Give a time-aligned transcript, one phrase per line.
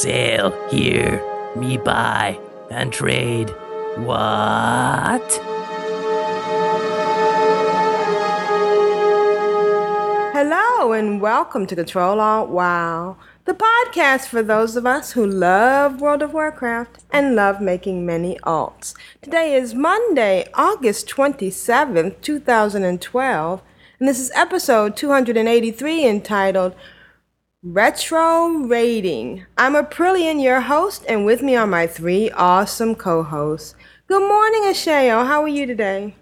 [0.00, 1.22] Sail here,
[1.54, 3.50] me buy, and trade.
[3.96, 5.30] What?
[10.32, 16.00] Hello and welcome to Control Alt WoW, the podcast for those of us who love
[16.00, 18.94] World of Warcraft and love making many alts.
[19.20, 23.62] Today is Monday, August 27th, 2012,
[23.98, 26.74] and this is episode 283 entitled
[27.62, 29.44] Retro Raiding.
[29.58, 33.74] I'm Aprillian, your host, and with me are my three awesome co-hosts.
[34.06, 35.26] Good morning, Ashayo.
[35.26, 36.14] How are you today?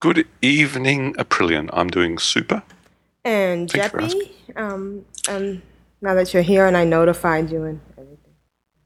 [0.00, 1.70] Good evening, Aprillian.
[1.72, 2.64] I'm doing super.
[3.24, 5.62] And Thanks Jeppy, um, um,
[6.02, 8.34] now that you're here and I notified you and everything.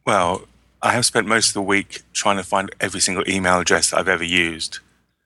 [0.06, 0.46] Well,
[0.82, 4.00] I have spent most of the week trying to find every single email address that
[4.00, 4.80] I've ever used.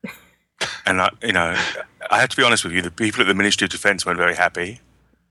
[0.86, 1.56] And I, you know,
[2.08, 4.18] I have to be honest with you, the people at the Ministry of Defence weren't
[4.18, 4.80] very happy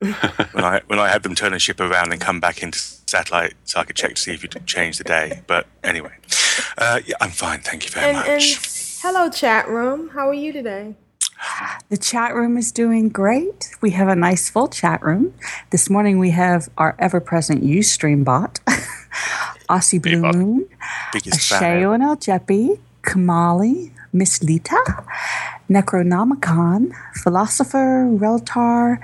[0.52, 3.54] when I when I had them turn a ship around and come back into satellite
[3.64, 5.42] so I could check to see if you'd changed the day.
[5.46, 6.12] But anyway,
[6.78, 7.60] uh, yeah, I'm fine.
[7.60, 8.28] Thank you very And, much.
[8.28, 8.42] and
[9.02, 10.10] hello, chat room.
[10.10, 10.94] How are you today?
[11.88, 13.70] The chat room is doing great.
[13.80, 15.34] We have a nice full chat room.
[15.70, 18.60] This morning we have our ever present Ustream bot,
[19.68, 20.36] Aussie Blue bot.
[20.36, 20.68] Moon,
[21.12, 24.78] Biggest fan Ashayo and El Jeppy, Kamali, Miss Lita,
[25.68, 28.98] Necronomicon, Philosopher, Reltar,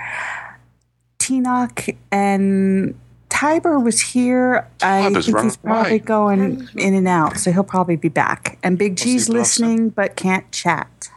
[1.29, 2.95] Tinoch, and
[3.29, 4.67] Tiber was here.
[4.83, 5.45] I Tiber's think right.
[5.45, 6.05] he's probably Right.
[6.05, 8.59] going in and out, so he'll probably be back.
[8.63, 9.35] And Big G's Blossom.
[9.39, 11.11] listening but can't chat.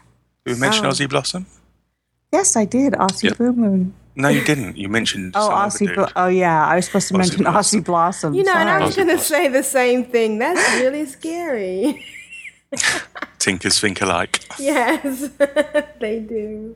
[0.46, 0.90] you mentioned Oh.
[0.90, 1.46] Aussie Blossom?
[2.34, 2.94] Yes, I did.
[2.94, 3.34] Aussie Yeah.
[3.34, 3.94] Blue Moon.
[4.16, 4.76] No, you didn't.
[4.78, 5.88] You mentioned Oh, Aussie.
[5.88, 5.96] dude.
[5.96, 6.66] Blo- oh, yeah.
[6.66, 7.82] I was supposed to Aussie mention Blossom.
[7.82, 8.34] Aussie Blossom.
[8.34, 10.38] You know, and I was going to say the same thing.
[10.40, 12.04] That's really scary.
[13.40, 14.44] Tinkers think alike.
[14.60, 15.30] yes,
[16.00, 16.76] they do.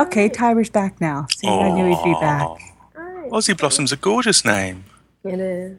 [0.00, 1.26] Okay, Tiber's back now.
[1.30, 2.42] See, I knew he'd be back.
[2.42, 2.46] Aw.
[2.46, 2.58] All
[2.96, 3.30] right.
[3.30, 4.84] Aussie Blossom's a gorgeous name.
[5.24, 5.78] It is.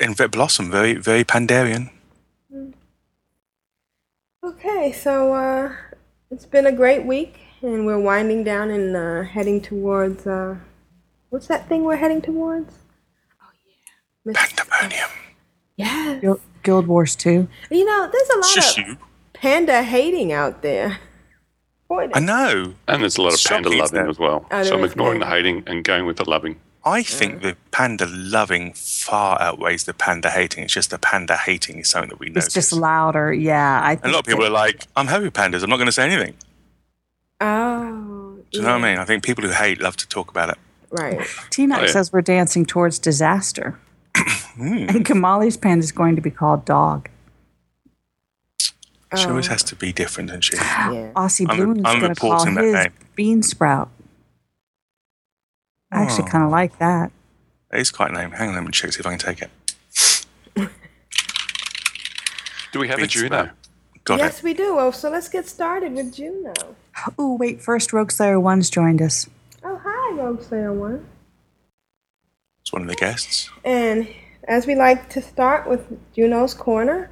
[0.00, 1.90] And ve- Blossom, very, very Pandaren.
[4.44, 5.72] Okay, so uh,
[6.30, 10.26] it's been a great week, and we're winding down and uh, heading towards.
[10.26, 10.56] Uh,
[11.30, 12.74] what's that thing we're heading towards?
[13.42, 13.92] Oh yeah,
[14.24, 15.10] Miss- Pandemonium.
[15.76, 16.20] Yes.
[16.20, 17.48] Guild, Guild Wars 2.
[17.70, 18.98] You know, there's a lot Shush of
[19.34, 20.98] panda hating out there.
[21.88, 22.74] Boy, I know.
[22.88, 24.46] And there's a lot of It's panda shocking, loving as well.
[24.50, 26.58] Oh, so I'm is ignoring the hating and going with the loving.
[26.84, 30.64] I think the panda loving far outweighs the panda hating.
[30.64, 32.46] It's just the panda hating is something that we notice.
[32.46, 33.32] It's just louder.
[33.32, 33.80] Yeah.
[33.82, 35.62] I And a lot of people are like, I'm happy with pandas.
[35.64, 36.34] I'm not going to say anything.
[37.40, 38.38] Oh.
[38.52, 38.98] Do you know what I mean?
[38.98, 40.58] I think people who hate love to talk about it.
[40.90, 41.18] Right.
[41.50, 41.86] Tinoch Oh, yeah.
[41.88, 43.78] says we're dancing towards disaster.
[44.56, 44.86] Hmm.
[44.88, 47.10] And Kamali's panda is going to be called Dog.
[49.14, 49.50] She always Oh.
[49.52, 50.56] has to be different, doesn't she?
[50.56, 51.12] Yeah.
[51.14, 52.92] Aussie I'm- Blue I'm going to call reporting that his name.
[53.14, 53.88] Bean Sprout.
[55.92, 56.32] I actually Oh.
[56.32, 57.12] kind of like that.
[57.72, 58.32] It is quite a name.
[58.32, 59.50] Hang on, let me check, see if I can take it.
[62.72, 63.28] Do we have a Beats Juno?
[63.44, 63.54] that.
[64.04, 64.44] Got yes, it.
[64.44, 64.74] we do.
[64.76, 66.52] Well, so let's get started with Juno.
[67.18, 67.60] Oh, wait.
[67.60, 69.28] First, Rogue Slayer 1's joined us.
[69.62, 71.04] Oh, hi, Rogue Slayer One.
[72.62, 73.50] It's one of the guests.
[73.66, 74.08] And
[74.48, 77.10] as we like to start with Juno's corner,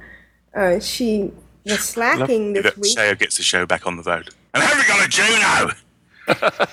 [0.55, 1.31] uh, she
[1.73, 2.95] was slacking this that week.
[2.97, 4.29] Shayo gets the show back on the road.
[4.53, 5.71] And have we got a Juno?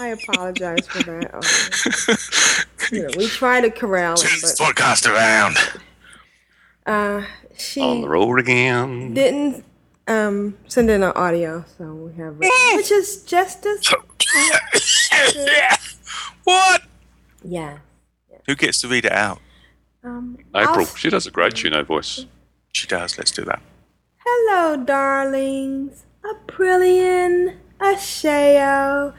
[0.00, 1.30] I apologize for that.
[1.34, 4.20] Oh, you know, we try to corral it.
[4.20, 5.56] Turn this but podcast around.
[6.86, 7.24] uh,
[7.56, 9.12] she On the road again.
[9.14, 9.64] didn't
[10.06, 13.84] um, send in an audio, so we have, which is just as
[16.44, 16.82] what?
[17.42, 17.78] yeah.
[18.46, 19.40] Who gets to read it out?
[20.04, 20.78] Um, April.
[20.86, 22.24] I'll- She does a great Juno voice.
[22.78, 23.18] She does.
[23.18, 23.60] Let's do that.
[24.24, 26.04] Hello, darlings.
[26.24, 29.14] Aprillian, Ashayo,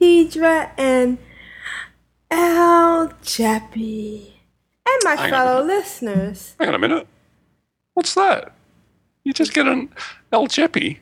[0.00, 1.18] Tedrah, and
[2.28, 4.32] El Jeppy.
[4.88, 6.56] And my Hang fellow listeners.
[6.58, 7.06] Hang on a minute.
[7.92, 8.52] What's that?
[9.22, 9.90] You just get an
[10.32, 10.98] El Jeppy.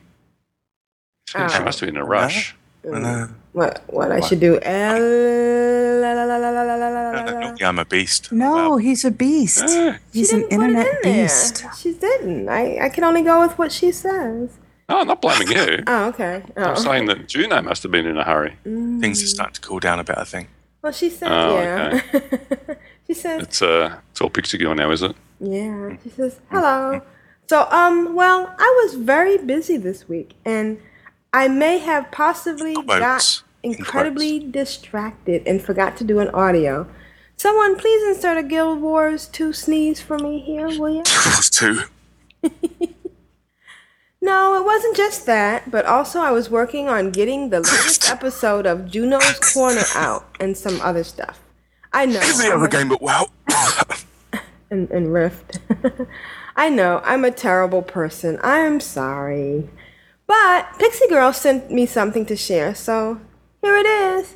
[1.27, 1.63] She Oh.
[1.63, 2.55] must be in a rush.
[2.83, 4.59] No, What what I should do?
[4.61, 7.51] El la, la, la, la, la, la, la, la, no, la, no, la.
[7.59, 8.31] no, I'm a beast.
[8.31, 9.63] No, Well, he's a beast.
[9.63, 9.97] Eh.
[10.11, 11.23] He's an didn't put it internet in there.
[11.27, 11.65] beast.
[11.79, 12.49] She didn't.
[12.49, 14.57] I, I can only go with what she says.
[14.89, 15.83] No, I'm not blaming you.
[15.87, 16.43] Oh, okay.
[16.57, 16.75] I'm Oh.
[16.75, 18.57] saying that Juno must have been in a hurry.
[18.63, 20.49] things are starting to cool down a bit, I think.
[20.81, 22.01] Well, she said, Oh, yeah.
[23.07, 25.15] she says, It's uh, it's all Pixie Girl now, is it?
[25.39, 25.95] yeah.
[26.03, 27.01] She says, hello.
[27.47, 30.79] So, um, well, I was very busy this week, and
[31.33, 33.43] I may have possibly got Quotes.
[33.63, 36.87] Incredibly distracted and forgot to do an audio.
[37.37, 41.03] Someone please insert a Guild Wars 2 sneeze for me here, will you?
[41.51, 41.81] Two.
[44.23, 48.65] No, it wasn't just that, but also I was working on getting the latest episode
[48.65, 51.41] of Juno's Corner out and some other stuff.
[51.91, 52.21] I know.
[52.21, 53.27] Every I'm other game but WoW.
[54.71, 55.59] and, and Rift.
[56.55, 58.39] I know, I'm a terrible person.
[58.41, 59.69] I am sorry.
[60.27, 63.19] But Pixie Girl sent me something to share, so
[63.61, 64.35] here it is.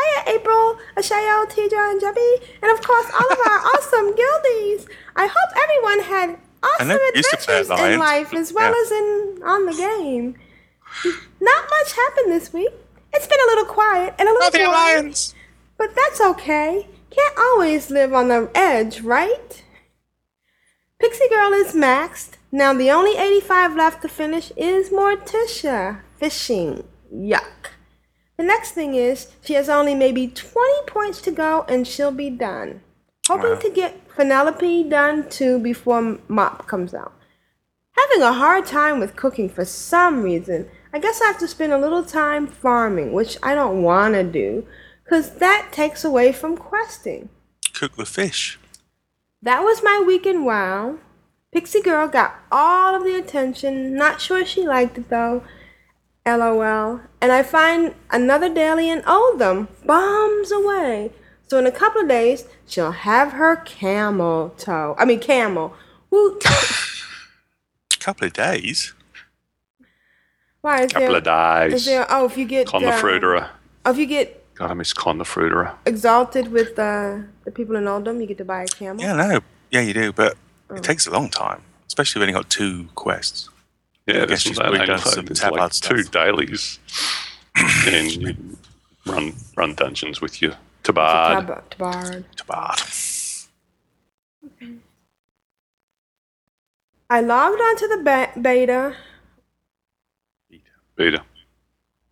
[0.00, 4.88] Hiya, April, Ashayo, Tedrah, and Jeppy, and of course all of our awesome guildies.
[5.16, 8.72] I hope everyone had awesome know you used to play adventures in life as well
[8.72, 8.82] yeah.
[8.82, 10.34] as in on the game.
[11.40, 12.72] Not much happened this week.
[13.12, 14.66] It's been a little quiet and a little boring.
[14.66, 15.34] Alliance.
[15.76, 16.86] But that's okay.
[17.10, 19.62] Can't always live on the edge, right?
[21.00, 22.37] Pixie Girl is maxed.
[22.50, 26.00] Now the only 85 left to finish is Morticia.
[26.16, 26.84] Fishing.
[27.12, 27.72] Yuck.
[28.38, 32.30] The next thing is she has only maybe 20 points to go and she'll be
[32.30, 32.80] done.
[33.26, 37.12] Hoping to get Penelope done too before Mop comes out.
[37.92, 40.70] Having a hard time with cooking for some reason.
[40.92, 44.24] I guess I have to spend a little time farming, which I don't want to
[44.24, 44.66] do,
[45.04, 47.28] because that takes away from questing.
[47.74, 48.58] Cook the fish.
[49.42, 50.98] That was my week in WoW.
[51.58, 53.96] Pixie Girl got all of the attention.
[53.96, 55.42] Not sure she liked it though.
[56.24, 57.00] LOL.
[57.20, 61.10] And I find another daily in Uldum, bombs away.
[61.48, 64.94] So in a couple of days, she'll have her camel toe.
[65.00, 65.74] I mean camel.
[66.10, 66.44] Woot.
[66.46, 68.94] a couple of days.
[70.60, 71.66] Why is Couple there?
[71.66, 71.86] of Is days.
[71.86, 72.06] there?
[72.08, 73.48] Oh, if you get Con the uh, Fruiterer.
[73.84, 75.74] Oh, if you get God, I miss Con the Fruiterer.
[75.86, 79.02] exalted with uh, the people in Uldum, you get to buy a camel.
[79.02, 79.40] Yeah, no.
[79.72, 80.36] Yeah, you do, but.
[80.68, 80.78] Mm.
[80.78, 83.48] it takes a long time, especially when you've got two quests.
[84.06, 86.78] Yeah, guess that's she's what probably done some There's like two dailies.
[87.86, 88.36] and you
[89.06, 91.46] run run dungeons with your tabard.
[91.46, 92.24] Tab- Tabard.
[92.36, 92.80] Tabard.
[97.10, 98.94] I logged onto the be- beta.
[100.96, 101.22] Beta.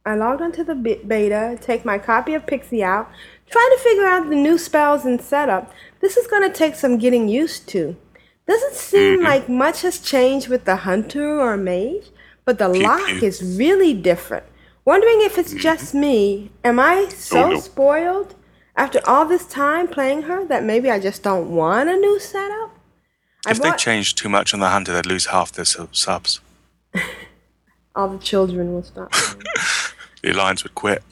[0.07, 3.11] I logged onto the beta, take my copy of Pixie out,
[3.51, 5.73] try to figure out the new spells and setup.
[6.01, 7.97] This is going to take some getting used to.
[8.47, 9.25] Doesn't seem mm-hmm.
[9.25, 12.11] like much has changed with the hunter or mage,
[12.45, 14.45] but the lock is really different.
[14.85, 15.59] Wondering if it's mm-hmm.
[15.61, 16.51] just me.
[16.65, 17.61] Am I so Oh, no.
[17.61, 18.35] spoiled
[18.77, 22.71] after all this time playing her that maybe I just don't want a new setup?
[23.47, 26.41] I If they changed too much on the hunter, they'd lose half their sub- subs.
[27.97, 29.13] all the children will stop.
[30.23, 31.05] The alliance would quit.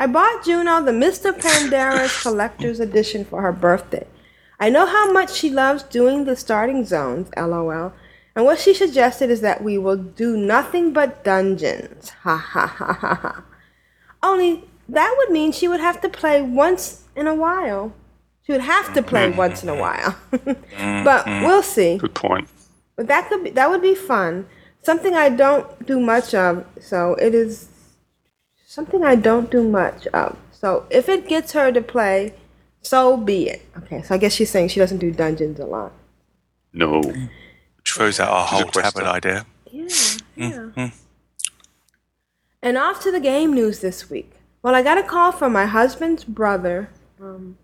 [0.00, 1.32] I bought Juno the Mr.
[1.32, 4.06] Pandera's Collector's Edition for her birthday.
[4.60, 7.92] I know how much she loves doing the starting zones, lol.
[8.36, 12.10] And what she suggested is that we will do nothing but dungeons.
[12.22, 13.44] Ha ha ha ha ha.
[14.22, 17.92] Only that would mean she would have to play once in a while.
[18.44, 19.38] She would have to play mm-hmm.
[19.38, 20.16] once in a while.
[20.30, 20.40] but
[21.26, 21.44] mm-hmm.
[21.44, 21.98] we'll see.
[21.98, 22.48] Good point.
[22.94, 24.46] But that could be that would be fun.
[24.82, 27.68] Something I don't do much of, so it is
[28.68, 30.36] something I don't do much of.
[30.52, 32.34] So if it gets her to play,
[32.82, 33.62] so be it.
[33.78, 35.92] Okay, so I guess she's saying she doesn't do dungeons a lot.
[36.72, 37.00] No.
[37.00, 39.04] Which throws out our a whole tabard quester.
[39.04, 39.46] idea.
[39.70, 40.90] Yeah, yeah.
[42.60, 44.32] And off to the game news this week.
[44.62, 47.56] Well, I got a call from my husband's brother, um,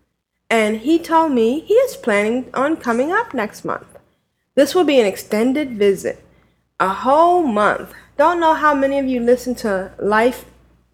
[0.49, 3.99] and he told me he is planning on coming up next month.
[4.55, 6.23] This will be an extended visit,
[6.79, 7.93] a whole month.
[8.17, 10.45] Don't know how many of you listen to Life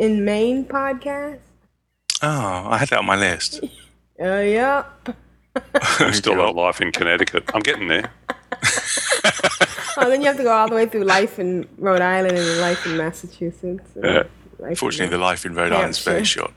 [0.01, 1.39] in Maine podcast.
[2.23, 3.61] Oh, I had that on my list.
[4.21, 5.17] Uh, yep.
[5.99, 7.43] I'm Still got life in Connecticut.
[7.55, 8.11] I'm getting there.
[9.97, 12.47] Oh, then you have to go all the way through Life in Rhode Island and
[12.47, 13.89] then Life in Massachusetts.
[13.95, 14.23] and Yeah.
[14.59, 16.47] Life in- the life in Rhode Island's very Hampshire.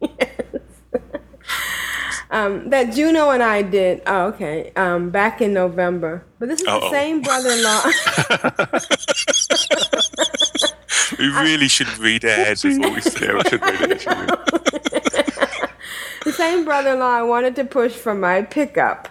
[0.00, 0.12] short.
[2.32, 4.02] Um, that Juno and I did.
[4.06, 4.72] Oh, okay.
[4.74, 6.24] Um, back in November.
[6.40, 6.90] But this is the Uh-oh.
[6.90, 7.82] same brother-in-law.
[11.18, 13.86] We really should read ahead before we say we should read we?
[16.24, 19.08] the same brother-in-law I wanted to push from my pickup.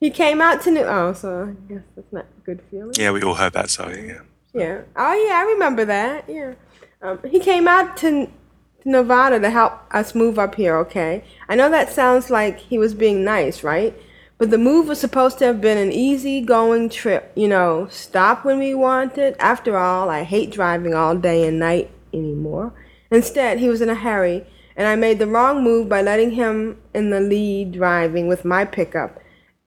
[0.00, 0.82] He came out to New.
[0.82, 2.94] Oh, so I guess that's not a good feeling.
[2.98, 4.08] Yeah, we all heard that, sorry.
[4.08, 4.20] Yeah.
[4.52, 4.80] Yeah.
[4.96, 5.38] Oh, yeah.
[5.38, 6.24] I remember that.
[6.28, 6.54] Yeah.
[7.00, 8.28] Um, he came out to,
[8.86, 10.76] Nevada to help us move up here.
[10.76, 11.24] Okay.
[11.48, 13.94] I know that sounds like he was being nice, right?
[14.38, 18.44] But the move was supposed to have been an easy going trip, you know, stop
[18.44, 19.34] when we wanted.
[19.40, 22.72] After all, I hate driving all day and night anymore.
[23.10, 26.78] Instead, he was in a hurry, and I made the wrong move by letting him
[26.94, 29.18] in the lead driving with my pickup.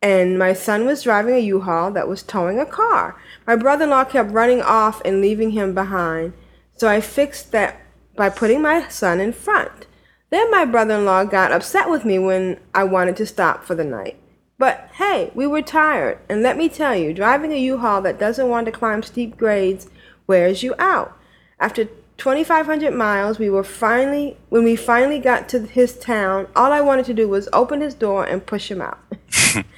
[0.02, 3.20] And my son was driving a U-Haul that was towing a car.
[3.48, 6.34] My brother-in-law kept running off and leaving him behind.
[6.78, 7.79] So I fixed that
[8.20, 9.88] by putting my son in front.
[10.30, 14.18] Then my brother-in-law got upset with me when I wanted to stop for the night.
[14.58, 18.50] But hey, we were tired, and let me tell you, driving a U-Haul that doesn't
[18.50, 19.88] want to climb steep grades
[20.28, 21.18] wears you out.
[21.62, 21.86] After
[22.18, 27.06] 2,500 miles, we were finally, when we finally got to his town, all I wanted
[27.06, 29.00] to do was open his door and push him out.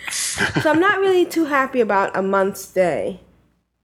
[0.10, 3.20] so I'm not really too happy about a month's stay.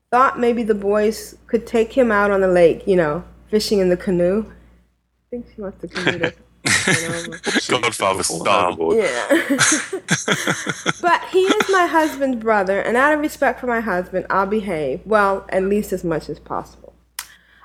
[0.09, 3.89] Thought maybe the boys could take him out on the lake, you know, fishing in
[3.89, 4.45] the canoe.
[4.49, 6.31] I think she wants to canoe
[6.67, 8.95] to Godfather style.
[8.95, 9.27] yeah.
[11.01, 15.01] but he is my husband's brother, and out of respect for my husband, I'll behave.
[15.05, 16.93] Well, at least as much as possible.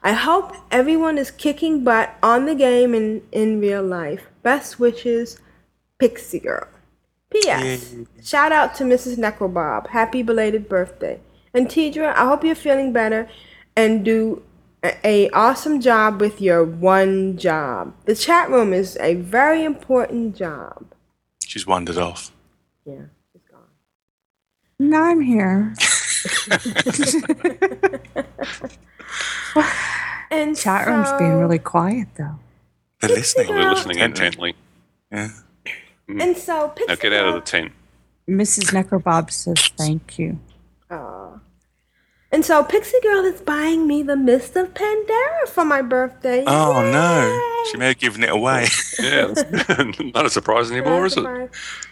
[0.02, 4.26] I hope everyone is kicking butt on the game and in real life.
[4.42, 5.38] Best wishes,
[5.98, 6.66] Pixie Girl.
[7.30, 7.94] P.S.
[8.22, 9.16] Shout out to Mrs.
[9.16, 9.88] Necrobob.
[9.88, 11.20] Happy belated birthday.
[11.54, 13.28] And Tedrah, I hope you're feeling better
[13.76, 14.42] and do
[14.82, 17.94] a, a awesome job with your one job.
[18.04, 20.86] The chat room is a very important job.
[21.44, 22.32] She's wandered off.
[22.84, 23.60] Yeah, she's gone.
[24.78, 25.74] Now I'm here.
[30.32, 32.38] And Chat room's being really quiet though.
[33.00, 33.48] They're listening.
[33.48, 34.54] They're listening intently.
[35.10, 35.28] Yeah.
[36.08, 36.22] Mm.
[36.22, 37.72] And so Now get out of the tent.
[38.26, 38.72] Mrs.
[38.72, 40.38] Necrobob says thank you.
[40.90, 41.38] Aw.
[42.32, 46.42] And so Pixie Girl is buying me the Mist of Pandaria for my birthday.
[46.46, 48.68] Oh no, she may have given it away.
[48.98, 49.26] Yeah,
[50.14, 51.24] not a surprise anymore, is it?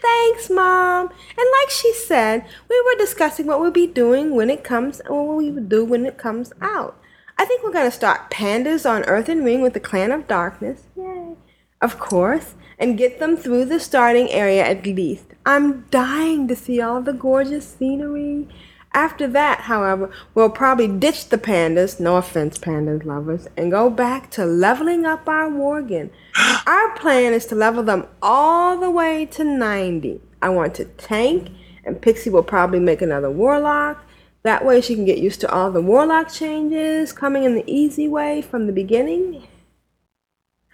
[0.01, 1.09] Thanks, Mom.
[1.09, 5.37] And like she said, we were discussing what we'll be doing when it comes, what
[5.37, 6.99] we would do when it comes out.
[7.37, 10.85] I think we're gonna start pandas on Earthen Ring with the Clan of Darkness.
[10.97, 11.37] Yay!
[11.83, 15.27] Of course, and get them through the starting area at least.
[15.45, 18.49] I'm dying to see all the gorgeous scenery.
[18.93, 24.31] After that, however, we'll probably ditch the pandas, no offense, pandas lovers, and go back
[24.33, 26.11] to leveling up our Worgen.
[26.67, 30.21] Our plan is to level them all the way to 90.
[30.43, 31.51] I want to tank,
[31.85, 34.05] and Pixie will probably make another Warlock.
[34.43, 38.09] That way she can get used to all the Warlock changes coming in the easy
[38.09, 39.47] way from the beginning.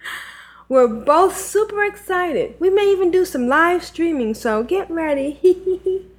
[0.69, 2.55] We're both super excited.
[2.59, 5.39] We may even do some live streaming, so get ready.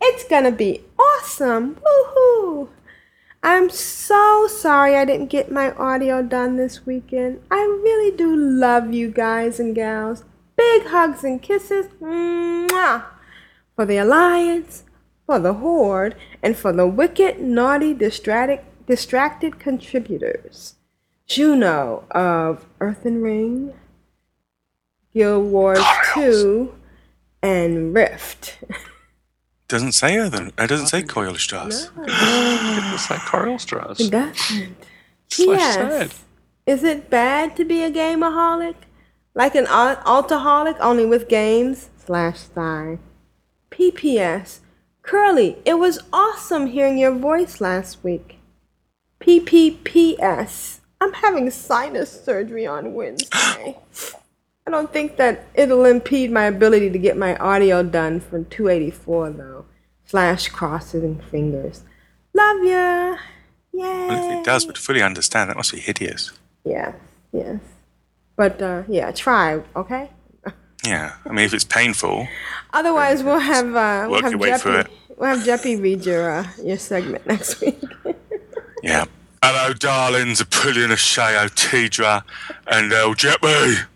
[0.00, 1.76] it's gonna be awesome.
[1.76, 2.68] Woohoo!
[3.42, 7.40] I'm so sorry I didn't get my audio done this weekend.
[7.50, 10.24] I really do love you guys and gals.
[10.56, 11.86] Big hugs and kisses.
[12.02, 13.04] Mwah!
[13.74, 14.84] For the Alliance,
[15.24, 20.74] for the Horde, and for the wicked, naughty, distracted, distracted contributors.
[21.26, 23.72] Juno of Earthen Ring,
[25.14, 26.74] Guild Wars 2,
[27.42, 28.58] and Rift.
[29.70, 30.50] Doesn't say other.
[30.58, 31.90] It doesn't say Coil Strass.
[31.96, 34.00] It's like Coral Straws.
[34.00, 34.76] It doesn't.
[35.38, 36.24] Yes.
[36.66, 38.74] Is it bad to be a gameaholic?
[39.32, 41.88] Like an al- altaholic, only with games?
[42.04, 42.98] Slash sigh.
[43.70, 44.58] PPS.
[45.02, 48.38] Curly, it was awesome hearing your voice last week.
[49.20, 50.80] PPPS.
[51.00, 53.78] I'm having sinus surgery on Wednesday.
[54.66, 59.30] I don't think that it'll impede my ability to get my audio done from 284
[59.30, 59.64] though.
[60.04, 61.84] Slash crossing fingers.
[62.34, 63.16] Love ya.
[63.72, 64.06] Yay.
[64.08, 66.32] Well, if it does, but fully understand, that must be hideous.
[66.64, 66.92] Yeah.
[67.32, 67.60] yes.
[68.36, 70.10] But uh, yeah, try, okay?
[70.84, 71.14] Yeah.
[71.24, 72.26] I mean, if it's painful,
[72.72, 74.88] Otherwise, we'll have uh, we'll have Jeppy.
[75.16, 77.80] We'll have Jeppy read your uh, your segment next week.
[78.82, 79.06] yeah.
[79.42, 80.40] Hello, darlings.
[80.40, 82.22] A pudding, a shayo, Tedrah,
[82.66, 83.86] and El Jeppy.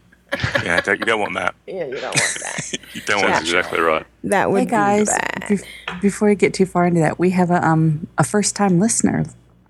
[0.65, 1.55] Yeah, don't, you don't want that.
[1.67, 2.73] yeah, you don't want that.
[2.95, 4.07] You don't Sounds want exactly right.
[4.23, 5.43] That would Hey guys, be bad.
[5.49, 8.79] bef- before we get too far into that, we have a um a first time
[8.79, 9.25] listener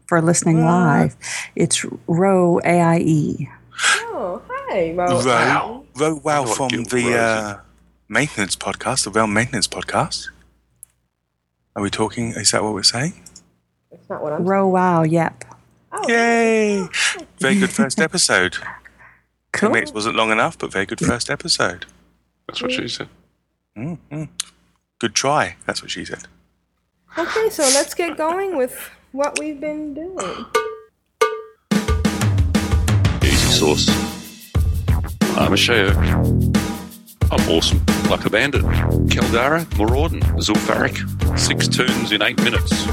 [0.06, 1.16] for listening live.
[1.56, 3.48] It's Ro AIE.
[3.82, 5.22] oh, hi, Mo.
[5.22, 7.60] Ro, Ro Wow what from the uh,
[8.10, 10.28] maintenance podcast, the Realm Maintenance Podcast.
[11.74, 12.32] Are we talking?
[12.32, 13.14] Is that what we're saying?
[13.90, 14.44] That's not what I'm.
[14.44, 15.44] Ro Wow, yep.
[15.92, 16.88] Oh, Yay!
[17.40, 18.56] Very good first episode.
[19.54, 19.68] Cool.
[19.68, 21.86] Ten minutes wasn't long enough, but very good first episode.
[22.48, 23.08] That's what she said.
[23.78, 24.28] mm
[24.98, 25.54] Good try.
[25.64, 26.26] That's what she said.
[27.16, 30.46] Okay, so let's get going with what we've been doing.
[33.22, 33.88] Easy sauce.
[35.36, 35.90] I'm a show.
[37.30, 37.80] I'm awesome.
[38.10, 38.62] Like a Bandit,
[39.06, 41.38] Keldara, Maraudon, Zul'Farrak.
[41.38, 42.86] Six turns in eight minutes.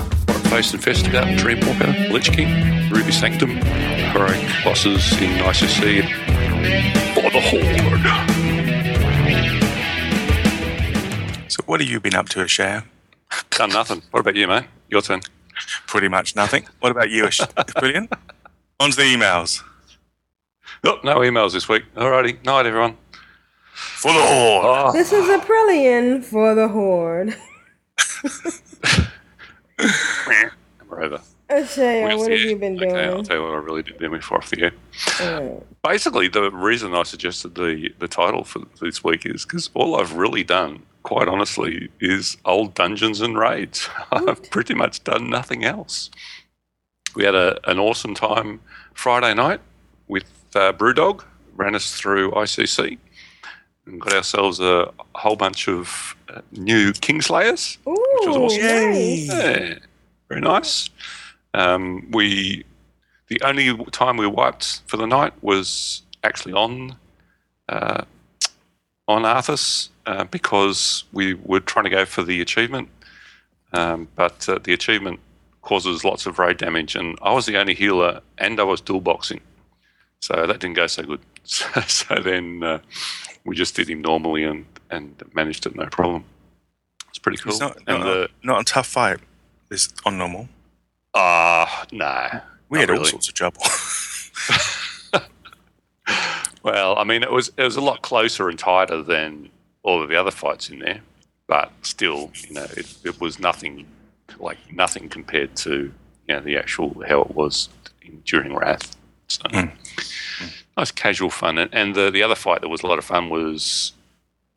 [0.52, 6.04] Bright Face Investigator, Dreamwalker, Lich King, Ruby Sanctum, Heroic Bosses in ICC
[7.14, 8.02] for the Horde.
[11.50, 12.84] So, what have you been up to, Share?
[13.52, 14.02] Done nothing.
[14.12, 14.66] What about you, mate?
[14.90, 15.22] Your turn.
[15.88, 16.68] Pretty much nothing.
[16.82, 17.40] What about you, Ash-
[17.80, 18.12] Brilliant?
[18.82, 19.64] On to the emails.
[20.84, 21.84] Oh, no emails this week.
[21.96, 22.44] Alrighty.
[22.44, 22.98] Night, everyone.
[23.74, 24.66] For the Horde.
[24.66, 27.38] Oh, This is Aprillian for the Horde.
[30.90, 31.22] we're over.
[31.52, 34.38] Where's what have you been Okay, I'll tell you what I really did then before
[34.38, 34.72] off the air.
[35.20, 35.82] Alright.
[35.84, 40.14] Basically, the reason I suggested the, the title for this week is because all I've
[40.14, 43.90] really done, quite honestly, is old dungeons and raids.
[44.12, 46.10] I've pretty much done nothing else.
[47.16, 48.62] We had a, an awesome time
[48.94, 49.60] Friday night
[50.08, 51.24] with uh, Brewdog,
[51.56, 52.98] ran us through ICC,
[53.92, 57.78] and got ourselves a whole bunch of uh, new Kingslayers.
[57.88, 57.96] Ooh,
[58.26, 58.62] was awesome.
[58.62, 59.28] nice.
[59.28, 59.76] Yeah,
[60.30, 60.90] very nice.
[61.54, 62.64] Um, we
[63.28, 66.96] the only time we wiped for the night was actually on
[67.70, 68.04] uh,
[69.08, 72.90] on Arthas uh, because we were trying to go for the achievement,
[73.74, 75.20] um, but uh, the achievement
[75.62, 79.02] causes lots of raid damage, and I was the only healer, and I was dual
[79.02, 79.42] boxing,
[80.20, 81.20] so that didn't go so good.
[81.44, 82.80] So, so then uh,
[83.46, 86.26] we just did him normally and and managed it no problem.
[87.10, 87.52] It's pretty cool.
[87.52, 89.20] It's not, and not, the a, not a tough fight.
[89.70, 90.48] It's on normal.
[91.14, 92.42] Ah, no.
[92.70, 93.62] We had all sorts of trouble.
[96.64, 99.50] Well, I mean, it was it was a lot closer and tighter than
[99.84, 101.02] all of the other fights in there,
[101.48, 103.88] but still, you know, it, it was nothing
[104.40, 105.92] like nothing compared to
[106.28, 107.70] you know the actual how it was
[108.02, 108.96] in, during Wrath.
[109.28, 109.44] So
[110.82, 113.30] nice casual fun, and, and the the other fight that was a lot of fun
[113.30, 113.94] was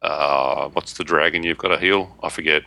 [0.02, 2.16] uh, what's the dragon you've got to heal?
[2.22, 2.62] I forget.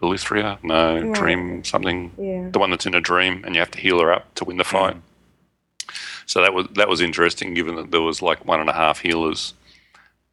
[0.00, 0.58] Valithria?
[0.62, 1.12] No, Right.
[1.14, 2.10] Dream something.
[2.18, 2.48] Yeah.
[2.50, 4.56] The one that's in a dream, and you have to heal her up to win
[4.58, 4.96] the fight.
[6.26, 9.00] So that was that was interesting, given that there was like one and a half
[9.00, 9.54] healers.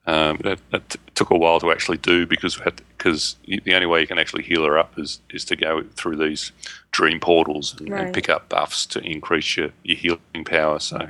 [0.08, 3.76] Um, that, that t- took a while to actually do because we had because the
[3.76, 6.52] only way you can actually heal her up is is to go through these
[6.91, 8.06] dream portals and, Right.
[8.06, 10.80] and pick up buffs to increase your, your healing power.
[10.80, 11.08] So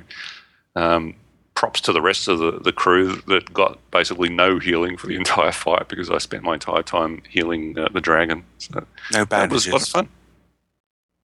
[0.76, 1.16] um,
[1.56, 5.16] props to the rest of the, the crew that got basically no healing for the
[5.16, 8.44] entire fight because I spent my entire time healing uh, the dragon.
[8.58, 9.90] So No that was a lot of bandages.
[9.90, 10.10] fun.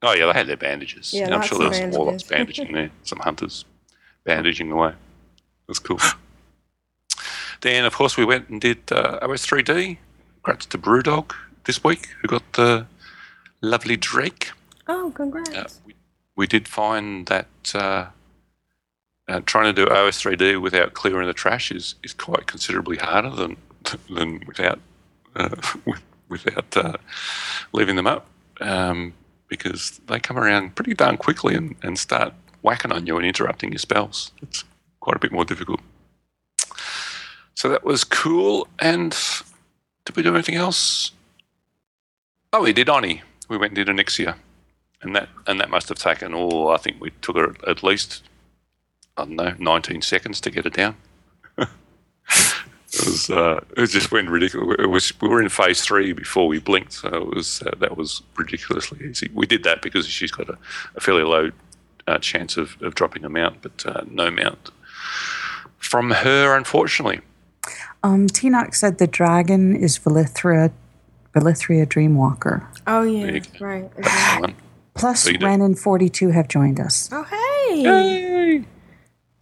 [0.03, 1.13] Oh yeah, they had their bandages.
[1.13, 3.65] Yeah, I'm sure there was some warlocks bandaging there, some hunters
[4.25, 4.93] bandaging away.
[5.67, 5.99] That's cool.
[7.61, 9.97] then, of course, we went and did uh, OS3D.
[10.43, 11.33] Congrats to Brewdog
[11.65, 12.85] this week, who got the
[13.61, 14.51] lovely Drake.
[14.87, 15.49] Oh, congrats.
[15.49, 15.93] Uh, we,
[16.35, 17.47] we did find that
[19.27, 23.57] uh, trying to do OS3D without clearing the trash is, is quite considerably harder than
[24.09, 24.79] than without
[25.35, 25.49] uh,
[25.85, 26.97] with, without uh,
[27.71, 28.27] leaving them up
[28.61, 29.13] um,
[29.47, 33.71] because they come around pretty darn quickly and, and start whacking on you and interrupting
[33.71, 34.31] your spells.
[34.41, 34.63] It's
[34.99, 35.79] quite a bit more difficult.
[37.55, 38.67] So that was cool.
[38.79, 39.15] And
[40.05, 41.11] did we do anything else?
[42.51, 43.21] Oh, we did Oni.
[43.47, 44.35] We went and did Onyxia
[45.01, 47.37] and that and that must have taken oh I think we took
[47.67, 48.23] at least
[49.17, 50.95] I don't know 19 seconds to get it down.
[51.57, 51.67] it
[53.05, 54.75] was uh, it just went ridiculous.
[54.79, 57.97] It was we were in phase three before we blinked, so it was uh, that
[57.97, 59.29] was ridiculously easy.
[59.33, 60.57] We did that because she's got a,
[60.95, 61.51] a fairly low
[62.07, 64.69] uh, chance of, of dropping a mount, but uh, no mount
[65.79, 67.21] from her, unfortunately.
[68.03, 70.71] Um, Tinoch said the dragon is Valithria,
[71.33, 72.65] Valithria Dreamwalker.
[72.85, 73.39] Oh, yeah.
[73.59, 73.93] Right.
[73.97, 74.55] That one.
[74.93, 77.09] Plus, So you do- Ren and 42 have joined us.
[77.11, 77.81] Oh, hey.
[77.81, 78.65] Yay!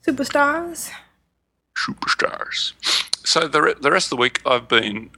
[0.06, 0.91] Superstars.
[1.76, 2.74] superstars.
[3.26, 5.10] So the re- the rest of the week, I've been.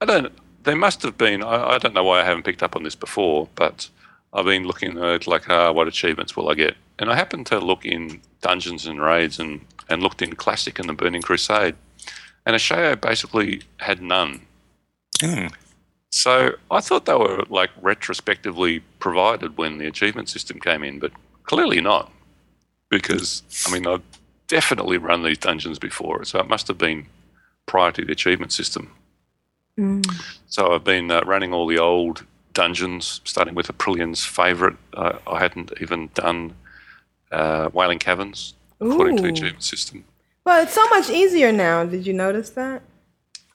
[0.00, 0.32] I don't.
[0.62, 1.42] There must have been.
[1.42, 3.88] I, I don't know why I haven't picked up on this before, but
[4.32, 6.76] I've been looking at like, uh, what achievements will I get?
[6.98, 10.88] And I happened to look in dungeons and raids and and looked in classic and
[10.88, 11.74] the Burning Crusade,
[12.46, 14.42] and Ashayo basically had none.
[15.20, 15.46] Hmm.
[16.12, 21.12] So I thought they were like retrospectively provided when the achievement system came in, but
[21.44, 22.12] clearly not,
[22.88, 24.02] because I mean I've
[24.50, 27.06] definitely run these dungeons before, so it must have been
[27.66, 28.92] prior to the achievement system.
[29.78, 30.04] Mm.
[30.48, 34.76] So I've been uh, running all the old dungeons, starting with Aprillian's favourite.
[34.92, 36.54] Uh, I hadn't even done
[37.30, 40.04] uh, Wailing Caverns according to the achievement system.
[40.44, 41.84] Well, it's so much easier now.
[41.84, 42.82] Did you notice that?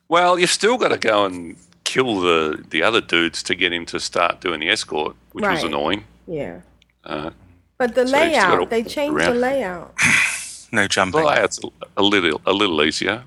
[0.08, 3.86] Well, you've still got to go and kill the, the other dudes to get him
[3.88, 6.05] to start doing the escort, which was annoying.
[6.25, 6.62] Yeah.
[7.03, 7.31] Uh,
[7.77, 9.93] But the So you still gotta layout, they changed the layout.
[10.75, 11.23] No the jumping.
[11.23, 11.59] layout's
[11.97, 13.23] a little a little easier.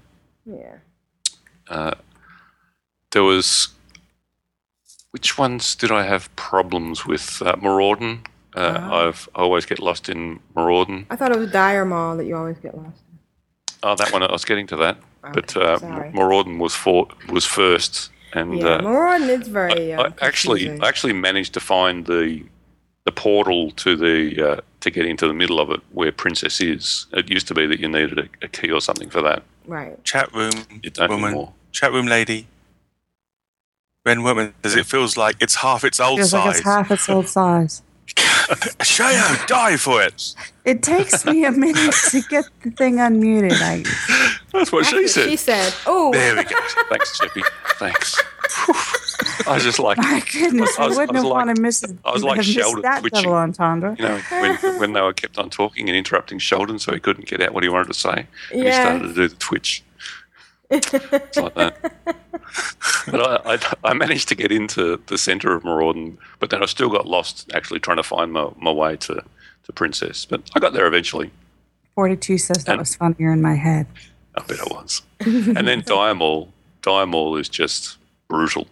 [0.47, 0.77] Yeah.
[1.69, 1.95] uh,
[3.13, 3.69] there was
[5.11, 7.43] which ones did I have problems with?
[7.43, 8.21] Uh, Maraudon.
[8.55, 9.07] Uh, Ah.
[9.09, 11.07] I've I always get lost in Maraudon.
[11.11, 13.03] I thought it was Dire Maul that you always get lost.
[13.13, 13.19] In.
[13.83, 16.11] Oh, that one I was getting to that, but Okay, uh, sorry.
[16.13, 19.95] Maraudon was for, was first, and Yeah, uh, Maraudon is very.
[19.95, 20.65] I, Uh, I actually.
[20.81, 22.43] I actually managed to find the
[23.09, 27.07] the portal to the uh, to get into the middle of it where Princess is.
[27.15, 29.43] It used to be that you needed a, a key or something for that.
[29.67, 30.03] right.
[30.05, 30.53] Chat room
[30.99, 31.53] woman, anymore.
[31.73, 32.47] chat room lady.
[34.05, 36.57] Ren Woman says it feels like it's half its old Feels like size.
[36.59, 37.83] it's half its old size.
[38.09, 40.35] Shayo, die for it.
[40.65, 43.53] It takes me a minute to get the thing unmuted.
[43.61, 43.85] I,
[44.53, 45.29] That's what she said.
[45.29, 46.57] She said, "Oh, There we go.
[46.91, 47.43] Thanks, Chippy.
[47.79, 48.17] Thanks.
[49.47, 51.59] I was just like, my goodness, I was- I wouldn't I was have like- wanted
[51.61, 53.23] miss, I was like Sheldon that twitching.
[53.25, 53.97] double entendre.
[53.99, 57.27] you know, when, when they were kept on talking and interrupting Sheldon so he couldn't
[57.27, 58.27] get out what he wanted to say.
[58.53, 59.83] And he started to do the twitch.
[60.71, 60.93] It's
[61.37, 61.93] like that.
[63.11, 66.67] But I, I, I managed to get into the centre of Maraudon, but then I
[66.67, 69.23] still got lost actually trying to find my, my way to,
[69.65, 70.25] to Princess.
[70.27, 71.31] But I got there eventually.
[71.95, 73.87] 42 says that And- was funnier in my head.
[74.37, 75.03] I bet it was.
[75.21, 76.53] and then Dire Maul.
[76.83, 77.97] Diamol is just
[78.29, 78.67] brutal.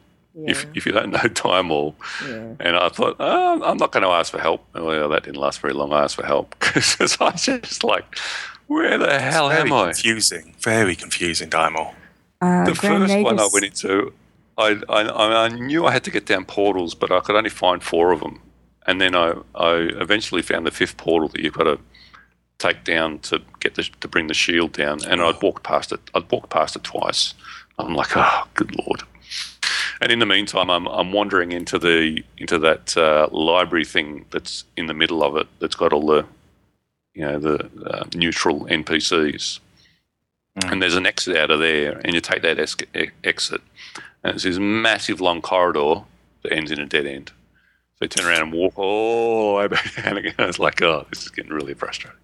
[0.44, 0.70] If, Yeah.
[0.74, 1.94] if you don't know Dire Maul,
[2.26, 2.52] yeah.
[2.60, 4.64] And I thought, oh, I'm not going to ask for help.
[4.74, 5.92] Well, that didn't last very long.
[5.92, 8.18] I asked for help because I was just like,
[8.66, 9.84] where the hell Very am I?
[9.92, 10.54] confusing.
[10.60, 11.94] Very confusing, Dire Maul.
[12.40, 14.12] Uh, The Grand first one I went into,
[14.58, 17.82] I, I, I knew I had to get down portals, but I could only find
[17.82, 18.40] four of them.
[18.86, 21.78] And then I, I eventually found the fifth portal that you've got to
[22.58, 25.04] take down to get the, to bring the shield down.
[25.04, 26.00] And I'd walked past it.
[26.14, 27.34] I'd walked past it twice.
[27.78, 29.02] I'm like, oh, good lord.
[30.00, 34.64] And in the meantime, I'm, I'm wandering into the into that uh, library thing that's
[34.76, 35.46] in the middle of it.
[35.58, 36.26] That's got all the,
[37.14, 39.60] you know, the uh, neutral NPCs.
[40.66, 43.60] And there's an exit out of there, and you take that es- e- exit,
[44.24, 46.02] and it's this massive long corridor
[46.42, 47.30] that ends in a dead end.
[47.98, 50.34] So you turn around and walk all the way back down again.
[50.38, 52.18] It's like, oh, this is getting really frustrating.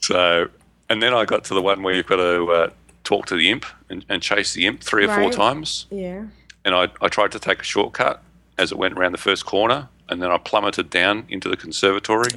[0.00, 0.48] So,
[0.88, 2.70] and then I got to the one where you've got to uh,
[3.04, 5.86] talk to the imp and, and chase the imp three or four times.
[5.90, 6.24] Yeah.
[6.64, 8.22] And I, I tried to take a shortcut
[8.58, 12.30] as it went around the first corner, and then I plummeted down into the conservatory,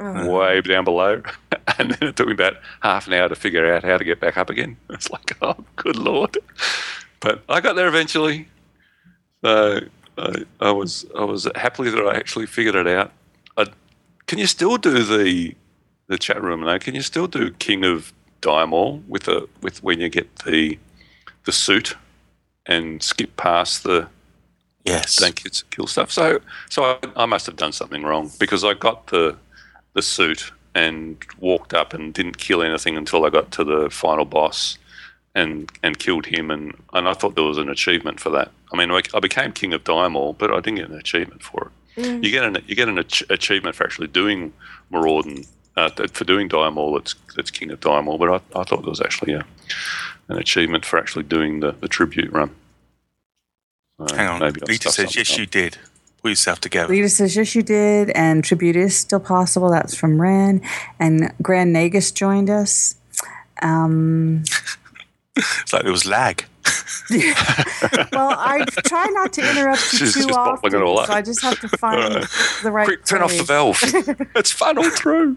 [0.00, 0.30] oh.
[0.30, 1.22] way down below.
[1.78, 4.18] And then it took me about half an hour to figure out how to get
[4.18, 4.78] back up again.
[4.90, 6.38] It's like, oh, good lord!
[7.20, 8.48] But I got there eventually.
[9.44, 9.80] So
[10.16, 13.12] I, I was I was happily that I actually figured it out.
[13.58, 13.66] I,
[14.26, 15.54] can you still do the
[16.06, 16.78] the chat room now?
[16.78, 20.78] Can you still do King of Dire Maul with a with when you get the
[21.44, 21.96] the suit
[22.66, 24.08] and skip past the
[24.84, 25.16] Yes.
[25.16, 26.12] don't kill, kill stuff.
[26.12, 26.38] So,
[26.70, 29.36] so I, I must have done something wrong because I got the
[29.94, 34.24] the suit and walked up and didn't kill anything until I got to the final
[34.24, 34.78] boss
[35.34, 36.50] and and killed him.
[36.52, 38.52] And, and I thought there was an achievement for that.
[38.72, 41.42] I mean, I, I became king of Dire Maul, but I didn't get an achievement
[41.42, 42.22] for it.
[42.22, 44.52] You get an you get an ach- achievement for actually doing
[44.90, 45.44] Maraudon.
[45.78, 48.82] Uh, for doing Dire Maul, that's that's King of Dire Maul, but I, I thought
[48.82, 49.44] there was actually a,
[50.28, 52.50] an achievement for actually doing the, the tribute run.
[54.08, 54.40] So Hang on.
[54.40, 55.38] maybe Lita says, yes, up.
[55.38, 55.78] you did.
[56.22, 56.92] Pull yourself together.
[56.92, 58.10] Lita says, yes, you did.
[58.10, 59.70] And tribute is still possible.
[59.70, 60.60] That's from Ren.
[60.98, 62.96] And Grand Nagus joined us.
[63.62, 64.44] Um,
[65.60, 66.46] It's like there was lag.
[67.10, 71.08] well, I try not to interrupt you She's too just often, it all up.
[71.08, 72.28] so I just have to find Alright.
[72.62, 73.78] the right Quick, turn off the valve.
[74.34, 75.36] it's funneled through.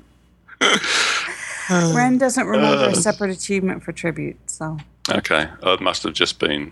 [1.70, 2.90] Ren doesn't remember Uh.
[2.92, 4.78] a separate achievement for tribute, so
[5.10, 6.72] Okay, oh, it must have just been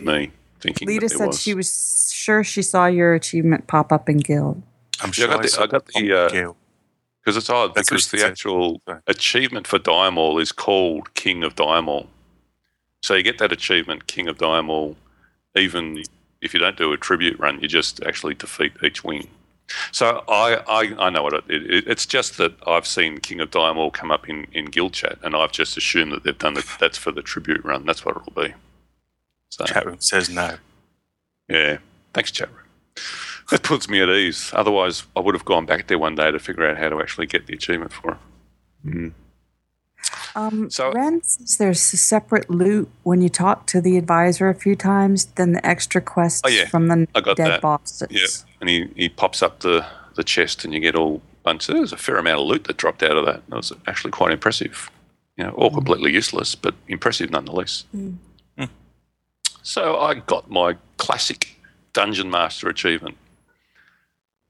[0.00, 0.88] me thinking.
[0.88, 1.40] Lita that there said was.
[1.40, 4.62] she was sure she saw your achievement pop up in Guild.
[5.00, 6.52] I'm Yeah, sure I got the- saw I got the, on uh,
[7.20, 9.00] Because it's odd, That's because the actual Sorry.
[9.06, 12.08] achievement for Dire Maul is called King of Dire Maul.
[13.02, 14.96] So you get that achievement, King of Dire Maul,
[15.54, 16.02] even
[16.40, 19.28] if you don't do a tribute run, you just actually defeat each wing.
[19.92, 23.50] So I, I, I know what it, it It's just that I've seen King of
[23.50, 26.54] Dire Maul come up in, in guild chat, and I've just assumed that they've done
[26.54, 27.84] the, that's for the tribute run.
[27.84, 28.54] That's what it'll be.
[29.50, 30.56] So Chat room says no.
[31.48, 31.78] yeah,
[32.12, 32.64] thanks, chat room.
[33.50, 34.50] That puts me at ease.
[34.52, 37.26] Otherwise, I would have gone back there one day to figure out how to actually
[37.26, 38.18] get the achievement for it.
[38.86, 39.12] Mm.
[40.34, 44.54] Um, So- Ren says there's a separate loot when you talk to the advisor a
[44.54, 46.66] few times than the extra quests Oh, yeah.
[46.68, 47.60] from the I got dead that.
[47.60, 48.06] bosses.
[48.10, 48.26] Yeah,
[48.60, 49.84] and he, he pops up the,
[50.14, 51.66] the chest, and you get all bunch.
[51.66, 53.42] There's a fair amount of loot that dropped out of that.
[53.48, 54.90] That was actually quite impressive.
[55.36, 57.84] You know, all completely useless, but impressive nonetheless.
[57.92, 58.14] Hmm.
[59.62, 61.56] So I got my classic
[61.92, 63.16] dungeon master achievement,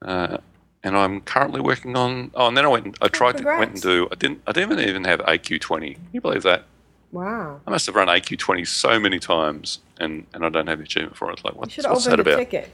[0.04, 0.38] uh,
[0.84, 2.30] and I'm currently working on.
[2.34, 2.86] Oh, and then I went.
[2.86, 4.08] And, I oh, tried to went and do.
[4.10, 4.42] I didn't.
[4.46, 5.94] I didn't even have AQ20.
[5.94, 6.64] Can you believe that?
[7.10, 7.60] Wow.
[7.66, 11.16] I must have run AQ20 so many times, and, and I don't have the achievement
[11.16, 11.34] for it.
[11.34, 12.36] It's like, You what's, should have what's that about?
[12.36, 12.70] ticket.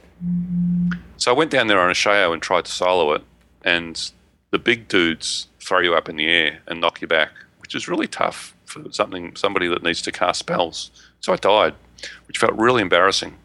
[1.17, 3.23] So I went down there on Ashayo and tried to solo it,
[3.63, 4.11] and
[4.51, 7.87] the big dudes throw you up in the air and knock you back, which is
[7.87, 10.91] really tough for something somebody that needs to cast spells.
[11.21, 11.73] So I died,
[12.27, 13.35] which felt really embarrassing.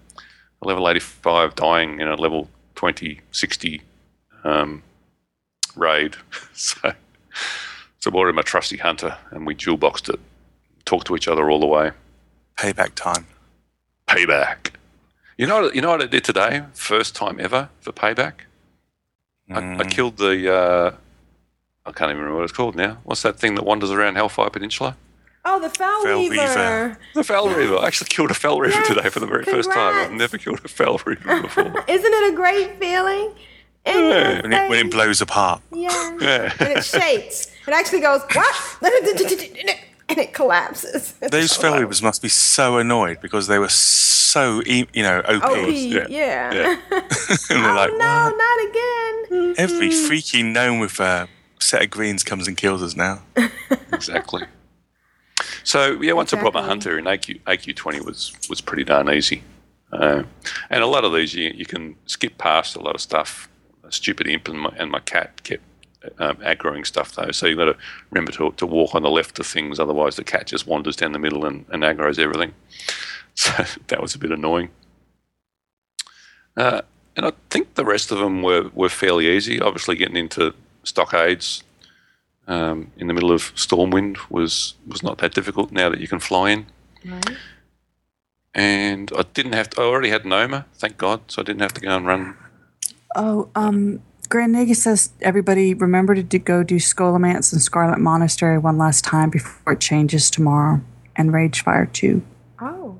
[0.62, 3.83] A level 85 dying in a level 20, 60
[4.44, 4.83] um,
[5.76, 6.16] raid.
[6.55, 6.92] so,
[7.98, 10.20] so I ordered my trusty hunter, and we dual boxed it,
[10.85, 11.92] talked to each other all the way.
[12.57, 13.26] Payback time.
[14.07, 14.70] Payback.
[15.38, 16.64] You know, what- you know what I did today?
[16.74, 18.33] First time ever for payback.
[19.50, 19.90] I, I Mm.
[19.90, 20.53] killed the.
[20.53, 20.90] Uh,
[21.87, 22.98] I can't even remember what it's called now.
[23.05, 24.96] What's that thing that wanders around Hellfire Peninsula?
[25.44, 26.35] Oh, the Fell, Fell Weaver.
[26.37, 26.98] Weaver.
[27.14, 27.79] The Fel Reaver.
[27.79, 29.94] I actually killed a Fel Reaver Yes, today for the very first time.
[29.96, 31.85] I've never killed a Fel Reaver before.
[31.88, 33.33] Isn't it a great feeling?
[33.87, 34.43] In your Yeah.
[34.43, 35.62] When it, when it blows apart.
[35.73, 35.88] Yeah.
[36.21, 36.53] Yeah.
[36.61, 37.47] and it shakes.
[37.66, 38.79] It actually goes, what?
[38.83, 41.14] and it collapses.
[41.23, 42.03] It's Those so fell loud.
[42.03, 45.43] must be so annoyed because they were so, e- you know, OP.
[45.45, 46.07] OP, Yeah.
[46.09, 46.53] yeah.
[46.53, 46.77] Yeah.
[46.90, 49.55] and they're oh, like, no, "What?" not again.
[49.57, 53.23] Every freaky gnome with a set of greens comes and kills us now.
[53.93, 54.45] exactly.
[55.64, 59.09] So yeah, once I brought my hunter in AQ AQ twenty was was pretty darn
[59.11, 59.43] easy,
[59.93, 60.23] uh,
[60.71, 63.49] and a lot of these you, you can skip past a lot of stuff.
[63.90, 65.62] Stupid imp and my, and my cat kept
[66.18, 67.76] um, aggroing stuff though, so you've got to
[68.11, 71.12] remember to, to walk on the left of things, otherwise the cat just wanders down
[71.12, 72.55] the middle and, and aggroes everything.
[73.37, 74.68] So that was a bit annoying.
[76.57, 76.83] Uh,
[77.16, 79.61] and I think the rest of them were, were fairly easy.
[79.61, 81.62] Obviously, getting into stockades
[82.46, 86.18] um, in the middle of Stormwind was was not that difficult now that you can
[86.18, 86.66] fly in.
[87.05, 87.37] Right.
[88.53, 89.81] And I didn't have to.
[89.81, 92.37] I already had Noma, thank God, so I didn't have to go and run.
[93.16, 98.59] Oh, um, Grand Nagus says everybody remember to do, go do Scholomance and Scarlet Monastery
[98.59, 100.81] one last time before it changes tomorrow,
[101.16, 102.23] and Ragefire too.
[102.61, 102.96] Oh,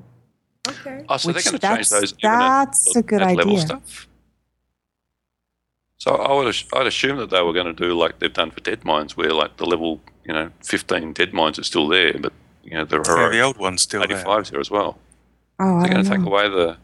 [0.67, 1.05] okay.
[1.07, 2.13] Oh, so Which they're going to change that's- those.
[2.19, 3.65] even at- that's a good at level idea.
[3.65, 4.07] stuff.
[5.97, 8.59] So I would I'd assume that they were going to do like they've done for
[8.59, 12.33] Dead Mines, where like the level you know 15 Dead Mines are still there, but
[12.63, 14.17] you know there Yeah, are the old one's still there.
[14.17, 14.97] 85s there as well.
[15.59, 16.77] Oh, I They're going to take away the,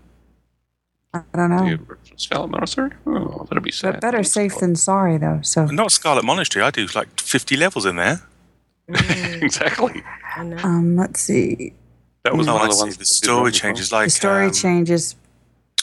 [1.33, 1.63] I don't know.
[1.63, 2.91] the original Scarlet Monastery.
[3.05, 3.93] Oh, that'd be sad.
[3.93, 5.39] But better safe than sorry, though.
[5.43, 6.63] So Not Scarlet Monastery.
[6.63, 8.21] I do like 50 levels in there.
[8.89, 10.03] exactly.
[10.35, 10.57] I know.
[10.63, 11.73] um, let's see.
[12.23, 12.81] That was Oh, one I of the see.
[12.83, 12.93] ones.
[12.95, 14.05] The that story really changes like.
[14.07, 15.15] the story um, changes.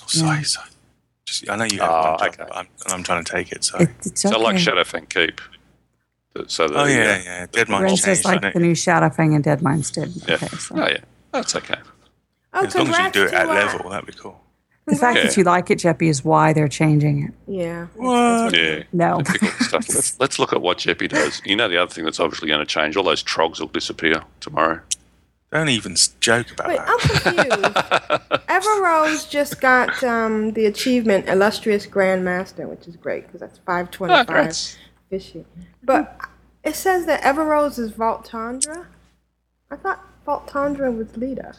[0.02, 0.68] Oh, sorry, sorry.
[1.26, 2.36] Just, I know you have Oh, one job, okay.
[2.48, 3.64] but I'm, and I'm trying to take it.
[3.64, 3.78] So.
[3.78, 4.64] It, it's So like okay.
[4.64, 5.40] Shadowfang Keep.
[6.48, 7.46] So the, oh, yeah, uh, yeah.
[7.52, 8.26] Dead Ren Mines says changed.
[8.26, 10.10] I like the new Shadowfang and Dead Mines did.
[10.28, 10.34] Yeah.
[10.34, 10.74] Okay, so.
[10.76, 10.96] Oh yeah,
[11.30, 11.76] that's okay.
[12.52, 14.40] Oh, As long as you congrats do it at level, that'd be cool.
[14.86, 17.34] The fact that you like it, Jeppy, is why they're changing it.
[17.50, 17.86] Yeah.
[17.96, 18.54] What?
[18.54, 18.82] Yeah.
[18.92, 19.22] No.
[19.60, 19.88] Stuff.
[19.88, 21.40] Let's, let's look at what Jeppy does.
[21.46, 24.22] You know, the other thing that's obviously going to change, all those trogs will disappear
[24.40, 24.80] tomorrow.
[25.52, 26.88] Don't even joke about Wait, that.
[26.88, 28.42] I'm confused.
[28.48, 34.26] Everrose just got um, the achievement Illustrious Grandmaster, which is great because that's Ah, 525
[34.26, 34.76] congrats.
[35.08, 35.44] fishy.
[35.82, 36.20] But
[36.64, 38.88] it says that Everrose is Vault Tundra.
[39.70, 41.54] I thought Vault Tundra was Lita.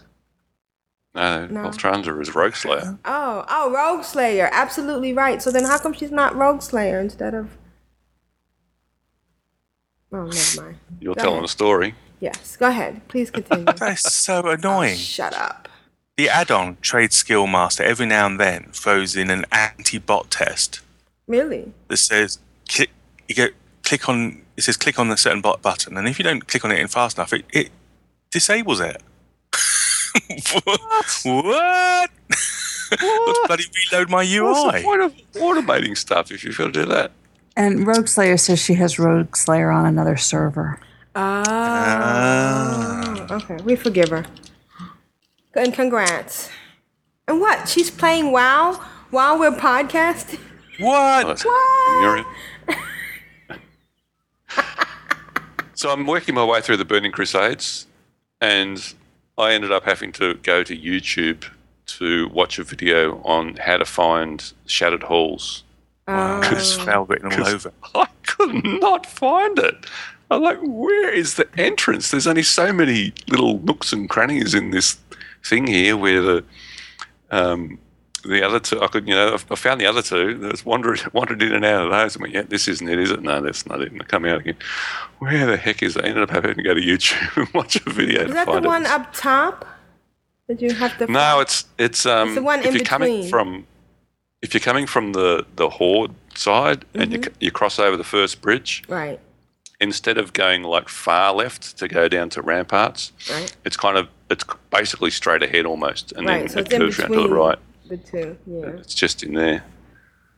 [1.15, 1.59] No, No.
[1.69, 2.97] Voltranza is Rogue Slayer.
[3.05, 4.49] Oh, oh, Rogue Slayer.
[4.51, 5.41] Absolutely right.
[5.41, 7.57] So then how come she's not Rogue Slayer instead of.
[10.11, 10.77] Oh, never mind.
[10.99, 11.45] You're Go telling ahead.
[11.45, 11.95] a story.
[12.19, 13.01] Yes, go ahead.
[13.07, 13.65] Please continue.
[13.77, 14.93] That is so annoying.
[14.93, 15.67] Oh, shut up.
[16.17, 20.79] The add-on Trade Skill Master every now and then throws in an anti-bot test
[21.27, 21.73] Really?
[21.89, 22.89] that says click,
[23.27, 23.47] you go
[23.83, 26.63] click on it says click on the certain bot button, and if you don't click
[26.63, 27.69] on it in fast enough, it, it
[28.31, 29.01] disables it.
[30.63, 31.21] What?
[31.23, 32.09] what?
[32.91, 34.41] Let's bloody reload my UI.
[34.43, 34.83] What's the UI.
[34.83, 37.11] point of automating stuff if you've got to do that?
[37.57, 40.79] And Rogue Slayer says she has Rogue Slayer on another server.
[41.15, 41.43] Oh.
[41.47, 43.27] Ah.
[43.31, 44.25] Okay, we forgive her.
[45.55, 46.49] And congrats.
[47.27, 47.67] And what?
[47.69, 48.73] She's playing WoW
[49.09, 50.39] while we're podcasting?
[50.81, 51.27] Oh, What?
[51.27, 51.97] that's What?
[51.97, 52.27] ignorant.
[55.73, 57.87] so I'm working my way through the Burning Crusades,
[58.41, 58.93] and
[59.37, 61.45] I ended up having to go to YouTube
[61.87, 65.63] to watch a video on how to find shattered halls.
[66.05, 67.73] Because spell written all 'Cause over.
[67.95, 69.85] I could not find it.
[70.31, 72.11] I'm like, where is the entrance?
[72.11, 74.97] There's only so many little nooks and crannies in this
[75.43, 76.43] thing here where the
[77.31, 77.79] um,
[78.27, 80.37] the other two, I could, you know, I found the other two.
[80.37, 82.15] There's wandered wandered in and out of those.
[82.15, 83.21] and went, yeah, this isn't it, is it?
[83.21, 83.91] No, that's not it.
[83.91, 84.57] And I come out again.
[85.19, 86.03] Where the heck is it?
[86.05, 88.45] I ended up having to go to YouTube and watch a video Is to that
[88.45, 88.91] the find one it.
[88.91, 89.65] up top?
[90.47, 93.11] Did you have to No, it's it's um It's the one if in you're coming
[93.13, 93.29] between.
[93.29, 93.67] from
[94.41, 97.23] if you're coming from the the horde side and Mm-hmm.
[97.23, 99.19] you you cross over the first bridge, Right.
[99.79, 103.55] instead of going like far left to go down to ramparts, Right.
[103.65, 107.11] it's kind of it's basically straight ahead almost, and Right, then it's it curves around
[107.11, 107.59] to the right.
[107.87, 108.77] The two, yeah.
[108.79, 109.63] It's just in there.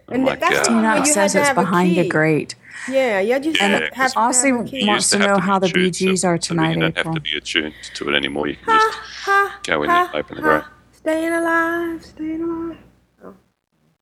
[0.10, 2.00] I'm And like, that's uh, the you had says it's have a behind key.
[2.00, 2.56] a grate.
[2.88, 4.82] Yeah, yeah, you And have, Yeah, have to Aussie have a key.
[4.82, 6.72] you wants used to know be how the attuned, Bee Gees are so that tonight,
[6.72, 7.14] You don't April.
[7.14, 8.48] have to be attuned to it anymore.
[8.48, 8.92] You can just
[9.26, 10.44] Ha, go in ha, and open the ha.
[10.44, 10.66] grate.
[10.92, 12.78] Staying alive, staying alive.
[13.24, 13.36] Oh,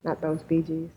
[0.03, 0.91] not those Bee Gees.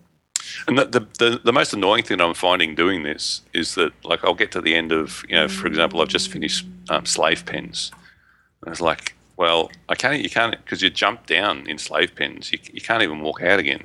[0.69, 4.25] And the, the, the, the most annoying thing I'm finding doing this is that, like,
[4.25, 7.47] I'll get to the end of, you know, for example, I've just finished um, Slave
[7.47, 7.93] Pens.
[8.65, 12.53] And it's like, well, I can't, you can't, because you jump down in Slave Pens,
[12.53, 13.85] you, you can't even walk out again.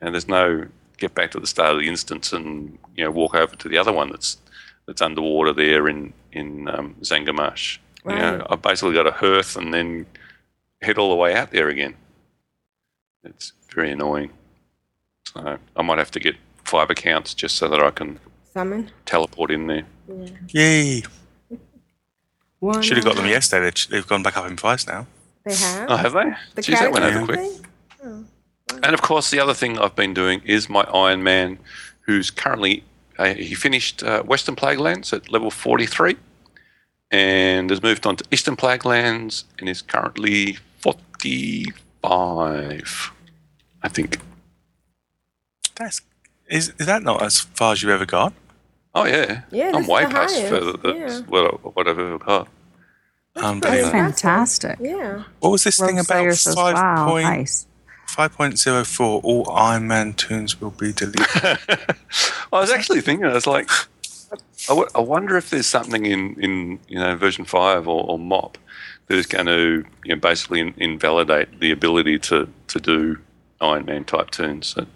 [0.00, 3.34] And there's no get back to the start of the instance and, you know, walk
[3.34, 4.38] over to the other one that's
[4.86, 7.78] that's underwater there in, in um, Zangarmarsh.
[8.04, 10.06] You know, I've basically got a hearth and then
[10.82, 11.94] head all the way out there again.
[13.22, 14.30] It's very annoying.
[15.24, 16.34] So I might have to get
[16.64, 18.18] five accounts just so that I can
[18.52, 18.90] Summon.
[19.06, 19.86] teleport in there.
[20.48, 21.02] Yay!
[22.62, 23.64] One Should have got them yesterday.
[23.66, 25.06] They've- They've gone back up in price now.
[25.44, 25.90] They have.
[25.90, 26.32] Oh, have they?
[26.54, 27.50] the Jeez, that went over characters quick.
[28.00, 28.28] thing?
[28.84, 31.58] And of course, the other thing I've been doing is my Iron Man,
[32.02, 32.84] who's currently
[33.18, 36.16] uh, he finished uh, Western Plaguelands at level 43,
[37.10, 43.12] and has moved on to Eastern Plaguelands and is currently 45,
[43.82, 44.18] I think.
[45.74, 46.00] That's
[46.48, 48.32] is is that not as far as you ever got?
[48.94, 51.20] Oh yeah, Yeah, I'm that's way the past highest, further than yeah.
[51.22, 52.48] what, what I've ever got.
[53.34, 53.90] Pretty Unbelievable.
[53.90, 54.78] Fantastic.
[54.80, 55.24] Yeah.
[55.40, 57.66] What was this thing Rose about Slayer says, five wow, point nice.
[58.06, 59.20] five point zero four?
[59.22, 61.26] All Iron Man tunes will be deleted.
[61.34, 61.58] I
[62.52, 63.70] was actually thinking, I was like,
[64.32, 64.36] I,
[64.68, 68.58] w- I wonder if there's something in, in you know version five or, or MOP
[69.06, 73.18] that is going to you know, basically in, invalidate the ability to, to do
[73.60, 74.68] Iron Man type tunes.
[74.68, 74.86] So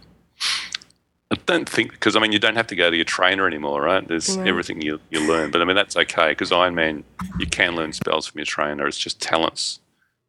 [1.33, 3.83] I don't think because I mean you don't have to go to your trainer anymore,
[3.83, 4.07] right?
[4.07, 4.47] There's Right.
[4.47, 7.03] everything you, you learn, but I mean that's okay because Iron Man
[7.39, 8.87] you can learn spells from your trainer.
[8.87, 9.81] It's just talents.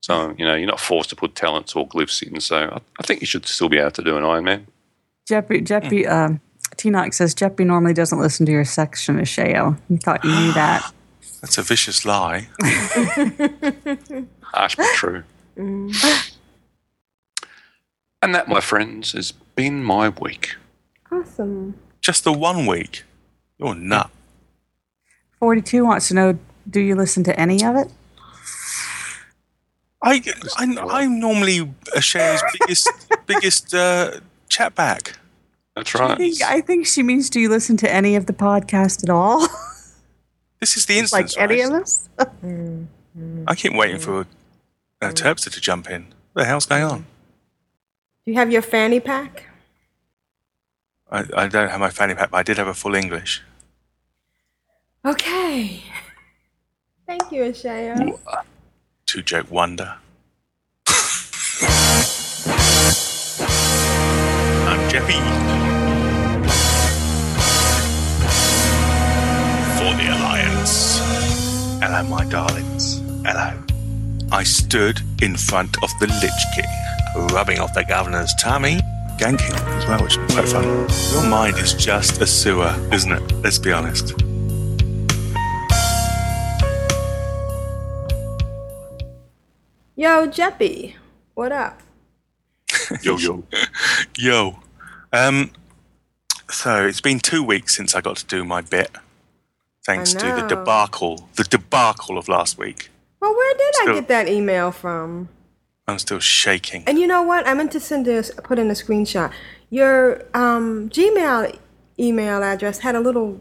[0.02, 2.40] So you know you're not forced to put talents or glyphs in.
[2.42, 4.66] So I, I think you should still be able to do an Iron Man.
[5.30, 6.40] Jeppy, Jeppy, um,
[6.78, 9.78] T-Knox says Jeppy normally doesn't listen to your section Ashayo.
[9.90, 10.92] You thought you knew that.
[11.42, 12.48] That's a vicious lie.
[14.42, 15.24] Harsh but true.
[15.56, 15.94] and
[18.34, 20.56] that, my friends, has been my week.
[21.12, 21.76] Awesome.
[22.02, 23.04] Just the one week.
[23.58, 24.10] You're nut.
[25.40, 26.40] 42 wants to know,
[26.70, 27.92] do you listen to any of it?
[30.04, 30.22] I,
[30.58, 32.90] I I'm normally a Shay's biggest
[33.26, 35.18] biggest uh, chat back.
[35.76, 36.18] That's I right.
[36.18, 39.48] think, I think she means, do you listen to any of the podcast at all?
[40.60, 41.38] This is the instance.
[41.38, 41.52] like instance.
[41.52, 42.88] any of us?
[43.48, 44.22] I keep waiting for
[45.02, 46.08] uh, Terpster to jump in.
[46.34, 47.00] What the hell's going on?
[48.26, 49.46] Do you have your fanny pack?
[51.10, 53.42] I, I don't have my fanny pack, but I did have a full English.
[55.06, 55.82] Okay.
[57.06, 58.20] Thank you, Ashayo.
[58.28, 58.42] Uh,
[59.06, 59.96] two joke wonder.
[64.68, 65.22] I'm Jeppy.
[69.78, 71.00] For the Alliance.
[71.82, 73.00] Hello, my darlings.
[73.26, 73.58] Hello.
[74.30, 78.82] I stood in front of the Lich King, rubbing off the governor's tummy,
[79.18, 80.88] ganking as well, which is quite fun.
[81.12, 83.32] Your mind is just a sewer, isn't it?
[83.44, 84.12] Let's be honest.
[89.96, 90.94] Yo, Jeppy.
[91.34, 91.82] What up?
[93.02, 93.44] Yo, yo.
[94.18, 94.60] Yo.
[95.12, 95.52] Um,
[96.50, 98.92] so it's been two weeks since I got to do my bit,
[99.86, 102.90] thanks to the debacle, the debacle of last week.
[103.20, 105.30] Well, where did I get that email from?
[105.88, 106.84] I'm still shaking.
[106.86, 107.48] And you know what?
[107.48, 109.32] I meant to send this, put in a screenshot.
[109.70, 111.58] Your um, Gmail
[112.00, 113.40] email address had a little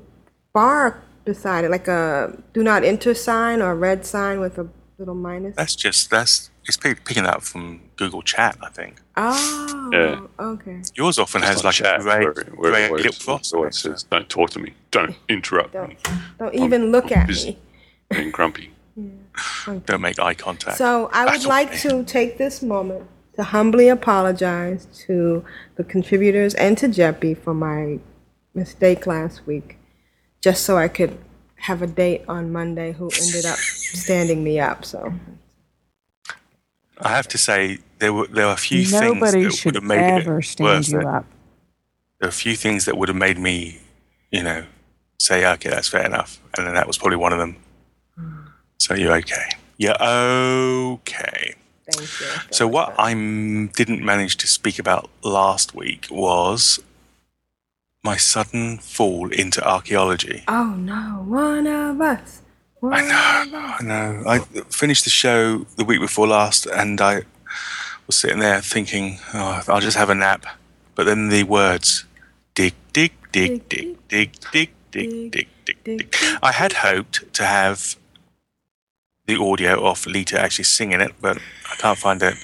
[0.53, 4.69] bar beside it, like a do not enter sign or a red sign with a
[4.99, 5.57] little minus.
[5.57, 9.01] That's just that's it's pick- picking that up from Google Chat, I think.
[9.17, 10.21] oh, Yeah.
[10.39, 10.83] okay.
[10.95, 13.69] Yours often has like not a chat, grey, where- where- grey where lip it's- where
[13.69, 14.73] it says, don't talk to me.
[14.93, 15.97] Don't interrupt Don't, me.
[16.39, 17.51] don't even look at busy.
[17.51, 17.59] me.
[18.11, 18.71] Being grumpy.
[19.65, 20.79] Don't make eye contact.
[20.79, 21.89] So I would like okay.
[21.91, 25.45] to take this moment to humbly apologize to
[25.77, 27.99] the contributors and to Jeppy for my
[28.55, 29.79] mistake last week,
[30.41, 31.19] just so I could
[31.57, 34.85] have a date on Monday who ended up standing me up.
[34.85, 35.13] So
[36.99, 39.85] I have to say there were there were a few things Nobody that would have
[39.85, 40.89] made ever it stand worse.
[40.89, 41.27] you There up.
[42.21, 43.81] there are a few things that would have made me,
[44.31, 44.65] you know,
[45.19, 46.41] say, okay, that's fair enough.
[46.57, 47.57] And then that was probably one of them.
[48.87, 49.49] So you're okay.
[49.79, 51.57] You're okay.
[51.91, 52.27] thank you.
[52.53, 56.79] So what I didn't manage to speak about last week was
[58.05, 60.45] my sudden fall into archaeology.
[60.47, 62.43] Oh no, one of us.
[62.79, 63.75] One I know.
[63.81, 64.23] I know.
[64.25, 64.39] I
[64.71, 67.23] finished the show the week before last, and I
[68.07, 70.47] was sitting there thinking, oh, I'll just have a nap.
[70.95, 72.05] But then the words,
[72.55, 76.15] dig, dig, dig, dig, dig, dig, dig, dig, dig, dig.
[76.41, 77.97] I had hoped to have
[79.27, 81.39] the audio of Lita actually singing it, but
[81.71, 82.35] I can't find it.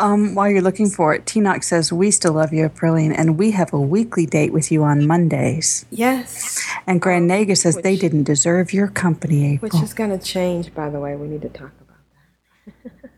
[0.00, 3.50] Um, while you're looking for it, Tinox says, We still love you, Aprillian, and we
[3.50, 5.84] have a weekly date with you on Mondays.
[5.90, 9.58] Yes, And Grand Nagus says they didn't deserve your company, April.
[9.66, 9.84] which April.
[9.84, 11.16] is going to change, by the way.
[11.16, 11.98] We need to talk about
[12.84, 13.10] that.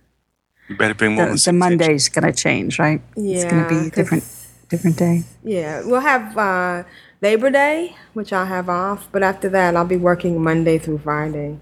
[0.68, 3.00] You better bring more The, the Monday's going to change, right?
[3.14, 3.34] Yeah.
[3.36, 5.22] it's going to be Yeah, a different, 'cause- different day.
[5.44, 6.84] Yeah, we'll have uh,
[7.24, 11.58] Labor Day, which I'll have off, but after that, I'll be working Monday through Friday,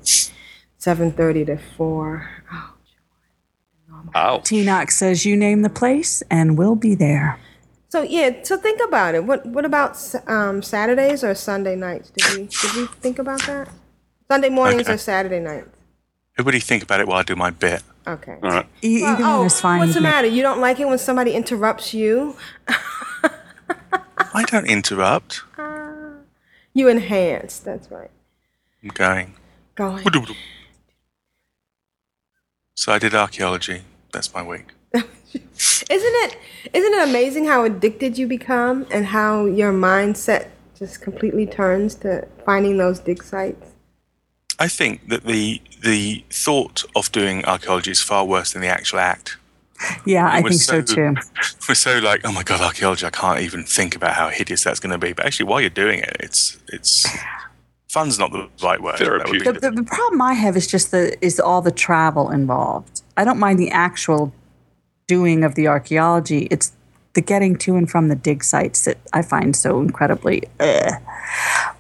[0.77, 2.29] seven thirty to four.
[2.53, 2.75] Oh,
[4.17, 4.39] Ow.
[4.39, 7.39] Tinox says, You name the place, and we'll be there.
[7.91, 9.23] So yeah, so think about it.
[9.23, 9.97] What what about
[10.27, 12.11] um, Saturdays or Sunday nights?
[12.11, 13.69] Did we did we think about that?
[14.29, 14.95] Sunday mornings Okay.
[14.95, 15.69] or Saturday nights?
[16.37, 17.85] Everybody think about it while I do my bit.
[18.05, 18.37] Okay.
[18.43, 18.67] All right.
[18.83, 19.79] E- Well, Either oh, one is fine.
[19.79, 20.27] what's the matter?
[20.27, 22.35] You don't like it when somebody interrupts you?
[24.19, 25.43] I don't interrupt.
[26.75, 27.59] You enhance.
[27.59, 28.11] That's right.
[28.83, 29.35] I'm going.
[29.75, 30.05] Going.
[32.75, 33.83] So I did archaeology.
[34.13, 34.67] That's my week.
[34.95, 35.07] Isn't
[35.91, 36.39] it
[36.73, 40.49] isn't it amazing how addicted you become and how your mindset
[40.79, 43.71] just completely turns to finding those dig sites?
[44.59, 49.01] I think that the the thought of doing archaeology is far worse than the actual
[49.01, 49.37] act.
[50.07, 51.15] Yeah, I think so, too.
[51.69, 53.07] We're so like, oh my god, archaeology!
[53.07, 55.13] I can't even think about how hideous that's going to be.
[55.13, 57.07] But actually, while you're doing it, it's it's
[57.89, 58.99] fun's not the right word.
[58.99, 63.03] That The, the, the problem I have is just the is all the travel involved.
[63.17, 64.33] I don't mind the actual
[65.07, 66.49] doing of the archaeology.
[66.51, 66.73] It's
[67.15, 70.45] the getting to and from the dig sites that I find so incredibly.
[70.61, 70.93] Ugh.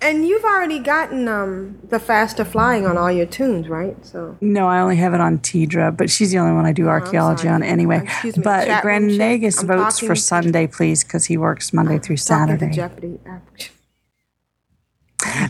[0.02, 3.96] And you've already gotten um, the faster flying on all your tunes, right?
[4.04, 6.88] So No, I only have it on Tedrah, but she's the only one I do
[6.88, 7.54] archaeology sorry.
[7.54, 8.00] on anyway.
[8.02, 11.36] Excuse me, But chat room Grand chick, Nagus I'm votes for Sunday, please, because he
[11.36, 12.22] works Monday through talking to
[12.58, 12.70] Saturday.
[12.72, 13.20] Jeopardy.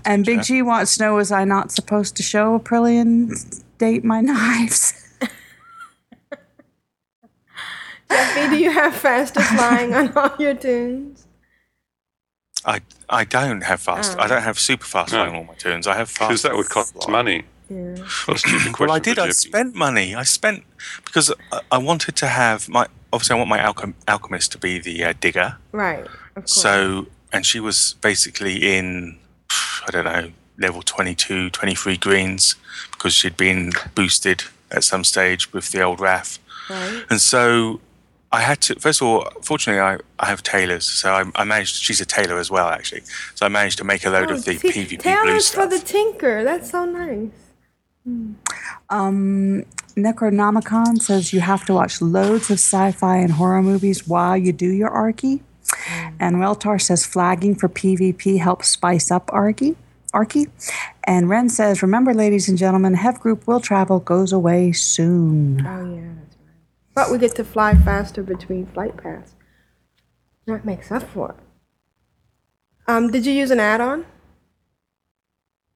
[0.05, 4.21] And Big G wants to know: Was I not supposed to show Aprillian date my
[4.29, 4.93] knives?
[8.11, 11.27] Jeppy, do you have faster flying on all your tunes?
[12.67, 12.81] I
[13.13, 14.19] I don't have fast.
[14.19, 15.23] I don't have super fast No.
[15.23, 15.87] on all my turns.
[15.87, 16.29] I have fast.
[16.29, 17.13] Because that would cost flying.
[17.13, 17.43] money.
[17.69, 17.97] Yeah.
[18.27, 19.19] What question Well, I did.
[19.19, 20.15] I spent money.
[20.15, 20.65] I spent
[21.05, 22.87] because I, I wanted to have my.
[23.13, 25.57] Obviously, I want my alchem- alchemist to be the uh, digger.
[25.73, 26.07] Right.
[26.37, 26.49] Of.
[26.49, 29.19] So, and she was basically in,
[29.87, 32.57] I don't know, level 22, 23 greens
[32.93, 36.39] because she'd been boosted at some stage with the old RAF.
[36.71, 37.05] right.
[37.11, 37.81] And so
[38.33, 40.87] I had to, first of all, fortunately, I, I have tailors.
[40.87, 43.03] So I, I managed, she's a tailor as well, actually.
[43.35, 45.67] So I managed to make a load Oh, of the see, PvP blue Tailors for
[45.67, 46.43] the tinker.
[46.43, 47.29] That's so nice.
[48.91, 49.65] Um,
[49.97, 54.69] Necronomicon says you have to watch loads of sci-fi and horror movies while you do
[54.69, 55.41] your Arky.
[56.19, 59.77] And Reltar says flagging for PvP helps spice up Arky.
[60.13, 60.49] Arky.
[61.05, 65.67] And Ren says, remember, ladies and gentlemen, Have Group Will Travel goes away soon.
[65.67, 66.32] Oh yeah, that's right.
[66.95, 69.35] But we get to fly faster between flight paths.
[70.47, 71.37] That makes up for it.
[72.87, 74.07] Um, did you use an add-on?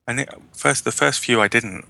[0.06, 1.86] And it, first, the first few I didn't.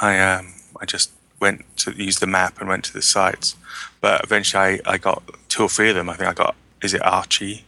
[0.00, 1.10] I um, I just
[1.40, 3.56] went to use the map and went to the sites.
[4.00, 6.08] But eventually, I, I got two or three of them.
[6.08, 7.64] I think I got is it Archy,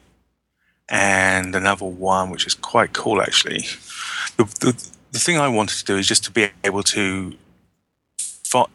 [0.88, 3.64] and another one which is quite cool actually.
[4.36, 7.34] The the, the thing I wanted to do is just to be able to,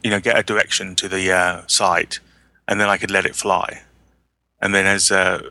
[0.04, 2.20] you know, get a direction to the uh, site,
[2.68, 3.82] and then I could let it fly.
[4.62, 5.50] And then, as uh,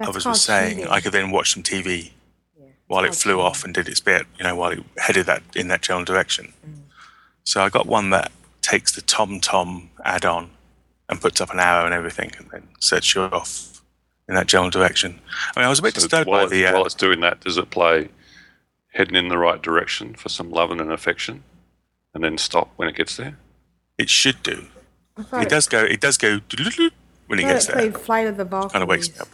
[0.00, 0.90] others were saying, cheating.
[0.92, 2.10] I could then watch some TV
[2.86, 3.44] while it flew cheating.
[3.46, 6.52] off and did its bit, you know, while it headed that in that general direction.
[6.66, 6.74] Mm.
[7.44, 8.30] So I got one that
[8.62, 10.50] takes the TomTom add-on
[11.08, 13.82] and puts up an arrow and everything, and then sets you off
[14.28, 15.18] in that general direction.
[15.56, 16.64] I mean, I was a bit So disturbed while, by the.
[16.64, 18.08] it- while Uh, it's doing that, does it play
[18.92, 21.42] heading in the right direction for some loving and affection,
[22.14, 23.36] and then stop when it gets there?
[23.96, 24.66] it should do.
[25.32, 25.82] I It does go.
[25.84, 26.40] It does go
[27.26, 27.76] when I it thought gets there.
[27.76, 28.72] played Flight of the Valkyries.
[28.72, 29.28] Kind of wakes me up.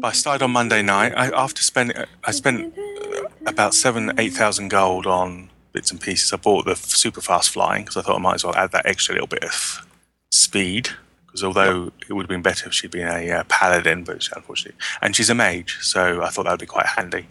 [0.00, 1.12] But I started on Monday night.
[1.16, 6.32] I, after spending, I spent uh, about seven, eight thousand gold on bits and pieces.
[6.32, 8.86] I bought the super fast flying because I thought I might as well add that
[8.86, 9.86] extra little bit of
[10.30, 10.90] speed.
[11.26, 14.30] Because although it would have been better if she'd been a uh, paladin, but she,
[14.36, 17.26] unfortunately, and she's a mage, so I thought that would be quite handy.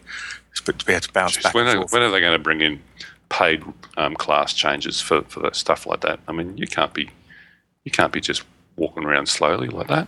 [0.53, 1.93] Just to be able to bounce Jeez, back when, and are, forth.
[1.93, 2.82] when are they going to bring in
[3.32, 3.63] paid
[3.97, 6.19] um, class changes for, for that stuff like that?
[6.27, 7.09] I mean, you can't be
[7.84, 8.43] you can't be just
[8.75, 10.07] walking around slowly like that.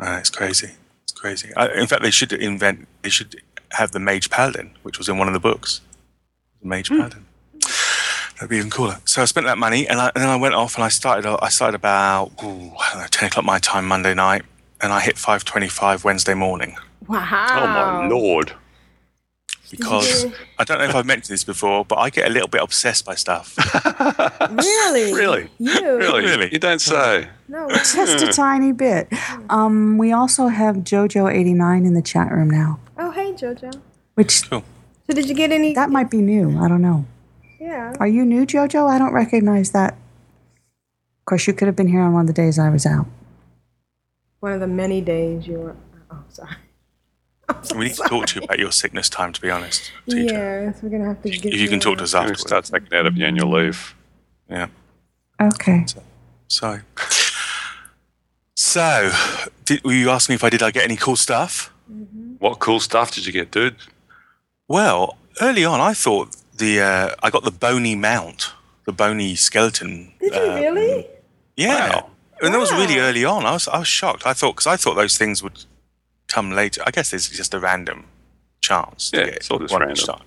[0.00, 0.70] Uh, it's crazy.
[1.04, 1.50] It's crazy.
[1.54, 2.88] I, in fact, they should invent.
[3.02, 5.80] They should have the Mage Paladin, which was in one of the books.
[6.62, 7.26] The Mage Paladin.
[8.34, 8.98] That'd be even cooler.
[9.04, 11.28] So I spent that money, and, I, and then I went off and I started.
[11.28, 14.42] I started about ooh, I know, ten o'clock my time Monday night,
[14.80, 16.76] and I hit five twenty-five Wednesday morning
[17.10, 17.46] Wow.
[17.50, 18.52] Oh my lord!
[19.70, 20.30] Because Yeah.
[20.58, 23.04] I don't know if I've mentioned this before, but I get a little bit obsessed
[23.04, 23.56] by stuff.
[24.50, 25.12] Really?
[25.12, 25.48] Really?
[25.58, 25.96] You?
[25.96, 26.22] Really?
[26.22, 26.48] Really?
[26.52, 27.28] You don't say.
[27.48, 27.68] No.
[27.68, 29.08] Just a tiny bit.
[29.48, 33.80] Um, we also have JoJo89 in the chat room now, Oh, hey, JoJo.
[34.14, 34.64] which Cool.
[35.06, 35.72] So did you get any?
[35.74, 36.58] that might be new.
[36.58, 37.04] I don't know.
[37.60, 37.94] yeah.
[38.00, 38.88] Are you new, JoJo?
[38.88, 39.92] I don't recognize that.
[39.92, 43.06] Of course, you could have been here on one of the days I was out.
[44.40, 45.76] One of the many days you were.
[46.10, 46.56] Oh, sorry.
[47.74, 50.34] We need to talk to you about your sickness time, to be honest, teacher.
[50.66, 51.44] Yes, we're gonna have to If get.
[51.52, 52.68] you If you can talk to us I'm going to afterwards.
[52.68, 53.94] start taking out of your annual leave.
[54.48, 54.66] Yeah.
[55.40, 55.86] Okay.
[56.48, 56.80] So,
[58.54, 59.10] so
[59.64, 61.72] did, were you asking me if I did I get any cool stuff?
[62.38, 63.76] What cool stuff did you get, dude?
[64.68, 68.52] Well, early on, I thought the uh, I got the bony mount,
[68.86, 70.12] the bony skeleton.
[70.20, 71.06] Did you uh, really?
[71.56, 72.10] Yeah, Wow.
[72.42, 73.44] and that was really early on.
[73.46, 74.26] I was I was shocked.
[74.26, 75.64] I thought because I thought those things would
[76.30, 76.82] come later.
[76.86, 78.04] I guess there's just a random
[78.60, 79.10] chance.
[79.10, 80.06] to Yeah, get it's all just one random.
[80.06, 80.26] time.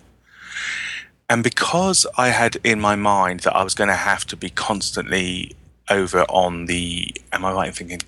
[1.29, 4.49] And because I had in my mind that I was going to have to be
[4.49, 5.55] constantly
[5.89, 8.01] over on the, am I right in thinking,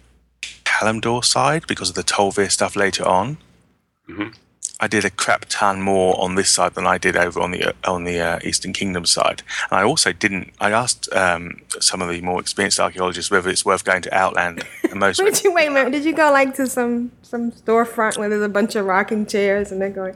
[0.65, 3.37] Kalimdor side because of the Tol'vir stuff later on?
[4.09, 4.35] Mhm.
[4.79, 7.73] I did a crap ton more on this side than I did over on the
[7.85, 9.41] on the uh, Eastern Kingdom side.
[9.71, 10.51] And I also didn't.
[10.59, 14.63] I asked um, some of the more experienced archaeologists whether it's worth going to Outland.
[14.83, 15.91] And most Did you wait a minute?
[15.91, 19.71] Did you go like to some some storefront where there's a bunch of rocking chairs
[19.71, 20.15] and they're going?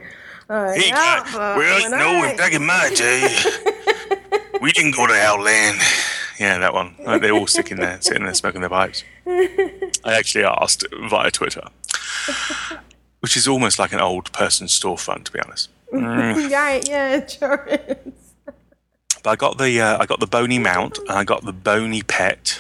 [0.50, 3.34] Uh, Hey, yeah, God, uh, well, when no, I- back in my day,
[4.62, 5.80] we didn't go to Outland.
[6.40, 6.96] Yeah, that one.
[7.06, 9.04] Like, they're all sitting there, sitting there smoking their pipes.
[9.28, 11.68] I actually asked via Twitter,
[13.20, 15.70] which is almost like an old person's storefront, to be honest.
[15.92, 18.14] Right, yeah, it sure is.
[19.24, 22.04] But I got the uh, I got the bony mount and I got the bony
[22.04, 22.60] pet.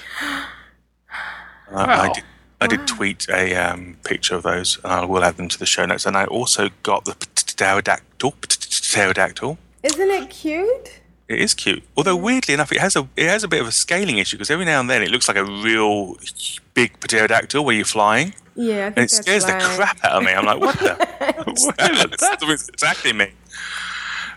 [1.70, 2.24] And I, I did,
[2.60, 5.66] I did tweet a um, picture of those, and I will add them to the
[5.66, 6.05] show notes.
[6.05, 8.34] And I also got the pterodactyl.
[8.41, 9.57] Pterodactyl.
[9.84, 10.99] Isn't it cute?
[11.30, 13.71] It is cute, although weirdly enough, it has a it has a bit of a
[13.71, 16.15] scaling issue because every now and then it looks like a real
[16.73, 20.13] big pterodactyl where you're flying, Yeah, I and think it that's scares the crap out
[20.17, 20.32] of me.
[20.34, 20.97] I'm like, what the?
[22.19, 23.27] That's exactly me.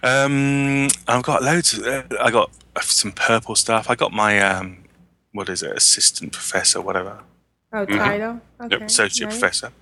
[0.02, 1.78] Um, I've got loads.
[1.78, 2.50] Of, uh, I got
[2.82, 3.88] some purple stuff.
[3.88, 4.84] I got my um,
[5.32, 7.20] what is it, assistant professor, whatever,
[7.72, 8.40] Oh, title.
[8.60, 8.84] Okay.
[8.84, 9.38] associate nice.
[9.38, 9.72] professor.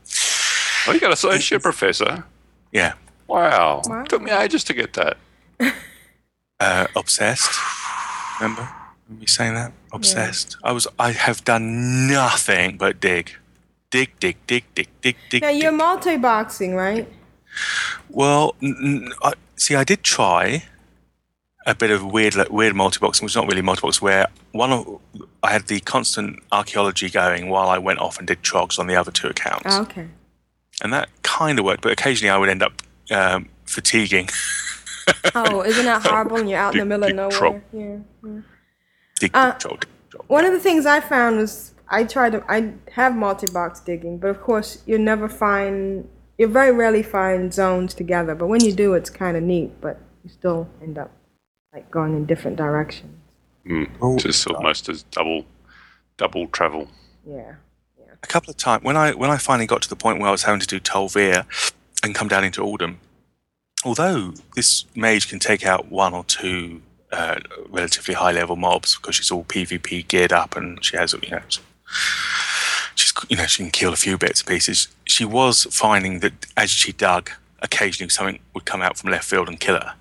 [0.86, 2.24] Oh, you got a associate professor.
[2.72, 2.92] Yeah,
[3.26, 3.82] Wow.
[3.84, 4.04] Wow.
[4.04, 5.16] Took me ages to get that.
[6.60, 7.50] Uh, obsessed.
[8.40, 8.68] Remember
[9.08, 9.72] me saying that?
[9.92, 10.56] Obsessed.
[10.62, 10.86] I was.
[10.98, 13.32] I have done nothing but dig,
[13.90, 15.42] dig, dig, dig, dig, dig, dig.
[15.42, 15.78] Now you're dig.
[15.78, 17.08] multi-boxing, right?
[18.08, 20.64] Well, n- n- I, see, I did try
[21.66, 25.00] a bit of weird, like, weird multi-boxing, which is not really multi-box, where one of
[25.42, 28.94] I had the constant archaeology going while I went off and did trogs on the
[28.96, 30.06] other two accounts, Oh, okay.
[30.82, 31.82] and that kind of worked.
[31.82, 32.72] But occasionally, I would end up
[33.10, 34.28] um, fatiguing.
[35.34, 36.36] Oh, isn't that horrible?
[36.38, 37.62] And you're out in the middle of nowhere.
[37.72, 37.98] Yeah.
[38.24, 38.40] yeah.
[39.34, 40.24] Uh, dig, trog, dig, trog.
[40.28, 44.28] One of the things I found was I tried to I have multi-box digging, but
[44.30, 46.08] of course you never find
[46.38, 48.34] you very rarely find zones together.
[48.34, 49.80] But when you do, it's kind of neat.
[49.80, 51.10] But you still end up
[51.72, 53.16] like going in different directions.
[54.00, 55.44] Oh, Just almost as double,
[56.16, 56.88] double travel.
[57.26, 57.54] Yeah.
[58.22, 60.32] a couple of times when I when I finally got to the point where I
[60.32, 61.44] was having to do Tol'vir
[62.02, 62.96] and come down into Uldum,
[63.84, 69.16] although this mage can take out one or two uh, relatively high level mobs because
[69.16, 71.42] she's all PvP geared up and she has you know
[72.94, 74.88] she's you know she can kill a few bits and pieces.
[75.06, 79.48] She was finding that as she dug, occasionally something would come out from left field
[79.48, 79.94] and kill her.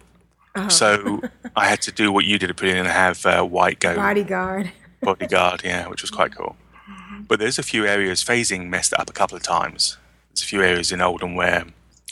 [0.70, 1.22] So
[1.56, 4.72] I had to do what you did, Aprillian, and have uh, White go Bodyguard.
[5.02, 6.58] bodyguard, yeah, which was quite cool.
[7.28, 9.98] But there's a few areas phasing messed it up a couple of times.
[10.32, 11.66] There's a few areas in Uldum where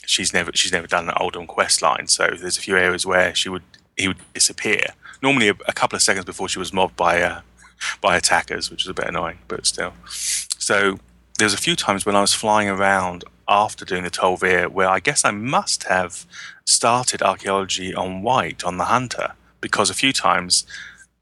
[0.08, 3.36] she's never she's never done an Uldum quest line, so there's a few areas where
[3.36, 3.64] she would
[3.95, 4.82] he would disappear.
[5.22, 7.41] Normally a, a couple of seconds before she was mobbed by uh,
[8.01, 9.93] by attackers, which is a bit annoying, but still.
[10.08, 10.97] So
[11.38, 14.89] there was a few times when I was flying around after doing the Tol'vir where
[14.89, 16.26] I guess I must have
[16.66, 20.66] started archaeology on White on the Hunter because a few times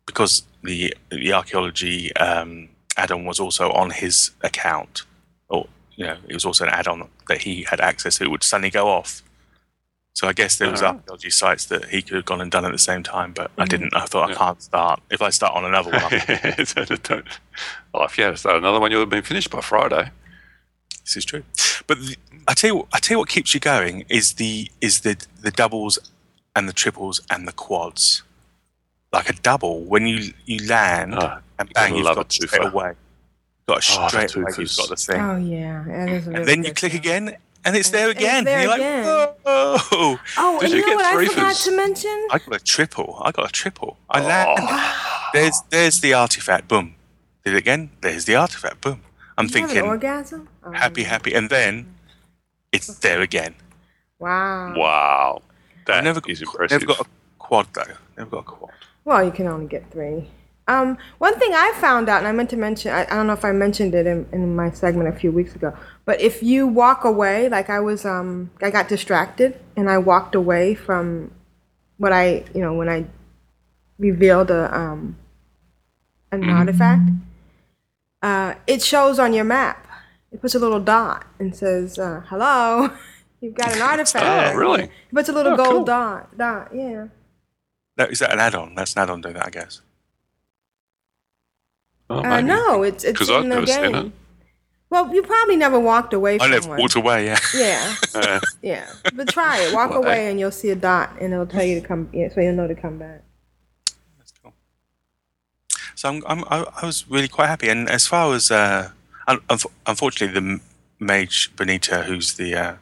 [0.05, 5.03] because the the archaeology um, add-on was also on his account,
[5.49, 8.23] or you know, it was also an add-on that he had access to.
[8.25, 9.21] It would suddenly go off,
[10.17, 12.71] So I guess there was archaeology sites that he could have gone and done at
[12.71, 13.67] the same time, but I Mhm.
[13.67, 13.95] didn't.
[13.97, 14.35] I thought Yeah.
[14.35, 15.01] I can't start.
[15.09, 16.09] If I start on another one,
[17.03, 17.27] don't-
[17.93, 20.11] oh, if you had to start another one, you would have been finished by Friday.
[21.03, 21.43] this is true.
[21.85, 22.15] But the,
[22.47, 25.17] I tell you, what, I tell you what keeps you going is the is the
[25.41, 25.99] the doubles
[26.55, 28.23] and the triples and the quads.
[29.11, 32.93] Like a double, when you you land Oh, and bang, you've got straight away.
[33.67, 34.51] Got a oh, the straight away.
[34.59, 35.21] You've got the thing.
[35.21, 37.03] Oh yeah, that is really and then you click sound.
[37.05, 38.43] again, and it's there And it's again.
[38.43, 39.05] there and you're again.
[39.05, 42.27] like, oh, Oh, Did and you you know get what I three forgot to mention?
[42.31, 43.17] I got a triple.
[43.23, 43.97] I got a triple.
[44.09, 44.27] I Oh.
[44.27, 44.93] land.
[45.33, 46.67] There's there's the artifact.
[46.67, 46.95] Boom.
[47.43, 47.89] Did it again.
[48.01, 48.81] There's the artifact.
[48.81, 49.01] Boom.
[49.37, 50.47] I'm Did you have an thinking orgasm.
[50.63, 51.95] Oh, happy, happy, and then
[52.71, 53.55] it's there again.
[54.19, 54.73] Wow.
[54.77, 55.41] Wow.
[55.87, 56.81] That I've never is got, impressive.
[56.81, 57.09] never got a
[57.39, 57.83] quad though.
[58.17, 58.71] Never got a quad.
[59.03, 60.29] Well, you can only get three.
[60.67, 63.33] Um, one thing I found out, and I meant to mention, I, I don't know
[63.33, 66.65] if I mentioned it in, in my segment a few weeks ago, but if you
[66.65, 71.31] walk away, like I was, um, I got distracted and I walked away from
[71.97, 73.05] what I, you know, when I
[73.99, 75.17] revealed a, um,
[76.31, 77.11] an artifact,
[78.23, 79.85] uh, it shows on your map.
[80.31, 82.89] It puts a little dot and says, uh, "Hello,
[83.39, 84.83] you've got an artifact." Oh, really?
[84.85, 85.83] It puts a little Oh, gold cool.
[85.85, 86.35] dot.
[86.37, 86.71] Dot.
[86.73, 87.07] Yeah.
[87.95, 88.75] That, is that an add-on?
[88.75, 89.79] That's an add-on doing that, I guess.
[92.09, 92.47] Oh, Uh, maybe.
[92.47, 93.95] no, it's it's 'Cause I've the never seen game.
[93.95, 94.11] it.
[94.91, 97.25] Well, you probably never walked away I never walked away.
[97.25, 97.39] Yeah.
[97.55, 98.85] Yeah, Uh, yeah.
[99.13, 99.73] But try it.
[99.73, 102.09] Walk Well, away, I- and you'll see a dot, and it'll tell you to come.
[102.13, 103.23] Yeah, so you'll know to come back.
[104.17, 104.53] That's cool.
[105.95, 107.67] So I'm, I'm, I, I was really quite happy.
[107.69, 108.89] And as far as, uh,
[109.27, 109.41] un-
[109.87, 110.59] unfortunately, the
[110.99, 112.75] mage Benita, who's the uh,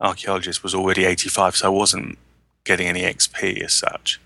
[0.00, 2.18] archaeologist, was already 85, so I wasn't
[2.64, 4.18] getting any XP as such.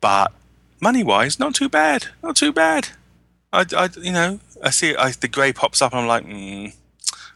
[0.00, 0.32] But
[0.80, 2.06] money wise, not too bad.
[2.22, 2.88] Not too bad.
[3.52, 6.72] I, I you know, I see I, the grey pops up, and I'm like, mm,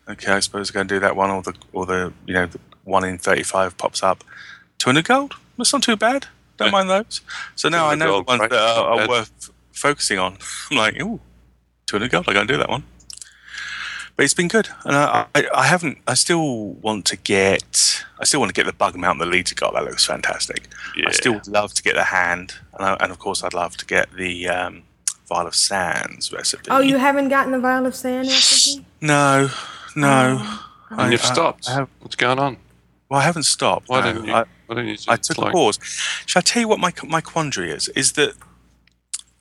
[0.08, 2.46] okay, I suppose I'm going to do that one, or the, or the, you know,
[2.46, 4.24] the one in 35 pops up.
[4.78, 5.34] 200 gold.
[5.58, 6.26] That's not too bad.
[6.56, 6.72] Don't Yeah.
[6.72, 7.20] mind those.
[7.54, 8.50] So now I 200 know the gold, ones right?
[8.50, 10.38] that are, are worth focusing on.
[10.70, 11.20] I'm like, ooh,
[11.86, 12.24] 200 gold.
[12.28, 12.84] I'm going to do that one.
[14.16, 15.98] But it's been good, and I, I, I haven't.
[16.08, 18.02] I still want to get.
[18.18, 19.74] I still want to get the bug mount the leader got.
[19.74, 20.68] That looks fantastic.
[20.96, 21.04] yeah.
[21.08, 23.76] I still would love to get the hand, and, I, and of course, I'd love
[23.76, 24.84] to get the um,
[25.28, 26.70] vial of sands recipe.
[26.70, 28.84] Oh, you haven't gotten the vial of sand recipe?
[29.00, 29.50] No,
[29.94, 30.38] no.
[30.40, 31.68] Oh, and I- you've I- stopped.
[31.68, 32.58] I have- What's going on?
[33.08, 33.88] Well, I haven't stopped.
[33.88, 34.12] Why no.
[34.12, 34.32] didn't you?
[34.34, 34.96] I, why didn't you?
[35.08, 35.78] I just, took a pause.
[36.26, 37.88] Shall I tell you what my my quandary is?
[37.90, 38.34] Is that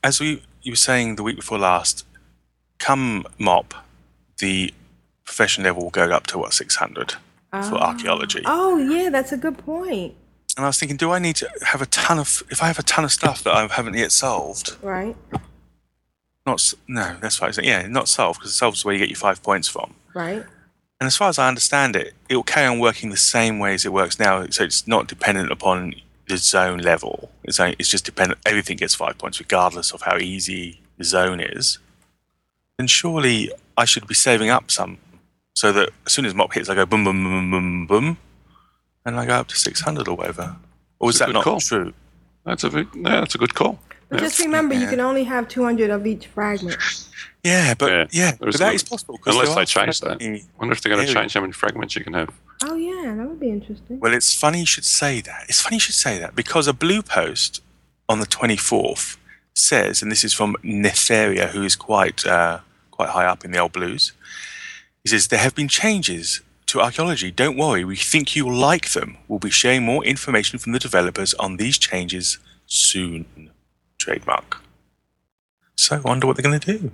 [0.03, 2.05] as we you were saying the week before last,
[2.77, 3.73] come mop,
[4.37, 4.71] the
[5.23, 7.13] profession level will go up to what six hundred
[7.51, 7.89] for ah.
[7.91, 8.41] archaeology.
[8.45, 10.13] Oh, yeah, that's a good point.
[10.57, 12.43] And I was thinking, do I need to have a ton of?
[12.49, 15.15] If I have a ton of stuff that I haven't yet solved, Right,
[16.45, 17.57] not s- no, that's right.
[17.63, 19.93] Yeah, not solved because solved is where you get your five points from.
[20.13, 20.43] right.
[21.01, 23.73] And as far as I understand it, it will carry on working the same way
[23.73, 24.45] as it works now.
[24.49, 25.93] So it's not dependent upon
[26.29, 27.29] the zone level.
[27.43, 28.39] It's, only, it's just dependent.
[28.45, 31.79] Everything gets five points, regardless of how easy the zone is.
[32.77, 34.97] Then surely I should be saving up some,
[35.53, 38.17] so that as soon as mop hits, I go boom, boom, boom, boom, boom,
[39.05, 40.55] and I go up to six hundred or whatever.
[40.99, 41.59] Or is It's a that good not call.
[41.59, 41.93] true?
[42.45, 43.79] That's a big, no, that's a good call.
[44.09, 46.77] But just remember, you can only have 200 of each fragment.
[47.43, 49.17] Yeah, but Yeah, yeah, there is but that no- is possible.
[49.17, 50.17] 'cause Unless they change that.
[50.21, 52.29] I wonder if they're going to change how many fragments you can have.
[52.63, 53.99] Oh, yeah, that would be interesting.
[53.99, 55.45] Well, it's funny you should say that.
[55.47, 57.61] It's funny you should say that because a blue post
[58.09, 59.17] on the 24th
[59.53, 62.59] says, and this is from Nethaera, who is quite uh,
[62.91, 64.11] quite high up in the old blues.
[65.03, 67.29] He says there have been changes to archaeology.
[67.29, 69.17] Don't worry, we think you'll like them.
[69.27, 73.51] We'll be sharing more information from the developers on these changes soon.
[74.05, 74.61] Trademark.
[75.75, 76.91] So I wonder what they're going to do.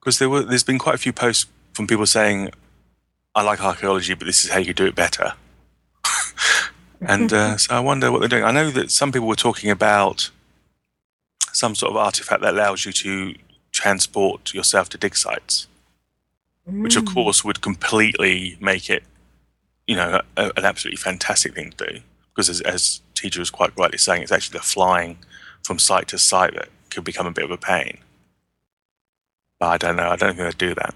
[0.00, 2.50] Because there were, there's been quite a few posts from people saying,
[3.34, 5.34] I like archaeology, but this is how you do it better.
[7.02, 8.44] and uh, so I wonder what they're doing.
[8.44, 10.30] I know that some people were talking about
[11.52, 13.34] some sort of artifact that allows you to
[13.72, 15.68] transport yourself to dig sites,
[16.64, 19.04] which of course would completely make it,
[19.86, 22.00] you know, a, an absolutely fantastic thing to do.
[22.30, 25.18] Because as, as teacher was quite rightly saying, it's actually the flying
[25.64, 27.98] from site to site that could become a bit of a pain.
[29.58, 30.08] But I don't know.
[30.10, 30.94] I don't think they'd do that.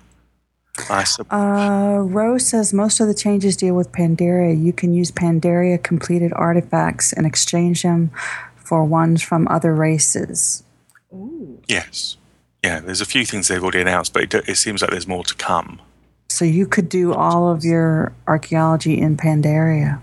[0.91, 4.53] I sup- Uh, Rose says most of the changes deal with Pandaria.
[4.63, 8.11] You can use Pandaria completed artifacts and exchange them
[8.57, 10.65] for ones from other races.
[11.13, 11.63] Ooh.
[11.67, 12.17] Yes.
[12.63, 15.25] Yeah, there's a few things they've already announced, but it, it seems like there's more
[15.25, 15.81] to come.
[16.29, 20.01] So you could do all of your archaeology in Pandaria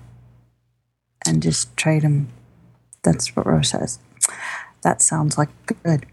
[1.25, 2.29] and just trade them.
[3.03, 3.99] That's what Rose says.
[4.81, 6.05] That sounds like good.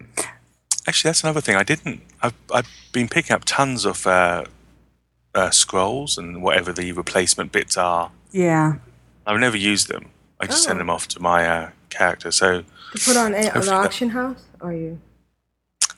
[0.86, 1.56] Actually, that's another thing.
[1.56, 2.00] I didn't.
[2.22, 4.44] I've, I've been picking up tons of uh,
[5.34, 8.74] uh, scrolls and whatever the replacement bits are Yeah.
[9.26, 10.06] I've never used them.
[10.40, 10.68] I just Oh.
[10.68, 12.30] send them off to my uh, character.
[12.30, 14.42] So To put on a, the Hopefully- auction house?
[14.60, 15.00] are you?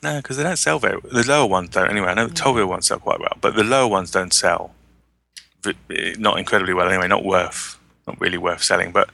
[0.03, 0.99] no, because they don't sell very.
[1.01, 2.07] The lower ones don't anyway.
[2.09, 4.73] I know the twelve ones sell quite well, but the lower ones don't sell.
[5.65, 7.07] eh, Not incredibly well anyway.
[7.07, 7.77] Not worth.
[8.07, 8.91] Not really worth selling.
[8.91, 9.09] But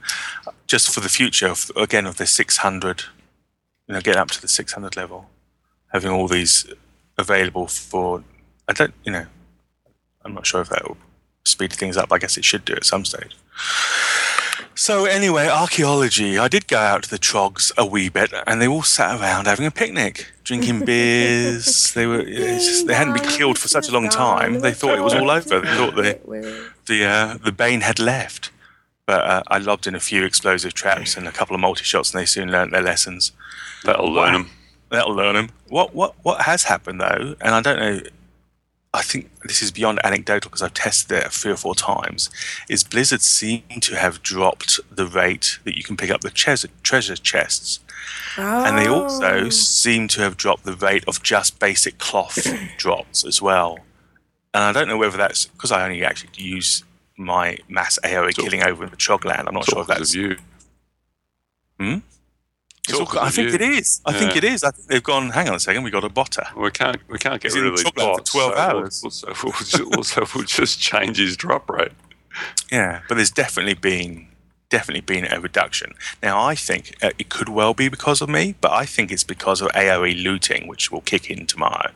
[0.68, 3.04] just for the future, of, again, of the six hundred,
[3.88, 5.30] you know, getting up to the six hundred level,
[5.94, 6.66] having all these
[7.18, 8.24] available for.
[8.68, 8.94] I don't.
[9.04, 9.26] You know,
[10.24, 10.98] I'm not sure if that will
[11.46, 12.12] speed things up.
[12.12, 13.36] I guess it should do at some stage.
[14.76, 16.38] So anyway, archaeology.
[16.38, 19.46] I did go out to the trogs a wee bit, and they all sat around
[19.46, 21.94] having a picnic, drinking beers.
[21.94, 24.62] they were just, they hadn't been killed for such a long time.
[24.62, 25.60] They thought it was all over.
[25.60, 28.52] They thought the the uh, the bane had left.
[29.10, 32.14] But uh, I lobbed in a few explosive traps and a couple of multi shots,
[32.14, 33.32] and they soon learnt their lessons.
[33.84, 34.49] That'll learn them.
[34.91, 35.49] That'll learn them.
[35.68, 38.01] What what what has happened though, and I don't know.
[38.93, 42.30] I think this is beyond anecdotal because I've tested it three or four times.
[42.70, 46.70] Is Blizzard seem to have dropped the rate that you can pick up the treasure
[46.84, 47.80] treasure chests,
[48.38, 49.49] and they also Oh.
[49.49, 52.38] seem to have dropped the rate of just basic cloth
[52.78, 53.80] drops as well.
[54.53, 56.84] And I don't know whether that's because I only actually use
[57.20, 59.46] my mass AOE killing over in the Trogland.
[59.48, 60.38] I'm not sure if that's you.
[61.80, 61.98] Hmm?
[62.94, 63.56] All I think you.
[63.56, 64.02] it is.
[64.06, 64.64] I think it is.
[64.64, 65.30] I think they've gone.
[65.30, 65.84] Hang on a second.
[65.84, 66.56] We got a botter.
[66.56, 68.32] We can't we can't get He's rid of these bots.
[68.32, 69.02] 12 so hours.
[69.04, 71.92] We'll, so we'll, ju- also, we'll just change his drop rate.
[72.72, 74.28] Yeah, but there's definitely been
[74.70, 75.94] definitely been a reduction.
[76.24, 79.24] Now I think uh, it could well be because of me, but I think it's
[79.24, 81.92] because of AOE looting, which will kick in tomorrow.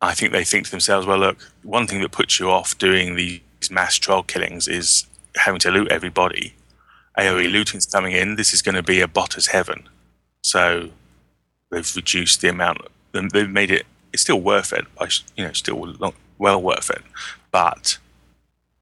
[0.00, 3.14] I think they think to themselves, well, look, one thing that puts you off doing
[3.62, 5.06] these mass troll killings is
[5.36, 6.54] having to loot everybody.
[7.18, 7.52] AOE mm-hmm.
[7.52, 8.34] looting's coming in.
[8.36, 9.88] This is going to be a botter's heaven.
[10.42, 10.90] So
[11.70, 12.78] they've reduced the amount.
[13.12, 13.86] they- They've made it.
[14.12, 14.84] It's still worth it.
[15.00, 17.02] I, sh- you know, still lo- well worth it,
[17.52, 17.98] but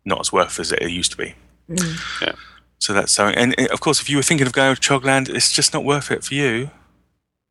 [0.05, 1.35] not as worth as it used to be.
[1.68, 2.24] Mm-hmm.
[2.24, 2.33] Yeah.
[2.78, 3.37] So that's something.
[3.37, 6.11] And of course, if you were thinking of going to Trogland, it's just not worth
[6.11, 6.70] it for you.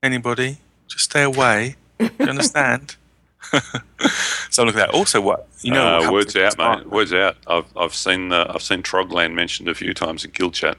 [0.01, 0.57] Anybody,
[0.87, 1.75] just stay away.
[1.99, 2.95] Do you understand?
[4.49, 4.89] so look at that.
[4.93, 5.85] Also, what you know?
[5.87, 6.89] uh, happens words out, it's not- mate.
[6.91, 7.37] Words out.
[7.47, 10.77] I've I've seen uh, I've seen Trogland mentioned a few times in guild chat.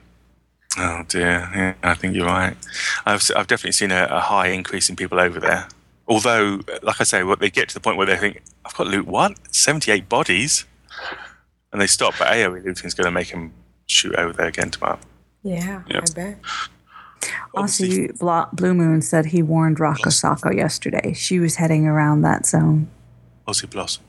[0.77, 2.55] Oh dear, yeah, I think you're right.
[3.05, 5.67] I've s- I've definitely seen a, a high increase in people over there.
[6.07, 8.87] Although, like I say, what they get to the point where they think, "I've got
[8.87, 9.33] loot what?
[9.53, 10.65] Seventy-eight bodies,"
[11.71, 12.13] and they stop.
[12.17, 13.53] But AOE looting is going to make them
[13.87, 14.99] shoot over there again tomorrow.
[15.43, 16.03] Yeah, Yep.
[16.09, 16.39] I bet.
[17.55, 21.13] Obviously- Aussie Bla- Blue Moon said he warned Rocco Sacco yesterday.
[21.13, 22.89] She was heading around that zone.
[23.47, 24.03] Aussie Blossom.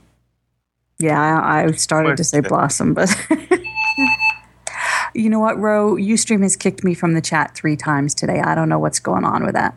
[0.98, 2.48] Yeah, I, I started to say Where's?
[2.48, 3.10] Blossom, but
[5.14, 5.96] you know what, Ro?
[5.96, 8.40] Ustream has kicked me from the chat three times today.
[8.40, 9.74] I don't know what's going on with that.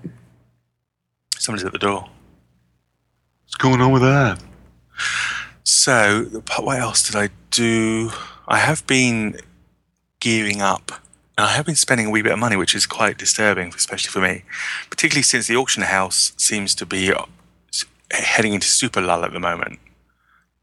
[1.38, 2.07] Somebody's at the door.
[3.43, 4.41] What's going on with that?
[5.63, 6.25] So,
[6.59, 8.11] what else did I do?
[8.47, 9.39] I have been
[10.19, 10.91] gearing up.
[11.38, 14.21] I have been spending a wee bit of money, which is quite disturbing, especially for
[14.21, 14.43] me,
[14.89, 17.25] particularly since the auction house seems to be uh,
[18.11, 19.79] heading into super lull at the moment.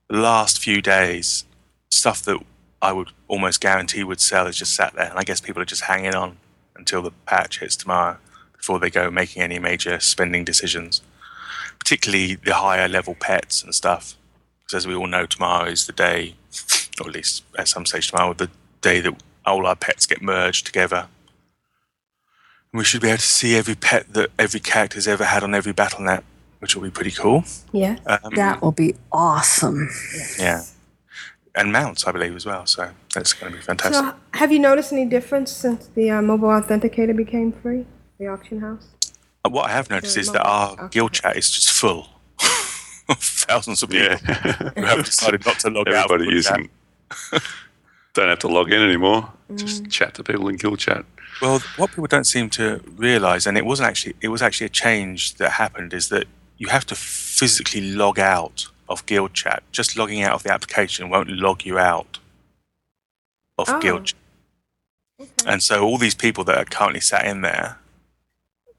[0.08, 1.44] The last few days,
[1.90, 2.38] stuff that
[2.80, 5.66] I would almost guarantee would sell is just sat there, and I guess people are
[5.66, 6.38] just hanging on
[6.74, 8.16] until the patch hits tomorrow
[8.56, 11.02] before they go making any major spending decisions.
[11.78, 14.16] Particularly the higher level pets and stuff
[14.72, 16.34] because as we all know, tomorrow is the day,
[17.00, 18.48] or at least at some stage tomorrow, the
[18.80, 19.14] day that
[19.46, 21.08] all our pets get merged together.
[22.72, 25.54] And we should be able to see every pet that every character's ever had on
[25.54, 26.24] every battle net,
[26.60, 27.44] which will be pretty cool.
[27.72, 27.96] Yeah.
[28.06, 29.88] Um, That will be awesome.
[30.38, 30.62] yeah.
[31.54, 32.64] And mounts, I believe, as well.
[32.64, 34.02] So that's going to be fantastic.
[34.02, 37.84] So, have you noticed any difference since the uh, mobile authenticator became free?
[38.18, 38.86] The auction house.
[39.44, 40.86] Uh, what I have noticed Yeah, is that our okay.
[40.90, 42.06] guild chat is just full
[43.08, 44.70] of thousands of people Yeah.
[44.76, 46.10] who have decided not to log out.
[46.10, 46.70] Everybody using.
[48.14, 49.30] don't have to log in anymore.
[49.50, 49.58] Mm.
[49.58, 51.04] Just chat to people in guild chat.
[51.40, 54.70] Well, what people don't seem to realize, and it wasn't actually, it was actually a
[54.70, 56.26] change that happened, is that
[56.58, 59.62] you have to physically log out of Guild Chat.
[59.72, 62.18] Just logging out of the application won't log you out
[63.58, 63.80] of Oh.
[63.80, 64.16] Guild Chat.
[65.46, 67.78] And so all these people that are currently sat in there,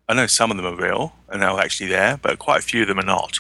[0.08, 2.84] I know some of them are real and they're actually there, but quite a few
[2.84, 3.40] of them are not.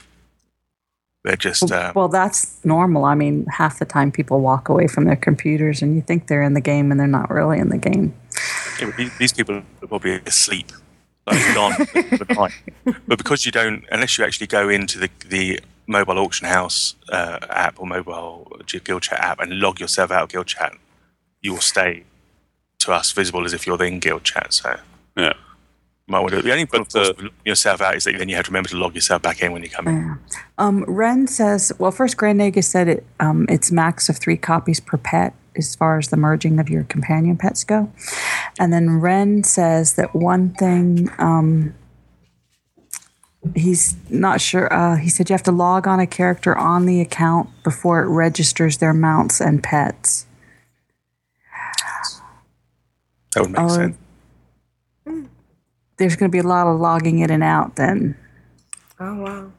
[1.23, 3.05] They're just, uh, Well, that's normal.
[3.05, 6.43] I mean, half the time people walk away from their computers and you think they're
[6.43, 8.13] in the game and they're not really in the game.
[8.79, 10.71] Yeah, these- these people are probably asleep,
[11.25, 12.51] like gone for the night.
[13.07, 17.39] But because you don't, unless you actually go into the the mobile auction house uh,
[17.49, 18.49] app or mobile
[18.85, 20.73] guild chat app and log yourself out of guild chat,
[21.41, 22.03] you will stay
[22.79, 24.53] to us visible as if you're in guild chat.
[24.53, 24.77] So
[25.15, 25.33] Yeah.
[26.07, 26.41] You might want to.
[26.41, 28.77] The only problem But, uh, yourself out is that then you have to remember to
[28.77, 29.95] log yourself back in when you come in.
[29.95, 30.15] Yeah.
[30.57, 34.79] Um, Ren says, well, first, Grand Nagus said it, um, it's max of three copies
[34.79, 35.33] per pet.
[35.55, 37.91] as far as the merging of your companion pets go.
[38.59, 41.75] And then Ren says that one thing um,
[43.55, 44.71] he's not sure.
[44.73, 48.07] Uh, he said you have to log on a character on the account before it
[48.07, 50.25] registers their mounts and pets.
[53.35, 53.97] That would make Or- sense.
[55.97, 58.15] There's going to be a lot of logging in and out then.
[58.99, 59.51] Oh wow.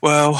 [0.00, 0.34] Well,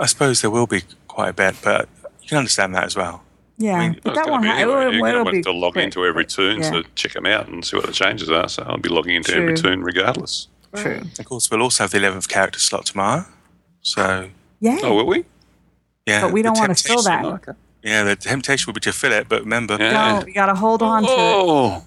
[0.00, 1.88] I suppose there will be quite a bit, but
[2.20, 3.22] you can understand that as well.
[3.58, 4.42] Yeah, mean, but that gonna won't.
[4.42, 4.80] be ha- anyway.
[4.82, 6.70] it'll, You're it'll going be to log quick, into every quick, tune yeah.
[6.70, 8.48] to check them out and see what the changes are.
[8.48, 9.70] So I'll be logging into every True.
[9.70, 10.48] tune regardless.
[10.74, 11.00] True.
[11.18, 13.24] Of course, we'll also have the 11th character slot tomorrow.
[13.80, 14.28] So,
[14.60, 14.78] Yeah.
[14.82, 15.24] Oh, will we?
[16.04, 16.20] yeah.
[16.20, 17.56] but we don't want to fill temptation- that.
[17.82, 20.18] Yeah, the temptation would be to fill it, but remember, Yeah.
[20.18, 21.14] No, we got to hold on to it.
[21.14, 21.84] Oh.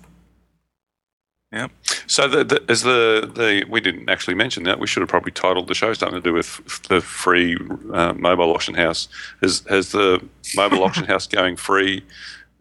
[1.52, 1.72] Yep.
[2.10, 5.32] So the, the, as the, the we didn't actually mention that we should have probably
[5.32, 6.58] titled the show something to do with
[6.90, 7.56] the free
[7.94, 9.08] uh, mobile auction house.
[9.42, 10.20] Has has the
[10.56, 12.04] mobile auction house going free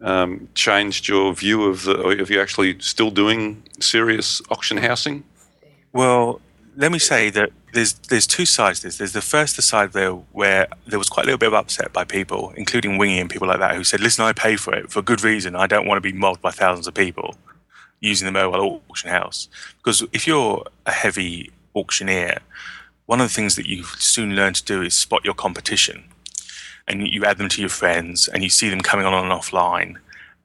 [0.01, 1.99] um, changed your view of the?
[1.99, 5.23] Or have you actually still doing serious auction housing?
[5.93, 6.41] Well,
[6.77, 8.99] let me say that there's there's two sides to this.
[8.99, 11.91] There's the first the side there where there was quite a little bit of upset
[11.91, 14.91] by people, including Wingy and people like that, who said, "Listen, I pay for it
[14.91, 15.55] for good reason.
[15.55, 17.35] I don't want to be mobbed by thousands of people
[17.99, 19.47] using the mobile auction house."
[19.77, 22.39] Because if you're a heavy auctioneer,
[23.05, 26.03] one of the things that you soon learn to do is spot your competition,
[26.87, 29.97] and you add them to your friends, and you see them coming on and offline,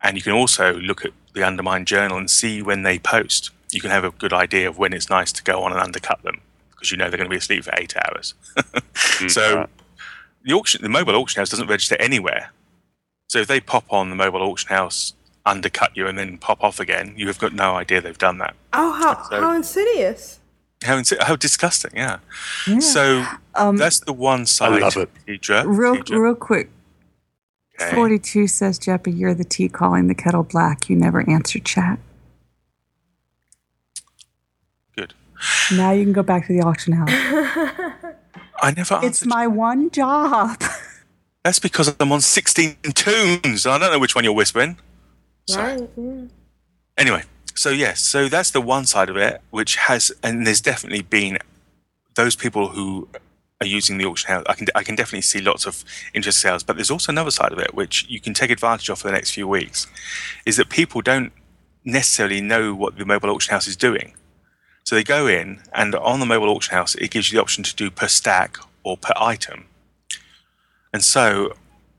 [0.03, 3.51] and you can also look at the Undermine Journal and see when they post.
[3.73, 6.23] You can have a good idea of when it's nice to go on and undercut
[6.23, 6.41] them
[6.71, 8.35] because you know they're going to be asleep for eight hours.
[9.15, 9.69] Mm, so
[10.45, 12.51] the auction, the mobile auction house doesn't register anywhere.
[13.29, 15.15] So if they pop on the mobile auction house,
[15.47, 18.55] undercut you, and then pop off again, you have got no idea they've done that.
[18.73, 20.41] Oh, how So- how insidious.
[20.83, 22.19] How, insi- how disgusting, yeah.
[22.67, 22.79] Yeah.
[22.81, 23.25] So
[23.55, 24.73] Um, that's the one side.
[24.75, 25.09] I love it.
[25.27, 26.69] Deidre, real, Deidre, real quick.
[27.81, 27.95] okay.
[27.95, 30.91] 42 says, Jeppy, you're the tea calling the kettle black.
[30.91, 31.99] You never answer chat.
[34.97, 35.15] Good.
[35.73, 37.11] Now you can go back to the auction house.
[38.61, 39.29] I never it's answered.
[39.29, 40.63] my one job.
[41.45, 43.67] That's because I'm on 16 tunes.
[43.67, 44.79] I don't know which one you're whispering.
[45.53, 45.89] Right.
[45.97, 46.23] Yeah.
[46.97, 47.23] Anyway,
[47.55, 51.39] so yes, so that's the one side of it, which has, and there's definitely been
[52.15, 53.09] those people who
[53.61, 54.45] are using the auction house.
[54.49, 55.85] I can, I can definitely see lots of
[56.15, 58.99] interest sales, but there's also another side of it, which you can take advantage of
[58.99, 59.87] for the next few weeks,
[60.47, 61.33] is that people don't
[61.85, 64.15] necessarily know what the mobile auction house is doing.
[64.85, 67.65] So they go in, and on the mobile auction house, it gives you the option
[67.65, 69.67] to do per stack or per item.
[70.93, 71.55] And so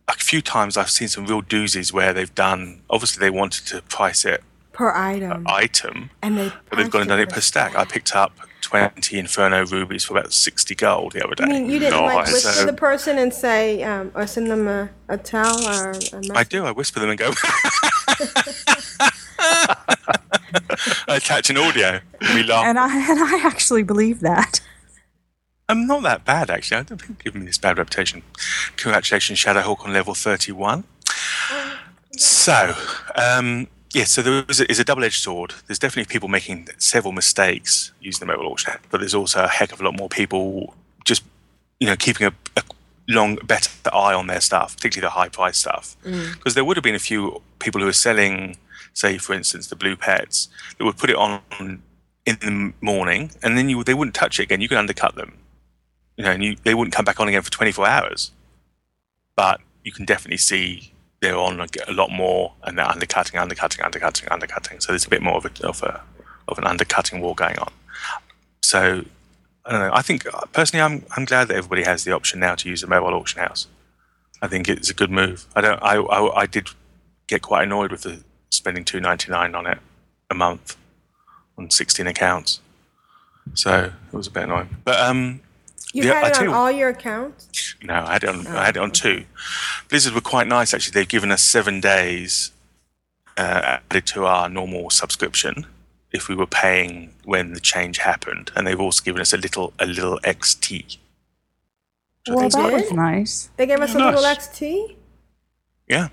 [0.07, 3.81] a few times I've seen some real doozies where they've done, obviously, they wanted to
[3.83, 4.43] price it
[4.73, 5.45] Per item.
[5.47, 7.75] item, and they but they've gone and done it per stack.
[7.77, 11.43] I picked up 20 Inferno rubies for about 60 gold the other day.
[11.45, 12.33] I mean, you didn't like Nice.
[12.33, 15.93] whisper So- the person and say, um, or send them a, a towel or a
[15.93, 16.29] message.
[16.35, 16.65] I do.
[16.65, 17.31] I whisper them and go.
[21.07, 21.99] I attach an audio.
[22.33, 22.65] We laugh.
[22.65, 24.59] and I and I actually believe that.
[25.67, 26.77] I'm not that bad, actually.
[26.77, 28.21] I don't think give me this bad reputation.
[28.77, 30.83] Congratulations, Shadowhawk on level 31.
[32.17, 32.73] So,
[33.15, 35.53] um, yeah, so there is a, is a double edged sword.
[35.67, 39.73] There's definitely people making several mistakes using the mobile auction, but there's also a heck
[39.73, 41.23] of a lot more people just,
[41.81, 42.63] you know, keeping a, a
[43.09, 45.97] long, better eye on their stuff, particularly the high price stuff.
[46.35, 48.55] Because there would have been a few people who were selling,
[48.93, 50.47] say, for instance, the blue pets
[50.77, 51.41] that would put it on
[52.25, 54.61] in the morning and then you they wouldn't touch it again.
[54.61, 55.37] You could undercut them
[56.17, 58.31] you know, and you, they wouldn't come back on again for 24 hours.
[59.35, 63.83] But you can definitely see they're on a, a lot more, and they're undercutting, undercutting,
[63.83, 64.79] undercutting, undercutting.
[64.79, 66.01] So there's a bit more of a of a
[66.47, 67.71] of an undercutting war going on.
[68.61, 69.03] So
[69.65, 69.91] I don't know.
[69.93, 72.83] I think uh, personally, I'm I'm glad that everybody has the option now to use
[72.83, 73.67] a mobile auction house.
[74.41, 75.45] I think it's a good move.
[75.55, 75.81] I don't.
[75.81, 76.69] I I, I did
[77.27, 79.79] get quite annoyed with the spending 2.99 on it
[80.29, 80.77] a month
[81.57, 82.61] on 16 accounts.
[83.53, 84.77] So it was a bit annoying.
[84.83, 85.41] But um,
[85.95, 87.75] You Yeah, had it tell on you- all your accounts?
[87.81, 88.45] no, I had it on.
[88.47, 89.23] I had it on two.
[89.87, 90.91] Blizzard were quite nice actually.
[90.91, 92.51] They've given us seven days
[93.37, 95.65] uh, added to our normal subscription
[96.11, 99.73] if we were paying when the change happened, and they've also given us a little
[99.79, 100.97] a little XT.
[102.27, 103.49] Well, They that was nice.
[103.55, 104.15] They gave us a Nice.
[104.15, 104.95] little XT?
[105.87, 106.09] Yeah,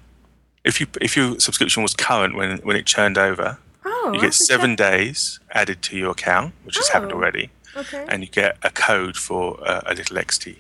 [0.65, 4.23] if you if your subscription was current when when it churned over, Oh, you I
[4.23, 4.91] get seven check.
[4.93, 7.17] days added to your account, which has happened Oh.
[7.17, 8.05] already, Okay.
[8.09, 10.57] and you get a code for uh, a little XT.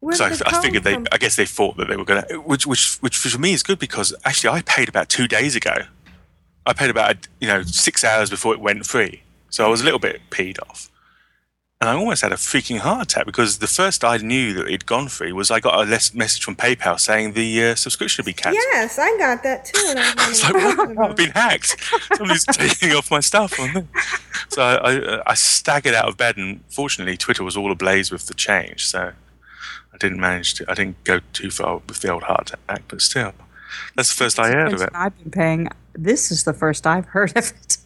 [0.00, 1.06] Where's so I, I figured they, from?
[1.12, 3.62] I guess they thought that they were going to, which, which, which for me is
[3.62, 5.76] good because actually I paid about two days ago.
[6.66, 9.22] I paid about, you know, six hours before it went free.
[9.50, 10.90] So I was a little bit peed off.
[11.78, 14.86] And I almost had a freaking heart attack because the first I knew that it'd
[14.86, 18.26] gone free was I got a les- message from PayPal saying the uh, subscription had
[18.26, 18.64] been cancelled.
[18.72, 19.86] Yes, I got that too.
[19.90, 21.10] And I was It's like, wondering what?
[21.10, 21.76] I've been hacked.
[22.16, 23.52] Somebody's taking off my stuff.
[24.48, 24.76] So I,
[25.18, 28.86] I, I staggered out of bed, and fortunately, Twitter was all ablaze with the change.
[28.86, 29.12] So
[29.92, 30.64] I didn't manage to.
[30.70, 33.34] I didn't go too far with the old heart attack, but still,
[33.94, 34.88] that's the first I heard of it.
[34.94, 35.68] I've been paying.
[35.92, 37.76] This is the first I've heard of it.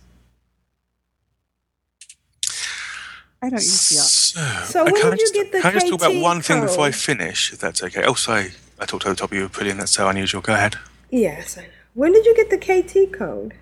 [3.43, 5.71] I don't use the So, So when can I did you just, get the Can
[5.71, 8.05] I just talk about one thing before I finish, if that's okay?
[8.05, 9.49] Oh, sorry, I talked over the top of you.
[9.49, 9.81] Brilliant.
[9.81, 10.41] That's so unusual.
[10.43, 10.77] Go ahead.
[11.11, 11.69] Yes, I know.
[11.95, 13.55] When did you get the KT code?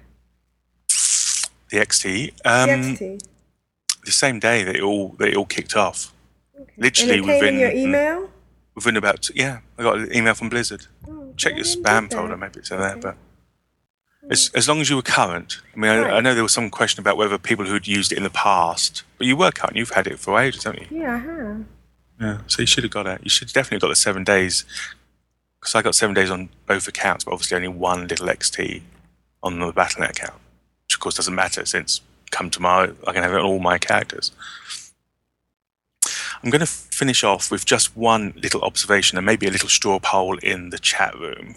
[1.70, 2.32] The XT.
[2.44, 3.22] Um, XT.
[4.04, 6.12] The same day that it all that it all kicked off.
[6.56, 8.30] And Literally within in your email?
[8.74, 10.86] within about yeah, I got an email from Blizzard.
[11.08, 12.96] Oh, Check your spam folder, maybe it's in there.
[12.96, 13.16] But
[14.30, 15.60] as, as long as you were current.
[15.74, 18.18] I mean, I, I know there was some question about whether people who'd used it
[18.18, 19.76] in the past, but you were current.
[19.76, 21.00] You've had it for ages, haven't you?
[21.00, 21.64] Yeah, I have.
[22.20, 22.38] Yeah.
[22.46, 23.20] So you should have got it.
[23.22, 24.64] You should definitely got the seven days.
[25.60, 28.82] Because I got seven days on both accounts, but obviously only one little XT
[29.42, 30.38] on the Battle.net account,
[30.84, 32.00] which of course doesn't matter since
[32.30, 34.32] come tomorrow I can have it on all my characters.
[36.42, 39.98] I'm going to finish off with just one little observation and maybe a little straw
[39.98, 41.56] poll in the chat room.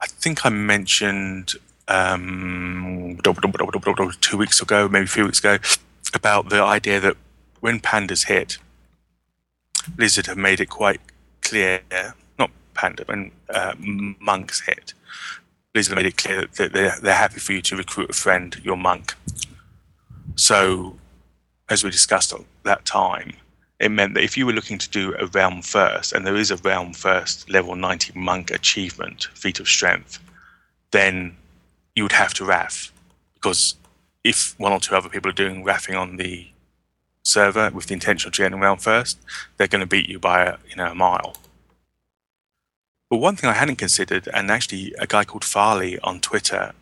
[0.00, 1.54] I think I mentioned
[1.88, 3.18] um,
[4.20, 5.58] two weeks ago, maybe a few weeks ago,
[6.14, 7.16] about the idea that
[7.60, 8.58] when pandas hit,
[9.96, 11.00] Blizzard have made it quite
[11.42, 11.80] clear,
[12.38, 14.94] not Panda, when uh, monks hit,
[15.72, 18.76] Blizzard made it clear that they're, they're happy for you to recruit a friend, your
[18.76, 19.14] monk.
[20.36, 20.96] So,
[21.68, 23.34] as we discussed at that time,
[23.78, 26.50] it meant that if you were looking to do a realm first, and there is
[26.50, 30.18] a realm first level 90 monk achievement, feat of strength,
[30.90, 31.36] then
[32.00, 32.90] you would have to RAF.
[33.34, 33.74] Because
[34.24, 36.48] if one or two other people are doing RAFing on the
[37.22, 39.20] server with the intention of getting realm first,
[39.58, 41.36] they're going to beat you by a, you know, a mile.
[43.10, 46.72] But one thing I hadn't considered, and actually a guy called Farley on Twitter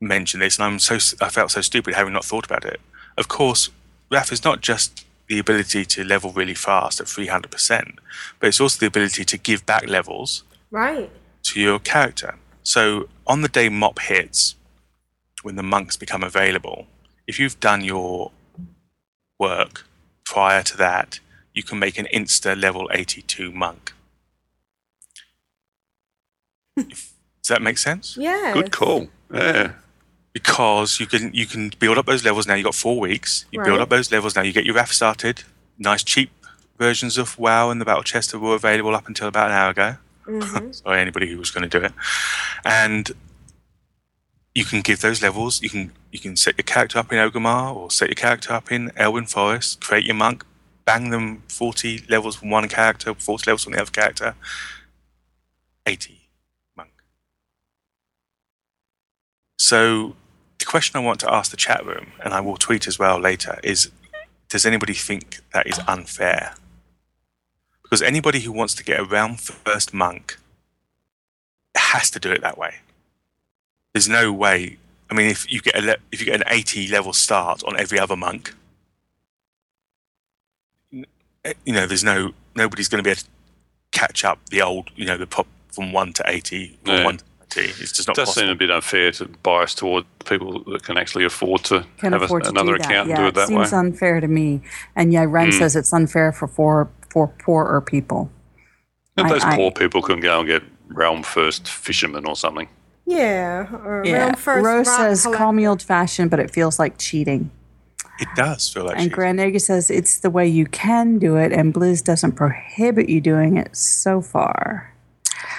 [0.00, 2.80] mentioned this, and I'm so I felt so stupid having not thought about it.
[3.16, 3.70] Of course,
[4.08, 7.96] RAF is not just the ability to level really fast at 300%,
[8.38, 11.10] but it's also the ability to give back levels Right.
[11.42, 12.36] to your character.
[12.62, 14.56] So on the day mop hits,
[15.42, 16.86] when the monks become available,
[17.26, 18.32] if you've done your
[19.38, 19.84] work
[20.24, 21.20] prior to that,
[21.54, 23.92] you can make an insta level 82 monk.
[26.76, 28.16] Does that make sense?
[28.16, 28.52] Yeah.
[28.54, 29.08] Good call.
[29.32, 29.72] Yeah.
[30.32, 32.54] because you can you can build up those levels now.
[32.54, 33.44] You've got four weeks.
[33.50, 34.42] You build up those levels now.
[34.42, 35.42] You get your RAF started.
[35.78, 36.30] Nice cheap
[36.78, 39.96] versions of WoW and the Battle Chest were available up until about an hour ago.
[40.28, 40.72] Mm-hmm.
[40.72, 41.92] Sorry, anybody who was going to do it.
[42.64, 43.10] And
[44.54, 45.62] you can give those levels.
[45.62, 48.72] You can you can set your character up in Orgrimmar or set your character up
[48.72, 49.80] in Elwynn Forest.
[49.80, 50.44] Create your monk.
[50.84, 54.34] Bang them forty levels from one character, forty levels from the other character.
[55.86, 56.28] Eighty
[56.76, 56.90] monk.
[59.58, 60.16] So
[60.58, 63.20] the question I want to ask the chat room, and I will tweet as well
[63.20, 63.90] later, is
[64.48, 66.54] does anybody think that is unfair?
[67.88, 70.36] Because anybody who wants to get a realm first monk
[71.74, 72.74] has to do it that way.
[73.94, 74.76] There's no way.
[75.10, 77.78] I mean, if you get a le- if you get an 80 level start on
[77.80, 78.54] every other monk,
[81.44, 83.26] eh, you know, there's no nobody's going to be able to
[83.92, 87.04] catch up the old, you know, the pop from one to 80 or Yeah.
[87.04, 87.24] one to
[87.56, 87.82] 90.
[87.82, 88.18] It's just not.
[88.18, 88.46] It does possible.
[88.48, 92.22] seem a bit unfair to bias toward people that can actually afford to Can have
[92.22, 92.86] a, to another do that.
[92.90, 93.54] account yeah, and do it that way.
[93.64, 93.78] seems way.
[93.78, 94.60] unfair to me.
[94.94, 95.58] And yeah, Ren Mm.
[95.58, 98.30] says it's unfair for for for poorer people.
[99.16, 102.68] And I- those I- poor people can go and get realm first fisherman or something.
[103.06, 103.66] Yeah.
[103.84, 105.38] Or Yeah, realm first Rose says, collector.
[105.38, 107.50] "Call me old fashioned, but it feels like cheating."
[108.20, 109.14] It does feel like And cheating.
[109.14, 113.20] Grand Nagus says it's the way you can do it, and Blizz doesn't prohibit you
[113.20, 114.92] doing it so far.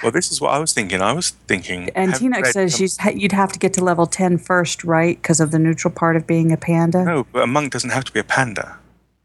[0.02, 1.00] Well, this is what I was thinking.
[1.02, 1.90] I was thinking.
[1.94, 5.20] And have Tinoch says some- you'd, you'd have to get to level 10 first, right?
[5.20, 7.02] Because of the neutral part of being a panda.
[7.04, 8.76] No, but a monk doesn't have to be a panda.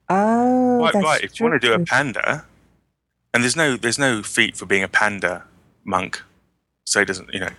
[0.10, 1.24] Oh, Right, that's right.
[1.24, 2.46] If you want to do a panda,
[3.34, 5.44] and there's no there's no feat for being a panda
[5.84, 6.22] monk,
[6.86, 7.50] so it doesn't you know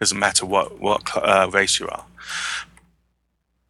[0.00, 2.04] doesn't matter what what uh, race you are.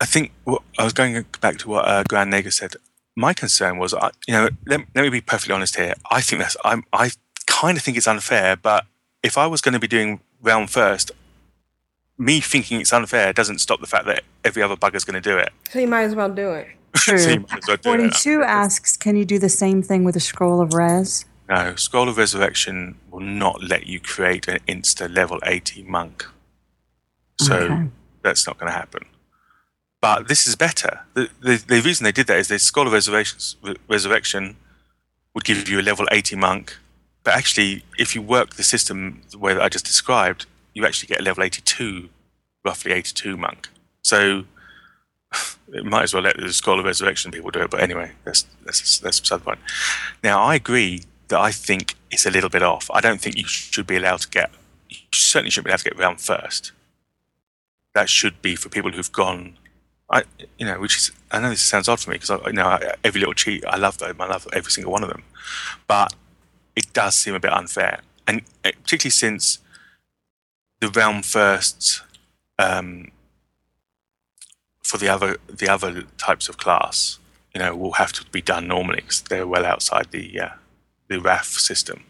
[0.00, 2.74] I think what, I was going back to what uh, Grand Nagus said.
[3.16, 5.94] My concern was, I, you know, let, let me be perfectly honest here.
[6.10, 7.12] I think that's I'm, I
[7.46, 8.86] kind of think it's unfair, but
[9.22, 11.12] if I was going to be doing realm first,
[12.18, 15.38] me thinking it's unfair doesn't stop the fact that every other bugger's going to do
[15.38, 15.52] it.
[15.70, 16.68] So you might as well do it.
[16.96, 17.16] True.
[17.50, 18.12] might as well do it.
[18.14, 21.24] 42 asks, can you do the same thing with a scroll of res?
[21.48, 26.24] No, Scroll of Resurrection will not let you create an insta level 80 monk.
[27.40, 27.88] So Okay.
[28.22, 29.02] that's not going to happen.
[30.00, 31.00] But this is better.
[31.14, 33.56] The, the, the reason they did that is the Scroll of Resurrections,
[33.88, 34.56] Resurrection
[35.34, 36.76] would give you a level 80 monk.
[37.24, 41.08] But actually, if you work the system the way that I just described, you actually
[41.08, 42.08] get a level 82,
[42.64, 43.68] roughly 82 monk.
[44.02, 44.44] So
[45.72, 47.70] it might as well let the Scroll of Resurrection people do it.
[47.70, 49.60] But anyway, that's, that's, that's beside the point.
[50.22, 52.90] Now, I agree that I think it's a little bit off.
[52.92, 54.50] I don't think you should be allowed to get,
[54.88, 56.72] you certainly shouldn't be allowed to get round first.
[57.94, 59.56] That should be for people who've gone
[60.10, 60.22] I,
[60.58, 62.78] you know, which is, I know this sounds odd for me because I, you know,
[63.02, 64.20] every little cheat, I love them.
[64.20, 65.22] I love every single one of them,
[65.88, 66.14] but
[66.76, 69.58] it does seem a bit unfair, and uh, particularly since
[70.80, 72.02] the realm first
[72.58, 73.10] um,
[74.84, 77.18] for the other the other types of class,
[77.54, 80.48] you know, will have to be done normally because they're well outside the uh,
[81.08, 82.04] the RAF system.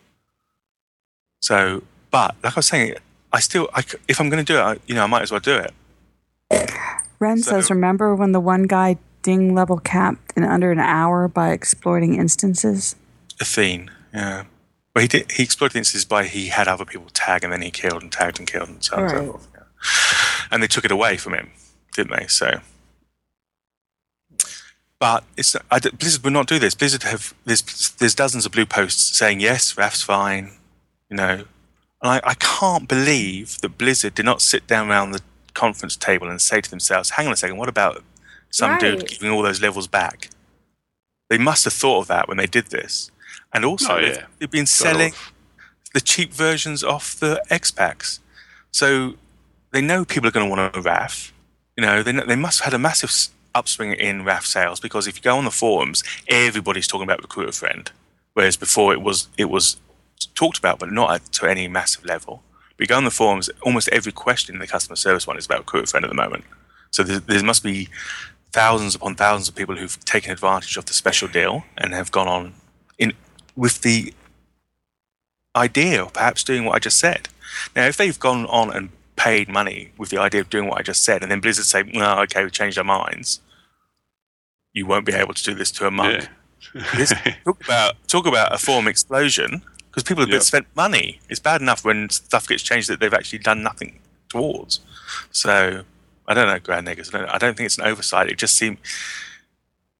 [1.41, 2.95] So, but like I was saying,
[3.33, 5.31] I still, I, if I'm going to do it, I, you know, I might as
[5.31, 5.73] well do it.
[7.19, 11.29] Ren So- says, "Remember when the one guy ding level capped in under an hour
[11.29, 12.97] by exploiting instances?"
[13.41, 14.45] Athene, yeah.
[14.95, 15.33] Well, he did.
[15.33, 18.39] He exploited instances by he had other people tag and then he killed and tagged
[18.39, 19.27] and killed and so on and so Right.
[19.29, 19.49] forth.
[19.55, 20.47] yeah.
[20.53, 21.51] And they took it away from him,
[21.95, 22.27] didn't they?
[22.27, 22.61] So,
[24.99, 26.75] but it's I, d- Blizzard would not do this.
[26.75, 27.63] Blizzard have there's
[27.99, 30.53] there's dozens of blue posts saying yes, Raf's fine,
[31.11, 31.45] you know.
[32.03, 35.23] And I, I can't believe that Blizzard did not sit down around the
[35.55, 38.03] conference table and say to themselves, "Hang on a second, what about
[38.51, 40.31] some dude giving all those levels back?"
[41.31, 43.11] They must have thought of that when they did this.
[43.53, 45.13] And also, Oh, they've, they've been selling
[45.95, 48.21] the cheap versions off the X packs.
[48.73, 49.15] So
[49.71, 51.33] they know people are going to want a RAF.
[51.77, 53.13] You know, they, they must have had a massive
[53.55, 57.49] upswing in RAF sales because if you go on the forums, everybody's talking about Recruit
[57.49, 57.91] a Friend,
[58.35, 59.77] whereas before it was it was
[60.35, 62.43] talked about, but not to any massive level.
[62.77, 65.61] But go on the forums, almost every question in the customer service one is about
[65.61, 66.45] Recruit a Friend at the moment.
[66.91, 67.89] So there, there must be
[68.53, 72.29] thousands upon thousands of people who've taken advantage of the special deal and have gone
[72.29, 72.55] on
[72.99, 73.13] in
[73.57, 74.15] with the
[75.57, 77.29] idea of perhaps doing what I just said.
[77.77, 78.91] Now, if they've gone on and
[79.25, 81.83] paid money with the idea of doing what I just said, and then Blizzard say,
[81.83, 83.41] "No, okay, we've changed our minds,"
[84.73, 86.29] you won't be able to do this to a monk.
[86.97, 87.13] This,
[87.45, 89.51] talk about talk about a form explosion
[89.89, 90.43] because people have Yep.
[90.43, 91.21] spent money.
[91.29, 94.01] It's bad enough when stuff gets changed that they've actually done nothing
[94.31, 94.81] towards.
[95.31, 95.85] So
[96.27, 97.15] I don't know, Grand Nagus.
[97.15, 98.29] I don't, I don't think it's an oversight.
[98.31, 98.79] It just seems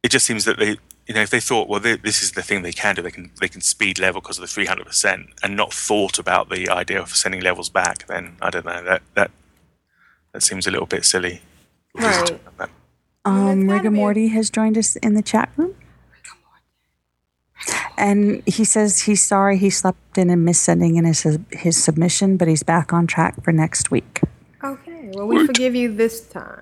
[0.03, 2.43] it just seems that they you know if they thought well they, this is the
[2.43, 5.57] thing they can do they can they can speed level because of the 300% and
[5.57, 9.31] not thought about the idea of sending levels back then I don't know that that
[10.35, 11.41] that seems a little bit silly.
[11.95, 12.39] Right.
[13.25, 15.75] Um, gotta Rigor Morty has joined us in the chat room.
[17.97, 22.37] And he says he's sorry he slept in and missed sending in his his submission,
[22.37, 24.21] but he's back on track for next week.
[24.63, 25.11] Okay.
[25.15, 26.61] Well, we forgive you this time.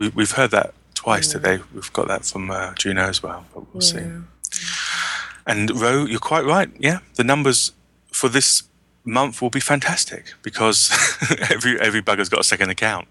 [0.00, 1.60] We, we've heard that twice today.
[1.72, 4.02] We've got that from uh, Juno as well, but we'll see.
[5.46, 6.68] And Ro, you're quite right.
[6.78, 7.72] Yeah, the numbers
[8.10, 8.64] for this
[9.04, 10.90] month will be fantastic because
[11.50, 13.06] every every bugger's got a second account.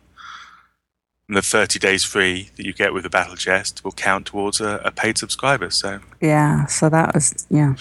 [1.27, 4.61] And the 30 days free that you get with the Battle Chest will count towards
[4.61, 5.71] a, a paid subscriber.
[5.71, 7.73] So, Yeah, so that was yeah.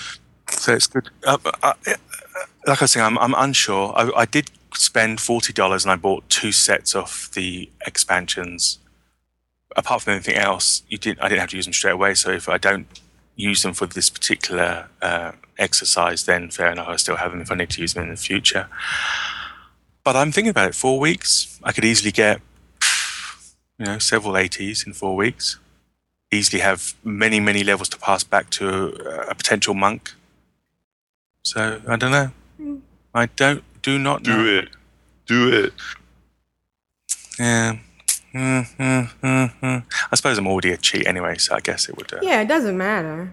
[0.49, 1.11] so it's good.
[1.27, 1.95] Uh, uh, uh,
[2.67, 3.93] like I was saying, I'm, I'm unsure.
[3.97, 8.79] I, I did spend forty dollars and I bought two sets of the expansions.
[9.77, 11.21] Apart from anything else, you didn't.
[11.21, 12.15] I didn't have to use them straight away.
[12.15, 12.87] So if I don't
[13.37, 16.89] use them for this particular uh, exercise, then fair enough.
[16.89, 18.69] I still have them if I need to use them in the future.
[20.05, 20.75] But I'm thinking about it.
[20.75, 22.41] Four weeks, I could easily get,
[23.79, 25.59] you know, several ATs in four weeks.
[26.31, 30.13] Easily have many, many levels to pass back to a, a potential monk.
[31.43, 32.81] So I don't know.
[33.15, 34.37] I don't do not know.
[34.37, 34.69] Do it.
[35.27, 35.73] Do it.
[37.39, 37.77] Yeah.
[38.35, 39.85] Mm, mm, mm, mm.
[40.11, 42.13] I suppose I'm already a cheat anyway, so I guess it would.
[42.13, 43.33] Uh, Yeah, it doesn't matter.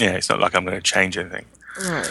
[0.00, 1.46] yeah, it's not like I'm going to change anything.
[1.82, 2.06] Right.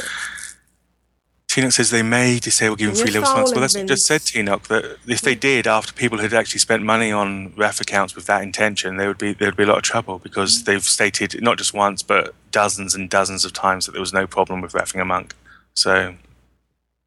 [1.47, 3.51] Tinoch says they may disable giving free levels months.
[3.51, 6.83] Well, that's what just said, Tinoch, that if they did after people had actually spent
[6.83, 9.77] money on RAF accounts with that intention, there would be there would be a lot
[9.77, 13.93] of trouble because they've stated not just once but dozens and dozens of times that
[13.93, 15.33] there was no problem with RAFing a monk.
[15.73, 16.15] So,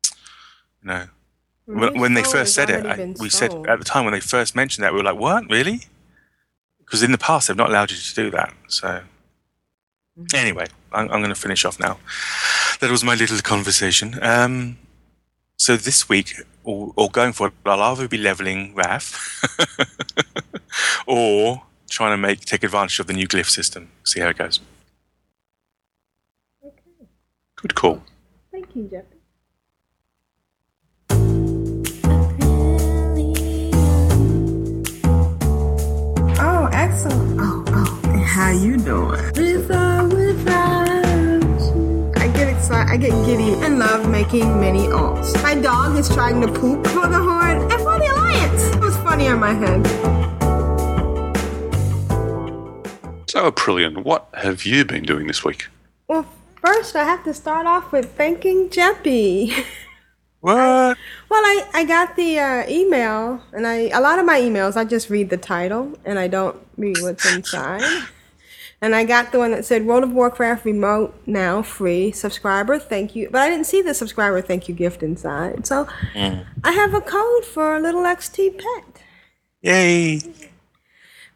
[0.05, 0.11] you
[0.85, 1.07] know,
[1.79, 4.55] when, when they first said it, I, we said at the time when they first
[4.57, 5.83] mentioned that, we were like, "What, really?"
[6.79, 8.53] Because in the past they've not allowed you to do that.
[8.69, 9.03] So,
[10.19, 10.37] Mm-hmm.
[10.37, 11.99] anyway, I'm, I'm going to finish off now.
[12.81, 14.19] That was my little conversation.
[14.21, 14.77] Um,
[15.57, 16.35] so this week,
[16.65, 19.41] or, or going forward, I'll either be leveling RAF,
[21.07, 23.91] or trying to make take advantage of the new glyph system.
[24.05, 24.61] See how it goes.
[26.65, 27.07] Okay.
[27.57, 28.03] Good call.
[28.51, 29.05] Thank you, Jeff.
[36.91, 39.21] Also oh oh how you doing?
[39.37, 42.13] With or without you.
[42.17, 45.41] I get excited, I get giddy and love making many alts.
[45.43, 48.63] My dog is trying to poop for the horde and for the alliance.
[48.75, 49.87] It was funny on my head.
[53.29, 55.69] So, Aprillian, what have you been doing this week?
[56.09, 56.27] Well,
[56.61, 59.65] first I have to start off with thanking Jeppy.
[60.41, 60.97] What?
[61.29, 64.85] Well, I, I got the uh, email, and I a lot of my emails I
[64.85, 67.83] just read the title and I don't read what's inside.
[68.83, 73.15] And I got the one that said World of Warcraft remote now free subscriber thank
[73.15, 75.67] you, but I didn't see the subscriber thank you gift inside.
[75.67, 75.87] So
[76.65, 79.03] I have a code for a little XT pet.
[79.61, 80.23] Yay!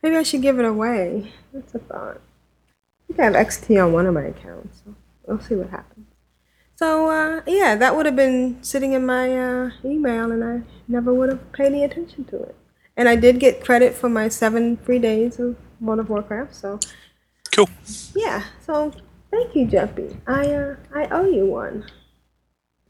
[0.03, 1.33] Maybe I should give it away.
[1.53, 2.17] That's a thought.
[2.17, 4.95] I think I have XT on one of my accounts, so
[5.27, 5.94] we'll see what happens.
[6.85, 11.15] So uh, yeah, that would have been sitting in my uh, email, and I never
[11.15, 12.55] would have paid any attention to it.
[12.95, 16.55] And I did get credit for my seven free days of World of Warcraft.
[16.55, 16.79] So
[17.53, 17.71] Cool.
[18.15, 18.93] yeah, so
[19.31, 20.15] thank you, Jeppy.
[20.27, 21.87] I uh, I owe you one.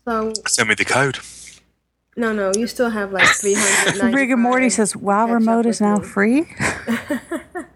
[0.05, 1.21] So Send me the code.
[2.17, 4.13] no, no, you still have like three hundred.
[4.13, 6.49] Rick and Morty says, "Wow, remote is now free."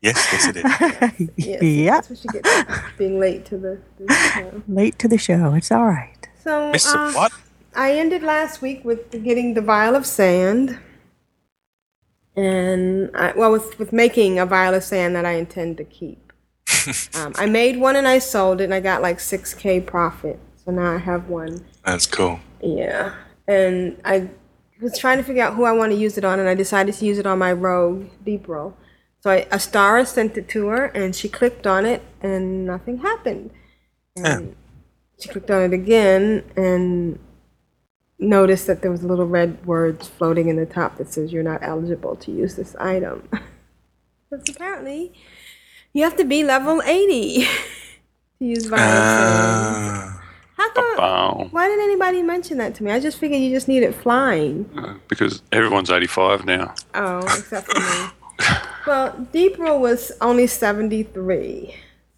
[0.00, 1.30] Yes, yes, it is.
[1.36, 1.94] Yes, yep.
[1.94, 3.80] That's what you get for being late to the.
[3.98, 4.62] the show.
[4.68, 5.54] Late to the show.
[5.54, 6.28] It's all right.
[6.42, 6.94] So Mr.
[6.94, 7.32] uh, What?
[7.74, 10.78] I ended last week with getting the vial of sand,
[12.36, 16.32] and I, well, with with making a vial of sand that I intend to keep.
[17.14, 20.38] um, I made one and I sold it, and I got like six k profit.
[20.64, 21.64] So now I have one.
[21.84, 22.38] That's cool.
[22.62, 23.14] Yeah,
[23.48, 24.28] and I
[24.80, 26.94] was trying to figure out who I want to use it on, and I decided
[26.94, 28.76] to use it on my Rogue Deep Roll.
[29.20, 33.50] So I, Astara sent it to her, and she clicked on it, and nothing happened.
[34.16, 34.54] And
[35.18, 37.18] she clicked on it again, and
[38.18, 41.62] noticed that there was little red words floating in the top that says you're not
[41.62, 43.28] eligible to use this item.
[44.30, 45.14] Because apparently,
[45.94, 47.44] you have to be level 80
[48.38, 50.14] to use Vial of Sand.
[50.14, 50.18] Uh,
[50.54, 50.96] How come?
[50.98, 51.48] Bow.
[51.50, 52.92] Why didn't anybody mention that to me?
[52.92, 54.68] I just figured you just need it flying.
[54.76, 56.74] Uh, because everyone's 85 now.
[56.94, 58.58] Oh, except for me.
[58.88, 61.74] Well, Deep Roll was only 73.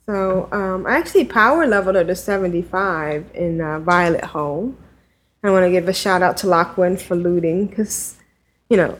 [0.06, 4.76] So um, I actually power leveled her to 75 in uh, Violet Hold.
[5.42, 8.18] I want to give a shout out to Lockwind for looting because,
[8.68, 8.96] you know,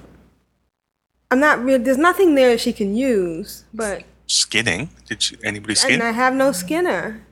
[1.30, 1.78] I'm not real.
[1.78, 4.90] There's nothing there she can use, but skinning.
[5.06, 6.02] Did you, anybody and?
[6.02, 7.24] I have no skinner.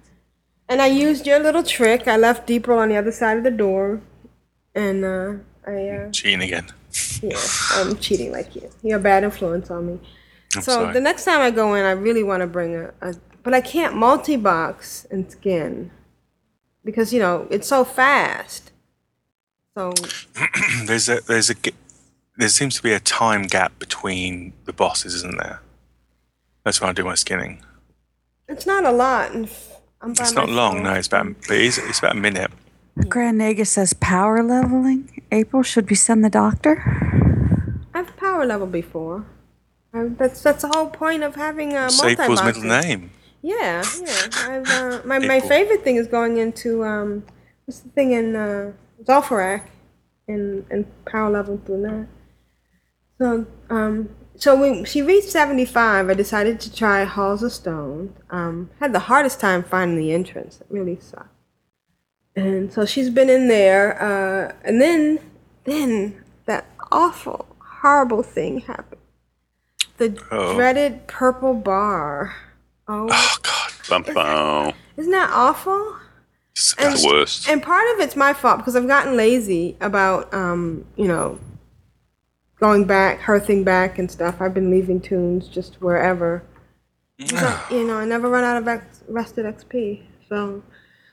[0.68, 2.06] And I used your little trick.
[2.06, 4.02] I left Deep Roll on the other side of the door,
[4.72, 5.32] and uh,
[5.66, 6.68] I uh, Cheating again.
[7.22, 7.36] yeah,
[7.72, 8.70] I'm cheating like you.
[8.84, 10.00] You're a bad influence on me.
[10.56, 10.92] I'm so sorry.
[10.92, 13.60] the next time I go in, I really want to bring a, a but I
[13.60, 15.90] can't multi-box and skin
[16.84, 18.72] because you know it's so fast.
[19.76, 19.92] So
[20.84, 21.54] there's a there's a
[22.36, 25.60] there seems to be a time gap between the bosses, isn't there?
[26.64, 27.62] That's when I do my skinning.
[28.48, 29.32] it's not a lot.
[29.32, 30.94] And f- I'm It's not long, no.
[30.94, 32.50] It's about but it is, it's about a minute.
[33.08, 35.22] Grand Nagus says power leveling.
[35.30, 36.82] April, should we send the doctor?
[37.94, 39.24] I've power level before.
[39.92, 42.62] I, that's that's the whole point of having a Paul's multi-boxes.
[42.62, 43.10] middle name.
[43.42, 44.26] Yeah, yeah.
[44.48, 45.48] I've, uh, my my April.
[45.48, 47.24] favorite thing is going into um,
[47.64, 48.72] what's the thing in uh,
[49.04, 49.64] Zul'Farrak,
[50.26, 52.06] and and power level through that.
[53.18, 58.14] So um, so when she reached seventy five, I decided to try Halls of Stone.
[58.30, 60.60] Um, had the hardest time finding the entrance.
[60.60, 61.34] It really sucked.
[62.36, 65.18] And so she's been in there, uh, and then
[65.64, 67.46] then that awful,
[67.80, 68.87] horrible thing happened.
[69.98, 70.54] The Oh.
[70.54, 72.34] dreaded purple bar.
[72.86, 73.72] Oh, Oh God,
[74.04, 74.72] Bum, bum.
[74.96, 75.96] isn't that awful?
[76.52, 77.48] It's The worst.
[77.48, 81.38] And part of it's my fault because I've gotten lazy about, um, you know,
[82.58, 84.40] going back, hearthing back and stuff.
[84.40, 86.42] I've been leaving tunes just wherever.
[87.26, 90.02] So, you know, I never run out of X- rested XP.
[90.28, 90.62] So,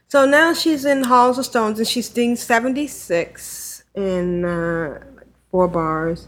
[0.07, 5.03] so now she's in Halls of Stones and she's doing 76 in uh,
[5.51, 6.27] four bars.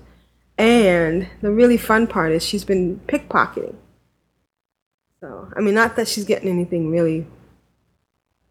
[0.57, 3.75] And the really fun part is she's been pickpocketing.
[5.19, 7.27] So, I mean, not that she's getting anything really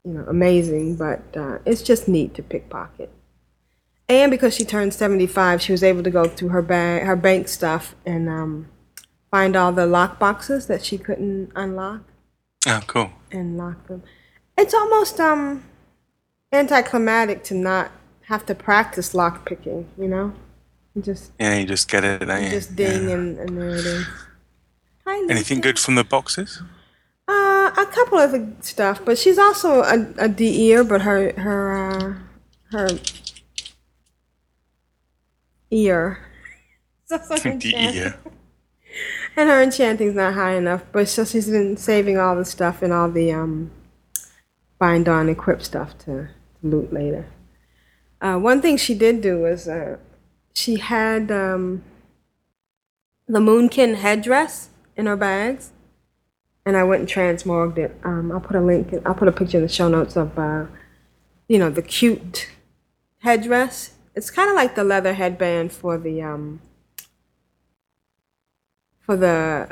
[0.04, 3.10] you know, amazing, but uh, it's just neat to pickpocket.
[4.08, 7.48] And because she turned 75, she was able to go through her bag, her bank
[7.48, 8.68] stuff, and um,
[9.32, 12.02] find all the lock boxes that she couldn't unlock
[12.68, 13.10] Oh, cool.
[13.32, 14.04] and lock them.
[14.56, 15.64] It's almost um
[16.52, 17.90] anticlimactic to not
[18.26, 20.32] have to practice lock picking, you know?
[21.00, 22.20] Just Yeah, you just get it.
[22.26, 22.50] Don't you?
[22.50, 23.14] just ding Yeah.
[23.14, 24.06] and, and there it is.
[25.06, 26.62] Hi, Anything good from the boxes?
[27.28, 32.14] Uh, a couple of stuff, but she's also a, a DEer, but her her uh,
[32.72, 32.88] her
[35.70, 36.18] ear.
[37.64, 38.16] Ear.
[39.38, 42.90] And her enchanting's not high enough, but so she's been saving all the stuff and
[42.90, 43.70] all the um,
[44.78, 46.28] bind on equip stuff to,
[46.60, 47.26] to loot later.
[48.22, 49.98] Uh, one thing she did do was uh,
[50.56, 51.84] she had um,
[53.28, 55.72] the Moonkin headdress in her bags,
[56.64, 57.94] and I went and transmogged it.
[58.02, 58.94] Um, I'll put a link.
[59.04, 60.64] I'll put a picture in the show notes of, uh,
[61.46, 62.48] you know, the cute
[63.18, 63.92] headdress.
[64.14, 66.62] It's kind of like the leather headband for the um,
[68.98, 69.68] for the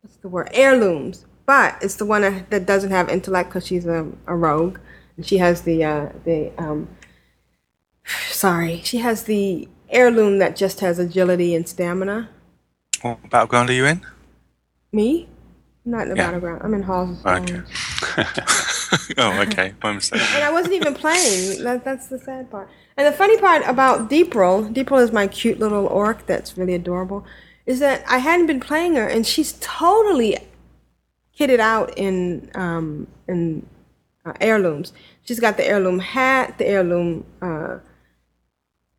[0.00, 3.84] what's the word heirlooms, but it's the one that, that doesn't have intellect because she's
[3.84, 4.78] a, a rogue,
[5.16, 6.88] and she has the uh, the um,
[8.30, 12.28] sorry, she has the heirloom that just has agility and stamina.
[13.02, 14.04] What battleground are you in?
[14.92, 15.28] Me?
[15.84, 16.26] I'm not in the Yeah.
[16.26, 16.62] battleground.
[16.64, 17.24] I'm in Halls.
[17.24, 17.60] Okay.
[19.18, 19.74] oh, okay.
[19.82, 20.20] My mistake.
[20.34, 21.62] And I wasn't even playing.
[21.62, 22.68] That, that's the sad part.
[22.96, 27.24] And the funny part about Deepril, Deepril is my cute little orc that's really adorable,
[27.66, 30.38] is that I hadn't been playing her, and she's totally
[31.38, 33.66] kitted out in um, in
[34.26, 34.92] uh, heirlooms.
[35.24, 37.78] She's got the heirloom hat, the heirloom uh,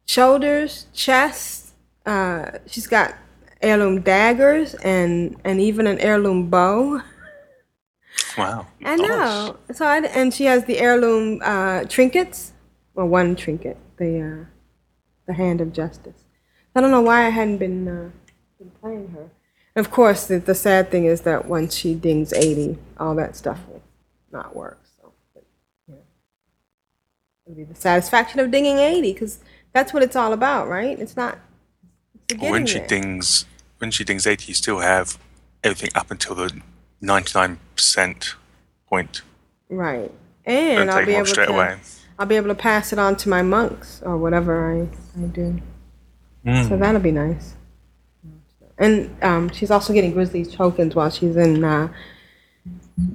[0.05, 1.73] shoulders, chest.
[2.05, 3.15] Uh, she's got
[3.61, 7.01] heirloom daggers and and even an heirloom bow.
[8.37, 8.67] Wow.
[8.85, 9.57] I know.
[9.73, 12.53] So I, and she has the heirloom uh, trinkets,
[12.93, 14.45] well, one trinket, the uh,
[15.25, 16.23] the hand of justice.
[16.75, 18.09] I don't know why I hadn't been uh,
[18.59, 19.29] been playing her.
[19.75, 23.59] Of course, the, the sad thing is that once she dings eighty, all that stuff
[23.67, 23.83] will
[24.31, 24.79] not work.
[24.99, 25.43] So, but,
[25.87, 26.05] you know, it'll
[27.55, 29.39] be the satisfaction of dinging eighty because
[29.73, 30.97] that's what it's all about, right?
[30.99, 31.39] It's not.
[32.29, 32.87] It's when she there.
[32.87, 33.45] dings,
[33.77, 35.17] when she dings eighty, you still have
[35.63, 36.61] everything up until the
[37.01, 38.35] ninety-nine percent
[38.89, 39.21] point.
[39.69, 40.11] Right.
[40.45, 41.77] And I'll be able straight to away.
[42.17, 44.87] I'll be able to pass it on to my monks or whatever I,
[45.21, 45.61] I do.
[46.45, 46.63] Hmm.
[46.63, 47.55] So that'll be nice.
[48.77, 51.89] And um, she's also getting Grizzly tokens while she's in uh,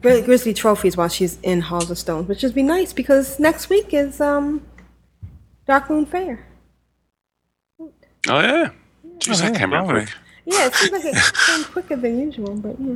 [0.00, 3.68] Gri- Grizzly trophies while she's in Halls of Stones, which would be nice because next
[3.68, 4.62] week is um,
[5.68, 6.46] Darkmoon Faire.
[8.28, 8.70] Oh yeah.
[9.18, 10.08] Jeez, that yeah, came around quick.
[10.44, 12.94] Yeah, it seems like it came quicker than usual, but yeah.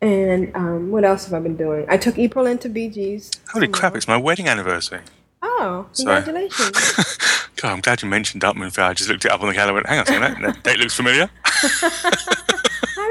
[0.00, 1.84] And um, what else have I been doing?
[1.88, 3.30] I took April into BG's.
[3.52, 3.96] Holy crap!
[3.96, 5.00] It's my wedding anniversary.
[5.42, 6.22] Oh, Sorry.
[6.22, 7.18] congratulations.
[7.56, 8.84] God, I'm glad you mentioned Darkmoon Faire.
[8.84, 9.78] I just looked it up on the calendar.
[9.78, 11.28] and Went, Hang on a second, that, that date looks familiar.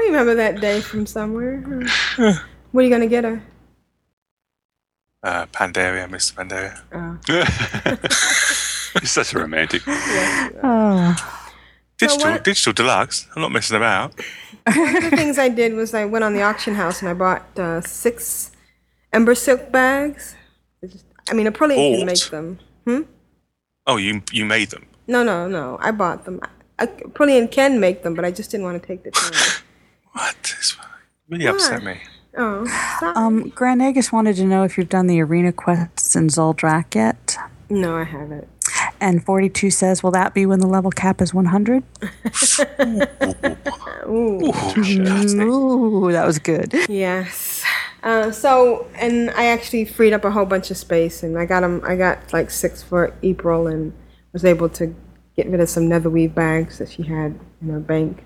[0.08, 1.60] I remember that day from somewhere.
[2.72, 3.42] What are you gonna get her?
[5.22, 6.34] Uh, Pandaria, Mr.
[6.34, 6.80] Pandaria.
[6.92, 7.18] Oh.
[9.00, 9.82] You're such a romantic.
[9.86, 11.14] Oh,
[11.98, 13.26] Digital, what- digital deluxe.
[13.34, 14.14] I'm not messing about.
[14.74, 17.14] One of the things I did was I went on the auction house and I
[17.14, 18.50] bought uh, six
[19.12, 20.34] Embersilk bags.
[20.82, 22.06] It's just- I mean, Aprillian can Bought?
[22.06, 22.58] make them.
[22.86, 23.00] Hmm?
[23.86, 24.86] Oh, you you made them.
[25.06, 25.76] No, no, no.
[25.80, 26.40] I bought them.
[26.78, 29.32] I, Aprillian can make them, but I just didn't want to take the time.
[30.18, 30.36] What?
[30.42, 30.76] This
[31.28, 32.00] really upset me.
[32.36, 32.66] Oh,
[32.98, 33.14] sorry.
[33.16, 37.36] um, Grand Nagus wanted to know if you've done the arena quests in Zul'Drak yet.
[37.70, 38.48] no, I haven't.
[39.00, 41.84] And 42 says, will that be when the level cap is 100?
[44.08, 44.40] Ooh.
[44.50, 46.74] Ooh, that was good.
[46.88, 47.62] Yes.
[48.02, 51.60] Uh, so, and I actually freed up a whole bunch of space, and I got
[51.60, 51.80] them.
[51.84, 53.92] I got like six for April, and
[54.32, 54.94] was able to
[55.36, 58.22] get rid of some netherweave bags that she had in her bank.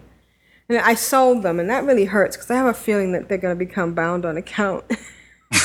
[0.72, 3.38] And I sold them, and that really hurts because I have a feeling that they're
[3.38, 4.84] going to become bound on account.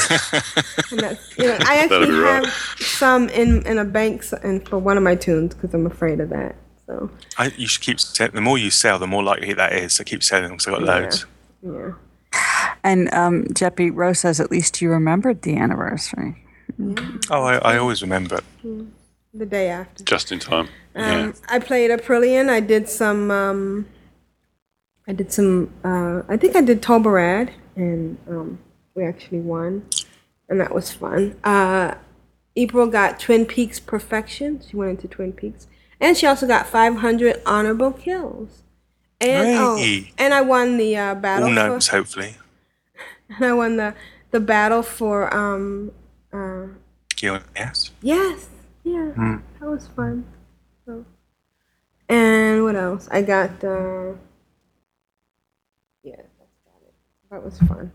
[0.09, 2.43] and that's, you know, I actually be rough.
[2.45, 2.53] have
[2.88, 6.29] some in in a bank and for one of my tunes because I'm afraid of
[6.29, 6.55] that.
[6.85, 7.99] So, I, you should keep.
[8.34, 9.93] The more you sell, the more likely that is.
[9.93, 10.99] So keep selling them because I've got Yeah.
[11.01, 11.25] loads.
[11.61, 11.91] yeah.
[12.84, 16.45] And um, Jeppy Rose says, at least you remembered the anniversary.
[17.29, 18.39] Oh, I, I always remember.
[19.34, 20.03] The day after.
[20.03, 20.69] Just in time.
[20.95, 22.49] Um, I played Aprillian.
[22.49, 23.31] I did some.
[23.31, 23.85] Um,
[25.07, 25.73] I did some.
[25.84, 28.59] Uh, I think I did Tol Barad, and um,
[28.93, 29.88] we actually won,
[30.49, 31.35] and that was fun.
[31.43, 31.95] Uh,
[32.55, 34.61] April got Twin Peaks Perfection.
[34.67, 35.67] She went into Twin Peaks,
[36.01, 38.63] and she also got 500 honorable kills.
[39.21, 39.77] And oh,
[40.17, 41.47] and I won the uh, battle.
[41.49, 42.35] All for- gnomes, hopefully.
[43.29, 43.93] and I won the
[44.31, 45.91] the battle for um.
[46.34, 46.67] Uh,
[47.55, 47.91] Yes.
[48.01, 48.47] Yes,
[48.84, 49.11] yeah,
[49.59, 50.25] that was fun.
[50.85, 51.03] So,
[52.07, 53.07] and what else?
[53.09, 53.63] I got.
[53.63, 54.13] Uh,
[56.03, 56.93] yeah, that's about it.
[57.31, 57.91] That was fun.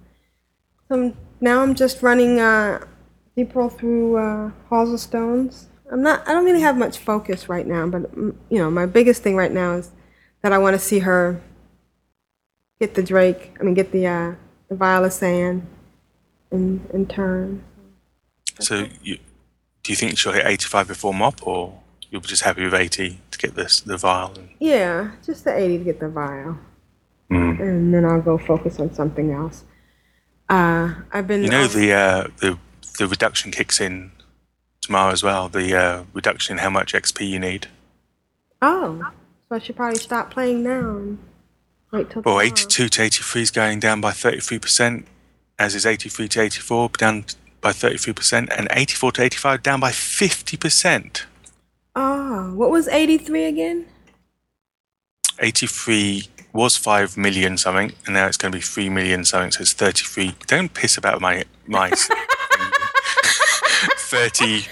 [0.88, 2.84] So now I'm just running uh,
[3.36, 5.68] April through uh, Halls of Stones.
[5.90, 6.26] I'm not.
[6.28, 9.52] I don't really have much focus right now, but you know, my biggest thing right
[9.52, 9.90] now is
[10.42, 11.40] that I want to see her
[12.80, 13.56] get the Drake.
[13.60, 14.34] I mean, get the uh,
[14.68, 15.66] the Vial of Sand
[16.50, 17.64] in in turn.
[18.60, 19.18] So you,
[19.82, 21.82] do you think she'll hit 85 before mop or?
[22.12, 24.34] you'll be just happy with 80 to get this the vial.
[24.36, 26.58] And, Yeah, just the 80 to get the vial.
[27.32, 27.60] Mm.
[27.60, 29.64] And then I'll go focus on something else.
[30.48, 31.42] Uh, I've been.
[31.42, 32.58] You know also- the uh, the
[32.98, 34.12] the reduction kicks in
[34.80, 35.48] tomorrow as well.
[35.48, 37.68] The uh, reduction in how much XP you need.
[38.60, 39.00] Oh,
[39.48, 41.18] so I should probably stop playing now and
[41.90, 42.40] wait till Well, tomorrow.
[42.42, 45.04] 82 to 83 is going down by 33%,
[45.58, 47.24] as is 83 to 84 down
[47.60, 51.22] by 33%, and 84 to 85 down by 50%.
[51.96, 53.86] Oh, what was 83 again?
[55.38, 59.62] 83 was 5 million something, and now it's going to be 3 million something, so
[59.62, 60.34] it's 33.
[60.46, 62.08] Don't piss about my mice.
[64.12, 64.68] 33%.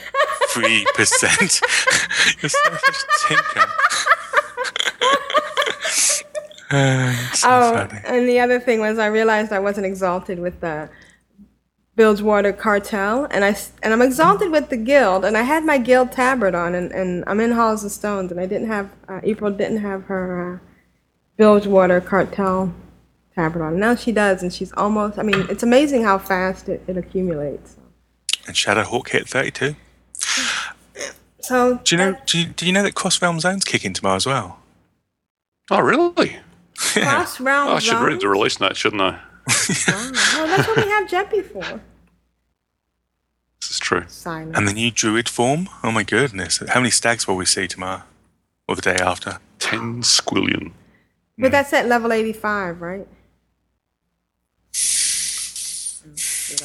[2.43, 3.67] You're such a tinker.
[6.71, 8.01] Uh, so oh, funny.
[8.05, 10.89] and the other thing was I realized I wasn't exalted with the
[11.97, 16.13] Bilgewater Cartel, and I and I'm exalted with the guild, and I had my guild
[16.13, 19.51] tabard on, and, and I'm in Halls of Stones, and I didn't have uh, April
[19.51, 20.70] didn't have her uh,
[21.41, 22.71] Bilgewater Cartel
[23.35, 23.81] tabard on.
[23.81, 25.19] Now she does, and she's almost.
[25.19, 27.77] I mean, it's amazing how fast it, it accumulates.
[28.47, 29.75] And Shadowhawk hit 32.
[31.41, 32.11] So Do you know?
[32.11, 34.59] Uh, do you, do you know that Cross Realm Zones kick in tomorrow as well?
[35.71, 36.37] Oh, really?
[36.75, 37.71] cross round.
[37.71, 39.19] Oh, I should read the release note, shouldn't I?
[39.49, 41.81] Oh, that's what we have Jeppy for.
[43.63, 44.05] This is true.
[44.09, 44.57] Silent.
[44.57, 45.69] And the new Druid form.
[45.85, 46.63] Oh my goodness!
[46.69, 48.03] How many stags will we see tomorrow,
[48.67, 49.39] or the day after?
[49.59, 50.73] Ten squillion.
[51.41, 53.07] But that's at level 85, right?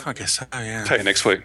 [0.06, 0.45] I guess so.
[0.53, 0.84] Yeah.
[0.85, 1.41] Tell you next week.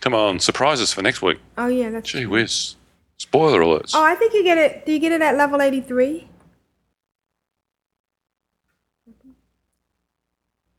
[0.00, 1.38] Come on, surprises for next week.
[1.58, 2.10] Oh yeah, that's.
[2.10, 2.76] Gee whiz.
[3.18, 3.90] Spoiler alerts.
[3.94, 4.86] Oh, I think you get it.
[4.86, 6.26] Do you get it at level 83?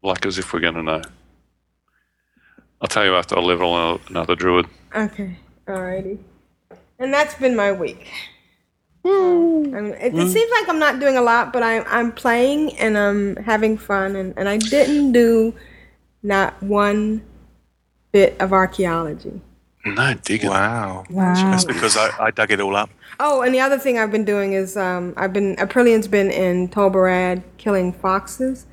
[0.02, 1.02] Like as if we're going to know.
[2.82, 4.66] I'll tell you after I level a- another druid.
[4.96, 5.38] Okay.
[5.68, 6.18] Alrighty.
[6.98, 8.10] And that's been my week.
[9.04, 12.78] I mean, it, it seems like I'm not doing a lot, but I'm I'm playing
[12.78, 15.56] and I'm having fun, and, and I didn't do
[16.24, 17.24] not one
[18.12, 19.42] bit of archaeology.
[19.86, 20.50] No digging.
[20.50, 21.06] Wow.
[21.10, 21.34] Wow.
[21.34, 22.92] That's because I, I dug it all up.
[23.20, 26.68] Oh, and the other thing I've been doing is um, I've been Aprillian's been in
[26.70, 28.68] Tol Barad killing foxes.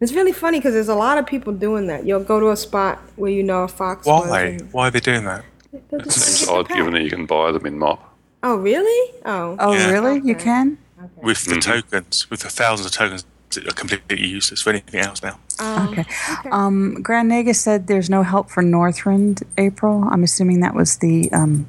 [0.00, 2.06] It's really funny because there's a lot of people doing that.
[2.06, 4.06] You'll go to a spot where you know a fox.
[4.06, 4.42] was Why?
[4.42, 5.44] and Why are they doing that?
[5.90, 8.13] they'll Seems odd given that you can buy them in MOP.
[8.44, 9.14] Oh, really?
[9.24, 9.56] Oh.
[9.58, 9.90] Oh, Yeah.
[9.90, 10.20] really?
[10.22, 10.76] You can?
[11.22, 15.22] With the tokens, with the thousands of tokens that are completely useless for anything else
[15.22, 15.38] now.
[15.60, 16.04] Oh, Okay.
[16.50, 20.04] Um, Grand Nagus said there's no help for Northrend, April.
[20.10, 21.66] I'm assuming that was the um,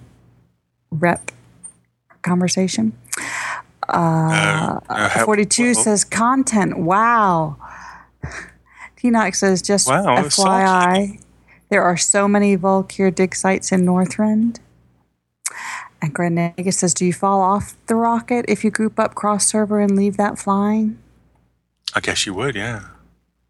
[0.91, 1.31] rep
[2.23, 2.91] conversation.
[3.87, 6.77] Uh, uh, how- 42 well, says content.
[6.77, 7.55] Wow.
[8.97, 11.21] T Knox says just Wow, FYI,
[11.69, 14.57] there are so many Vrykul dig sites in Northrend.
[16.05, 19.47] And Grand Nagus says, Do you fall off the rocket if you group up cross
[19.47, 20.99] server and leave that flying?
[21.95, 22.83] I guess you would, yeah.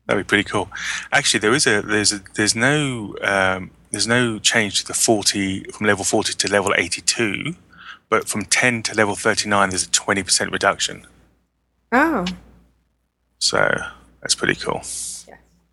[0.06, 0.70] That'd be pretty cool.
[1.12, 5.66] Actually, there is a there's a there's no um, there's no change to the forty
[5.66, 7.56] from level forty to level eighty two,
[8.08, 11.06] but from ten to level thirty nine there's a twenty percent reduction.
[11.92, 12.26] Oh.
[13.40, 13.68] So
[14.22, 14.76] that's pretty cool.
[14.76, 15.26] Yes.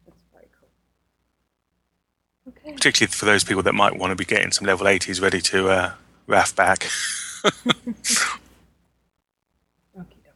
[0.04, 0.68] That's very cool.
[2.48, 2.72] Okay.
[2.72, 5.68] Particularly for those people that might want to be getting some level eighties ready to
[5.68, 5.92] uh,
[6.26, 6.80] raft back.
[9.94, 10.32] Okie dokie.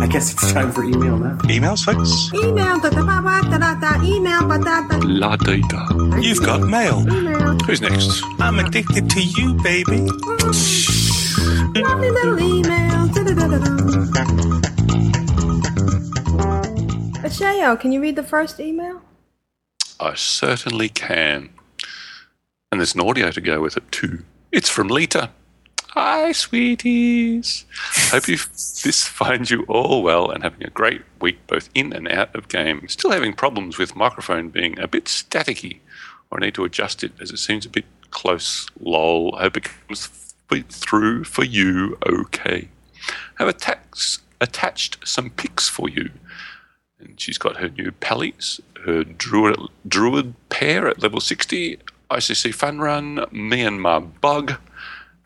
[0.00, 1.36] I guess it's time for email now.
[1.44, 2.30] Emails, folks.
[2.34, 5.80] Email da da ba ba da da da email ba da da La data.
[6.20, 7.00] You've got mail.
[7.12, 7.56] email.
[7.66, 8.22] Who's next?
[8.40, 10.00] I'm addicted to you, baby.
[10.10, 11.82] Mm.
[11.82, 13.06] Lovely little email.
[13.14, 13.70] Da da da da da.
[17.24, 19.00] Ashayo, can you read the first email?
[20.04, 21.48] I certainly can.
[22.70, 24.22] And there's an audio to go with it too.
[24.52, 25.30] It's from Lita.
[25.92, 27.64] Hi, sweeties.
[28.10, 28.36] Hope you
[28.84, 32.48] this finds you all well and having a great week both in and out of
[32.48, 32.86] game.
[32.86, 35.78] Still having problems with microphone being a bit staticky,
[36.30, 38.68] or I need to adjust it as it seems a bit close.
[38.78, 39.34] Lol.
[39.36, 40.10] Hope it comes
[40.68, 41.96] through for you.
[42.06, 42.68] Okay.
[43.36, 46.10] Have attached some pics for you
[47.04, 51.78] and she's got her new pallies, her druid, druid pair at level 60,
[52.10, 54.54] ICC Fun Run, Myanmar Bug.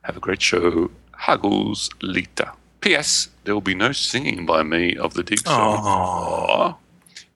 [0.02, 0.90] Have a great show.
[1.12, 2.52] Huggles Lita.
[2.80, 3.28] P.S.
[3.44, 6.76] There will be no singing by me of the dig song Aw.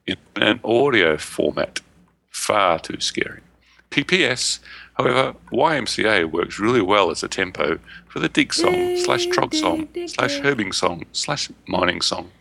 [0.07, 1.81] in an audio format.
[2.29, 3.41] Far too scary.
[3.89, 4.59] P.P.S.
[4.95, 9.87] However, YMCA works really well as a tempo for the dig song slash trog song
[10.07, 12.31] slash herbing song slash mining song.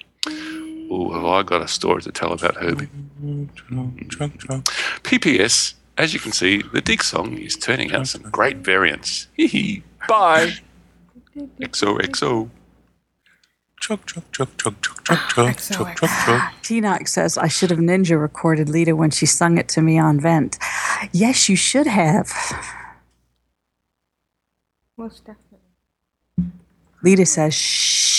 [0.90, 2.88] Oh, have I got a story to tell about herbing?
[3.22, 4.64] Drunk, drunk.
[5.04, 9.28] PPS, as you can see, the dig song is turning out some great variants.
[9.34, 9.82] Hee hee.
[10.08, 10.54] Bye.
[11.36, 12.50] XOXO.
[13.80, 16.40] Chug, chug, chug, chug, chug, chug, chug, chug, chug, chug.
[16.62, 20.20] Tinoch says, I should have ninja recorded Lita when she sung it to me on
[20.20, 20.58] Vent.
[21.12, 22.32] Yes, you should have.
[24.96, 25.58] Most definitely.
[27.02, 28.11] Lita says, shh.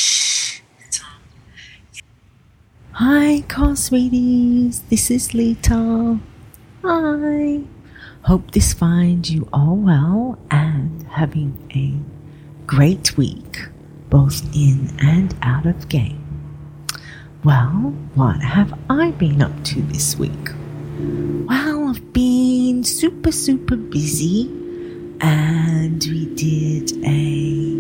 [2.98, 4.82] Hi, car sweeties.
[4.84, 6.20] This is Lita.
[6.84, 7.62] Hi.
[8.22, 11.98] Hope this finds you all well and having a
[12.68, 13.68] great week,
[14.12, 16.22] both in and out of game.
[17.44, 20.50] Well, what have I been up to this week?
[21.50, 24.52] Well, I've been super, super busy,
[25.24, 27.74] and we did a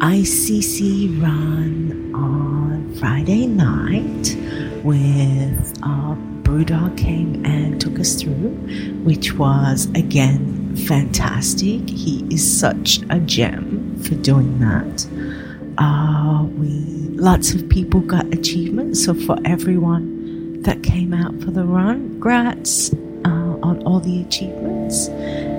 [0.00, 4.34] ICC run on Friday night
[4.84, 8.54] with uh, Brewdog came and took us through,
[9.04, 11.88] which was again fantastic.
[11.90, 15.06] He is such a gem for doing that.
[15.76, 16.70] Uh, we
[17.18, 22.94] lots of people got achievements, so for everyone that came out for the run, grats
[23.26, 25.08] uh, on all the achievements,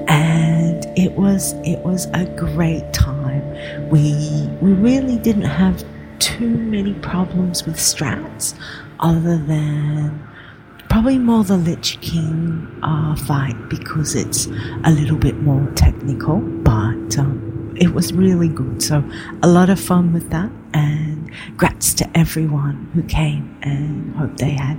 [0.10, 3.44] and it was it was a great time.
[3.90, 5.86] We we really didn't have
[6.18, 8.60] too many problems with strats,
[9.00, 10.28] other than
[10.90, 14.48] probably more the Lich King uh, fight because it's
[14.84, 18.82] a little bit more technical, but um, it was really good.
[18.82, 19.04] So
[19.44, 24.52] a lot of fun with that, and grats to everyone who came, and hope they
[24.52, 24.78] had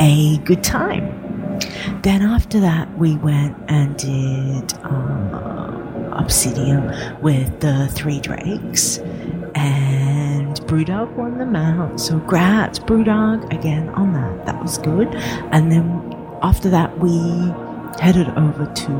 [0.00, 1.41] a good time.
[2.02, 8.98] Then after that, we went and did uh, Obsidian with the three drakes,
[9.54, 12.00] and Brewdog won the mount.
[12.00, 14.46] So grats Brewdog again on that.
[14.46, 15.08] That was good.
[15.52, 17.52] And then after that, we
[18.00, 18.90] headed over to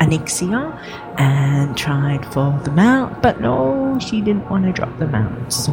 [0.00, 0.78] Onyxia
[1.18, 5.52] and tried for the mount, but no, she didn't want to drop the mount.
[5.52, 5.72] So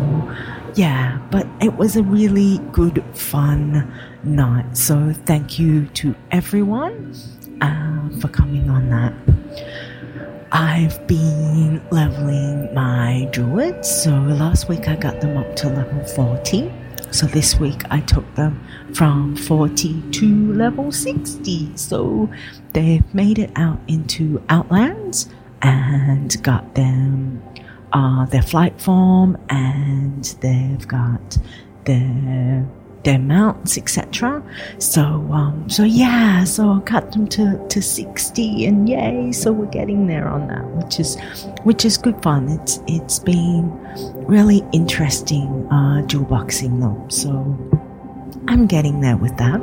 [0.75, 3.91] yeah, but it was a really good, fun
[4.23, 4.77] night.
[4.77, 7.13] So thank you to everyone
[7.61, 9.13] uh, for coming on that.
[10.51, 14.03] I've been leveling my druids.
[14.03, 16.71] So last week I got them up to level 40.
[17.11, 18.63] So this week I took them
[18.93, 21.75] from 40 to level 60.
[21.75, 22.29] So
[22.73, 25.29] they've made it out into Outlands
[25.61, 27.43] and got them
[27.93, 31.37] uh, their flight form and they've got
[31.85, 32.67] their
[33.03, 34.43] their mounts, etc.
[34.77, 35.01] So,
[35.31, 40.07] um, so yeah, so I cut them to, to 60 and yay, so we're getting
[40.07, 41.17] there on that, which is,
[41.63, 42.49] which is good fun.
[42.49, 43.71] It's, it's been
[44.27, 47.09] really interesting, uh, dual boxing them.
[47.09, 47.57] So
[48.47, 49.61] I'm getting there with that.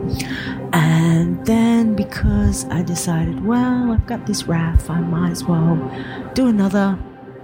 [0.73, 5.77] And then because I decided, well, I've got this RAF, I might as well
[6.35, 6.98] do another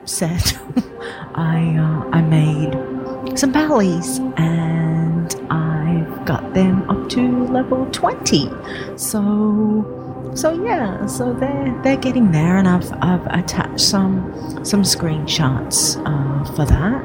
[0.04, 0.58] set.
[1.34, 8.50] I, uh, I made some valleys and I've got them up to level 20.
[8.96, 10.00] So
[10.34, 14.32] so yeah, so they're they're getting there and I've I've attached some
[14.64, 17.02] some screenshots uh, for that.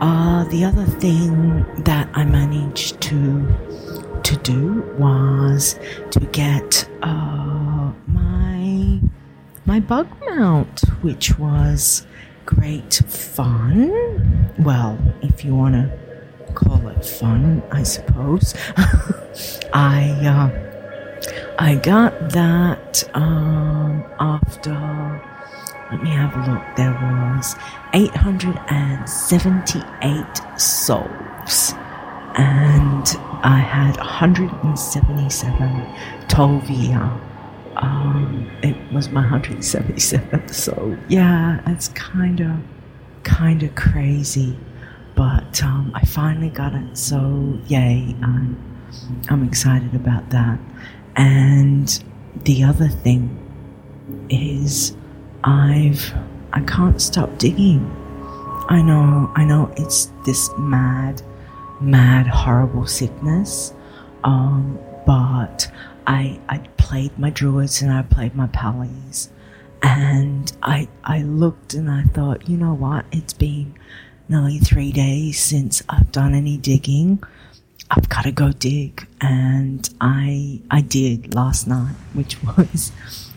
[0.00, 3.46] Uh, the other thing that I managed to
[4.24, 5.78] to do was
[6.10, 9.00] to get uh, my
[9.66, 12.06] my bug mount, which was
[12.44, 14.52] great fun.
[14.58, 15.90] Well, if you want to
[16.54, 18.54] call it fun, I suppose.
[19.72, 20.50] I uh,
[21.58, 24.72] I got that um, after.
[25.90, 26.62] Let me have a look.
[26.76, 27.56] There was
[27.94, 31.72] 878 souls,
[32.36, 35.86] and I had 177
[36.28, 37.20] Tol'vir.
[37.76, 42.56] Um, it was my 177th, so yeah, it's kind of
[43.24, 44.56] kind of crazy
[45.14, 46.96] but um, I finally got it.
[46.96, 48.14] So yay!
[48.22, 48.56] I'm
[49.28, 50.58] I'm excited about that.
[51.16, 52.04] And
[52.44, 53.38] the other thing
[54.28, 54.96] is,
[55.44, 56.14] I've
[56.52, 57.90] I can't stop digging.
[58.68, 61.22] I know, I know, it's this mad,
[61.80, 63.74] mad, horrible sickness.
[64.24, 65.70] Um, but
[66.06, 69.30] I I played my druids and I played my pallies,
[69.82, 73.04] and I I looked and I thought, you know what?
[73.12, 73.74] It's been
[74.28, 77.22] nearly three days since I've done any digging.
[77.90, 82.90] I've got to go dig, and I I did last night, which was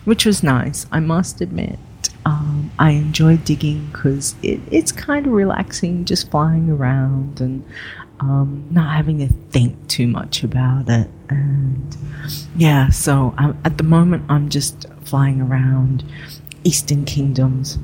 [0.05, 0.85] which was nice.
[0.91, 1.79] I must admit,
[2.25, 7.65] um, I enjoy digging because it, it's kind of relaxing, just flying around, and
[8.19, 11.09] um, not having to think too much about it.
[11.29, 11.95] And
[12.55, 16.03] yeah, so I'm, at the moment, I'm just flying around
[16.63, 17.77] Eastern Kingdoms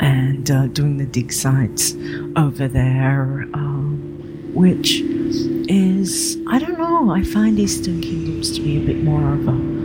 [0.00, 1.94] and uh, doing the dig sites
[2.36, 8.86] over there, um, which is, I don't know, I find Eastern Kingdoms to be a
[8.86, 9.77] bit more of a,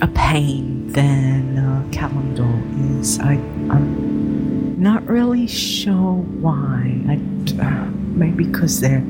[0.00, 3.18] a pain than uh, Kalimdor is.
[3.20, 3.32] I,
[3.70, 7.02] I'm not really sure why.
[7.08, 7.14] I,
[7.60, 9.02] uh, maybe because they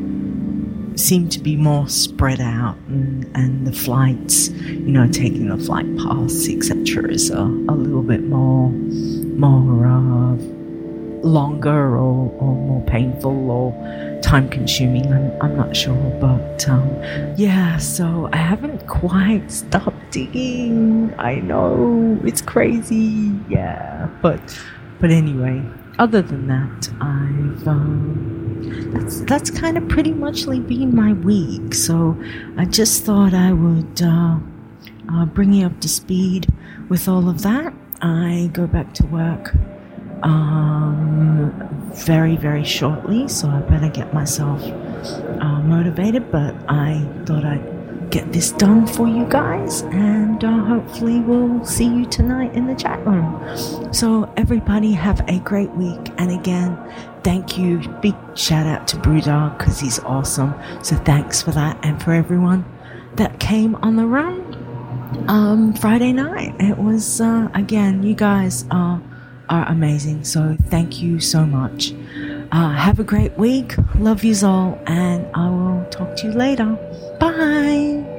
[0.96, 5.86] seem to be more spread out and, and the flights, you know, taking the flight
[5.98, 10.36] paths, etc., is a, a little bit more, more uh,
[11.26, 13.72] longer or, or more painful or
[14.26, 15.06] time consuming.
[15.12, 16.90] I'm, I'm not sure, but um,
[17.36, 21.14] yeah, so I haven't quite stopped digging.
[21.16, 24.40] I know it's crazy, yeah, but
[25.00, 25.62] but anyway,
[26.00, 31.72] other than that, I've um, that's that's kind of pretty much been my week.
[31.72, 32.20] So
[32.58, 34.38] I just thought I would uh,
[35.12, 36.48] uh, bring you up to speed
[36.88, 37.72] with all of that.
[38.02, 39.54] I go back to work
[40.22, 41.52] um,
[41.94, 46.30] very very shortly, so I better get myself uh, motivated.
[46.30, 51.86] But I thought I'd get this done for you guys, and uh, hopefully, we'll see
[51.86, 53.92] you tonight in the chat room.
[53.92, 56.12] So, everybody, have a great week.
[56.18, 56.78] And again,
[57.24, 57.78] thank you.
[58.00, 60.54] Big shout out to Brewdog because he's awesome.
[60.82, 61.78] So, thanks for that.
[61.82, 62.64] And for everyone
[63.16, 64.54] that came on the run
[65.28, 69.00] um, Friday night, it was, uh, again, you guys are,
[69.48, 70.24] are amazing.
[70.24, 71.92] So, thank you so much.
[72.52, 73.74] Uh, have a great week.
[73.96, 76.78] Love you all, and I will talk to you later.
[77.18, 78.16] Bye.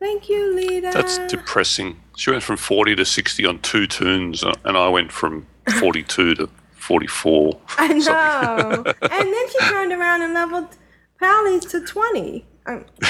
[0.00, 0.90] Thank you, Lita.
[0.92, 2.00] That's depressing.
[2.16, 5.46] She went from 40 to 60 on two toons, uh, and I went from
[5.80, 7.58] 42 to 44.
[7.78, 8.84] I know.
[9.02, 10.76] and then she turned around and leveled
[11.18, 12.44] Pally's to 20.
[12.66, 12.84] Um,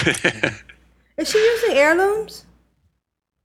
[1.16, 2.46] is she using heirlooms?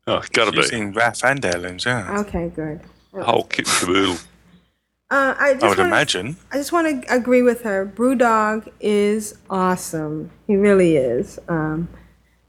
[0.05, 0.77] Oh, gotta She's be.
[0.77, 2.19] Using RAF and heirlooms, yeah.
[2.19, 2.81] Okay, good.
[3.13, 4.17] Whole kit and caboodle.
[5.11, 6.37] Uh, I, just I would wanna- imagine.
[6.51, 7.83] I just want to agree with her.
[7.85, 10.29] Brewdog is awesome.
[10.45, 11.39] He really is.
[11.47, 11.89] Um,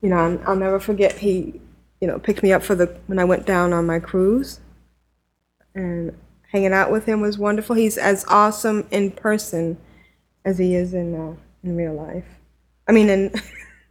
[0.03, 1.59] you know, I'll, I'll never forget he,
[2.01, 4.61] you know, picked me up for the when I went down on my cruise,
[5.75, 6.15] and
[6.53, 7.77] hanging out with him was wonderful.
[7.77, 9.79] He's as awesome in person
[10.45, 11.35] as he is in uh,
[11.65, 12.27] in real life.
[12.87, 13.33] I mean, in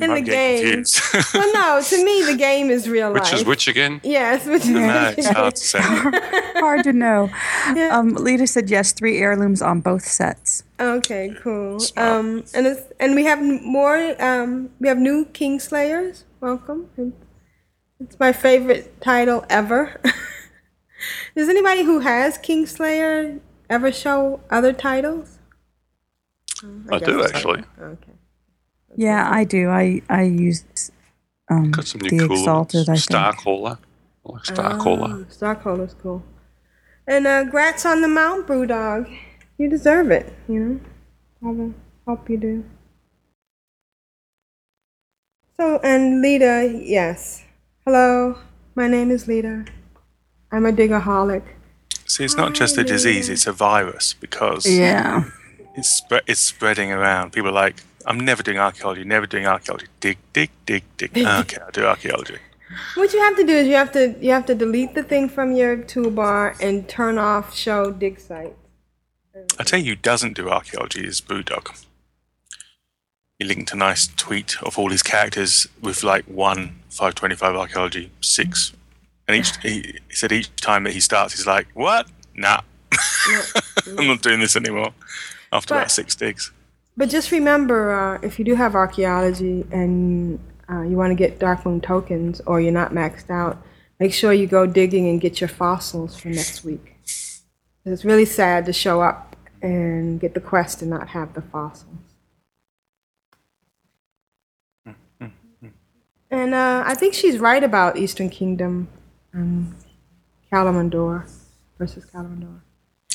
[0.00, 0.62] in might the game.
[0.62, 1.00] confused.
[1.34, 3.34] well, no, to me, the game is real Which life.
[3.34, 4.00] is which again?
[4.04, 5.80] Yes, which is No, it's hard to say.
[5.80, 7.30] Hard to know.
[7.90, 10.64] Um, Lita said yes, three heirlooms on both sets.
[10.80, 11.78] Okay, cool.
[11.96, 14.20] Um, and it's, and we have more.
[14.22, 16.24] Um, we have new Kingslayers.
[16.40, 16.88] Welcome.
[16.96, 17.16] It's,
[18.00, 20.00] it's my favorite title ever.
[21.36, 23.40] Does anybody who has Kingslayer
[23.70, 25.38] ever show other titles?
[26.62, 27.62] Oh, I do, actually.
[27.80, 28.12] Okay.
[28.96, 29.68] Yeah, I do.
[29.70, 30.64] I I use
[31.50, 32.88] um, Got some new the cool Exalted.
[32.88, 33.06] I ones.
[33.06, 33.20] think.
[33.20, 33.78] Starcaller.
[34.26, 35.12] I like Starcaller.
[35.12, 36.22] Oh, Starcaller's cool.
[37.06, 39.14] And uh, grats on the mount, Brewdog.
[39.58, 40.32] You deserve it.
[40.48, 40.80] You know,
[41.48, 41.72] have a
[42.06, 42.64] hope you do.
[45.56, 47.44] So, and Lita, yes.
[47.86, 48.38] Hello,
[48.74, 49.66] my name is Lita.
[50.50, 51.42] I'm a digaholic.
[52.06, 55.24] See, it's not just a disease; it's a virus because Yeah.
[55.76, 57.32] it's spre- it's spreading around.
[57.32, 59.04] People are like, "I'm never doing archaeology.
[59.04, 59.86] Never doing archaeology.
[60.00, 62.38] Dig, dig, dig, dig." okay, I'll do archaeology.
[62.94, 65.28] What you have to do is you have to you have to delete the thing
[65.28, 68.56] from your toolbar and turn off show dig site.
[69.58, 71.84] I tell you, who doesn't do archaeology is Brewdog.
[73.38, 78.72] He linked a nice tweet of all his characters with like one 525 archaeology, six,
[79.26, 82.08] and each he, he said each time that he starts, he's like, "What?
[82.34, 82.60] Nah,
[83.98, 84.92] I'm not doing this anymore."
[85.52, 86.52] After But- about six digs.
[86.96, 90.38] But just remember, uh, if you do have archaeology and
[90.70, 93.62] uh, you want to get Darkmoon tokens or you're not maxed out,
[93.98, 96.96] make sure you go digging and get your fossils for next week.
[97.84, 101.88] It's really sad to show up and get the quest and not have the fossils.
[106.30, 108.88] And uh, I think she's right about Eastern Kingdom
[109.32, 109.72] and
[110.50, 111.30] Kalimdor
[111.78, 112.60] versus Kalimdor.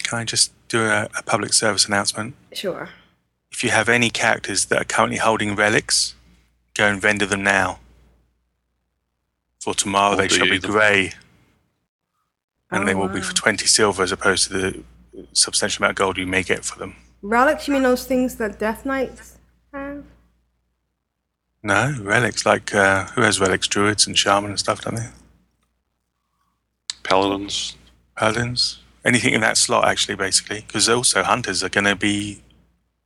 [0.04, 2.36] Can I just do a, a public service announcement?
[2.54, 2.88] Sure.
[3.52, 6.16] If you have any characters that are currently holding relics,
[6.76, 7.80] go and render them now.
[9.62, 11.14] For tomorrow, they shall be grey,
[12.72, 14.84] and Oh, they will be for 20 silver as opposed to the
[15.34, 16.96] substantial amount of gold you may get for them.
[17.22, 19.38] Relics, you mean those things that Death Knights
[19.74, 20.06] have?
[21.62, 23.68] No, relics like uh, who has relics?
[23.68, 25.10] Druids and shaman and stuff, don't they?
[27.04, 27.76] Paladins.
[28.16, 28.80] Paladins.
[29.04, 32.42] anything in that slot actually, basically, because also hunters are going to be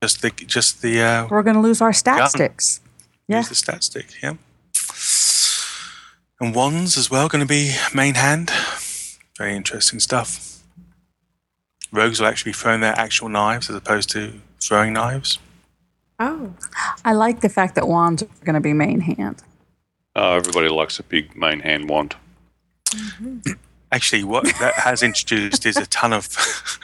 [0.03, 2.29] just the just the uh, We're going to lose our stat Gun.
[2.29, 2.81] sticks.
[3.29, 3.37] Yeah.
[3.37, 4.07] use the stat stick.
[4.21, 4.35] Yeah,
[6.41, 8.51] and wands as well going to be main hand.
[9.37, 10.59] Very interesting stuff.
[11.93, 15.39] Rogues will actually be throwing their actual knives as opposed to throwing knives.
[16.19, 16.53] Oh.
[17.05, 19.41] I like the fact that wands are going to be main hand.
[20.15, 22.15] Oh, everybody likes a big main hand wand.
[23.93, 26.27] Actually, what that has introduced is a ton of.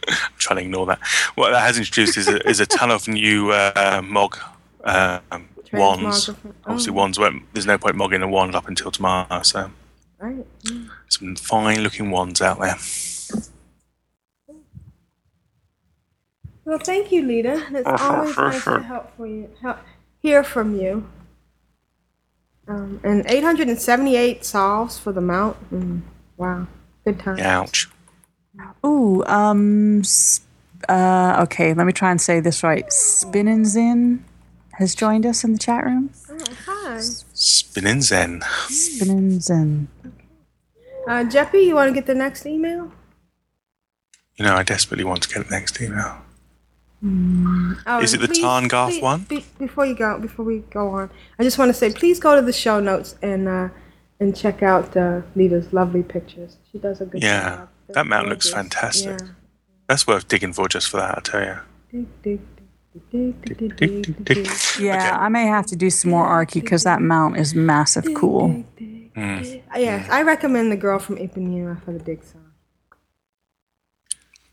[0.07, 0.99] I'm trying to ignore that.
[1.33, 4.37] What that has introduced is a, is a ton of new uh, mog
[4.83, 6.27] uh, um, wands.
[6.27, 6.53] Transmogrifier.
[6.67, 6.95] Obviously, Oh.
[6.95, 7.53] wands won't.
[7.53, 9.41] There's no point mogging a wand up until tomorrow.
[9.41, 9.71] So
[10.19, 10.45] Right.
[11.07, 12.75] Some fine looking wands out there.
[16.65, 17.65] Well, thank you, Lita.
[17.71, 19.77] It's always nice to help for you, help,
[20.21, 21.09] hear from you.
[22.67, 25.57] Um, and 878 solves for the mount.
[25.73, 26.01] Mm,
[26.37, 26.67] wow,
[27.13, 27.39] good time.
[27.39, 27.89] Ouch.
[28.85, 30.01] Ooh, um,
[30.87, 32.91] uh, okay, let me try and say this right.
[32.91, 34.23] Spinnin' Zin
[34.73, 36.11] has joined us in the chat room.
[36.29, 36.99] Oh, hi.
[37.33, 38.41] Spinning Zen.
[38.67, 39.87] Spinnin' Zin.
[41.07, 42.91] Uh, Jeppy, you want to get the next email?
[44.35, 46.21] You know, I desperately want to get the next email.
[47.01, 49.21] Oh, Is it and the Tarngarth please- one?
[49.29, 51.09] be- before you go, before we go on,
[51.39, 53.69] I just want to say, please go to the show notes and uh,
[54.19, 56.57] and check out uh, Lita's lovely pictures.
[56.71, 57.69] She does a good Yeah, job.
[57.87, 59.19] They're that mountain looks fantastic.
[59.19, 59.27] Yeah.
[59.87, 61.59] That's worth digging for just for that, I tell you.
[61.91, 62.39] Dig, dig,
[63.11, 64.47] dig, dig, dig, dig, dig, dig.
[64.79, 68.49] Yeah, I may have to do some more Arky because that mount is massive cool.
[69.15, 69.43] Hmm.
[69.75, 72.45] Yes, I recommend the girl from Ipanema for the dig song.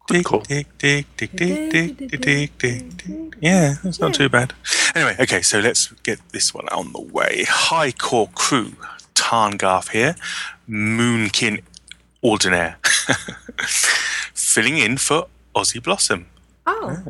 [0.09, 0.41] Dig, call.
[0.41, 3.37] dig, dig, dig, dig, dig, dig, dig, dig, dig.
[3.41, 4.55] Yeah, that's not too bad.
[4.95, 7.45] Anyway, okay, so let's get this one on the way.
[7.49, 8.73] High Caw Crew,
[9.27, 10.15] Tarngarth here,
[10.69, 11.61] Moonkin
[12.23, 12.77] Ordinaire,
[14.35, 16.27] filling in for Aussie Blossom.
[16.65, 17.03] Oh.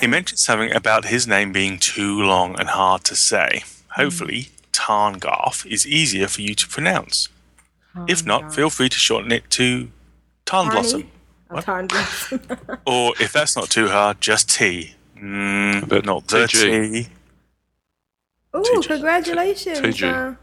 [0.00, 3.62] He mentioned something about his name being too long and hard to say.
[3.90, 7.28] Hopefully, Tarngarth is easier for you to pronounce.
[8.08, 9.90] If not, feel free to shorten it to
[10.44, 11.08] Tarn Blossom.
[11.50, 12.40] Oh, Tarn Blossom.
[12.86, 14.94] Or if that's not too hard, just T.
[15.16, 16.92] Mm, But not the TG.
[17.04, 17.08] T.
[18.56, 18.86] Ooh, TJ.
[18.88, 19.78] congratulations.
[19.78, 20.32] TJ.
[20.32, 20.34] Uh,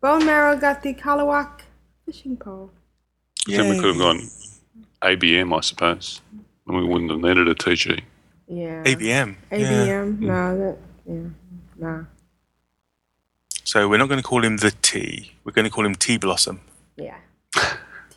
[0.00, 1.60] Bone Marrow got the Kalu'ak
[2.06, 2.70] fishing pole.
[3.46, 4.20] Then we could have gone
[5.02, 6.20] ABM, I suppose.
[6.66, 8.00] And we wouldn't have needed a TG.
[8.46, 8.82] Yeah.
[8.84, 9.36] ABM.
[9.50, 9.58] yeah.
[9.58, 10.18] ABM.
[10.18, 10.20] Mm.
[10.20, 11.28] No, that, yeah.
[11.78, 12.06] No.
[13.64, 15.32] So we're not going to call him the T.
[15.44, 16.60] We're going to call him T Blossom.
[16.96, 17.16] Yeah.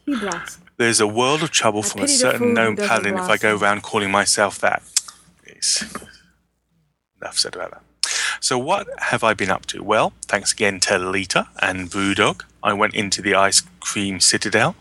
[0.06, 0.64] Tea blossom.
[0.78, 3.38] There's a world of trouble I from a certain fool known who paladin if I
[3.38, 4.82] go around calling myself that.
[5.44, 5.84] It's
[7.22, 7.84] enough said about that.
[8.44, 9.84] So what have I been up to?
[9.84, 12.42] Well, thanks again to Lita and Brewdog.
[12.64, 14.76] I went into the Ice Cream Citadel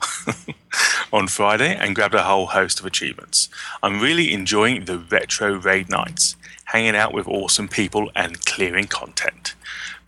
[1.13, 3.51] on Friday and grabbed a whole host of achievements.
[3.83, 9.55] I'm really enjoying the retro raid nights, hanging out with awesome people and clearing content.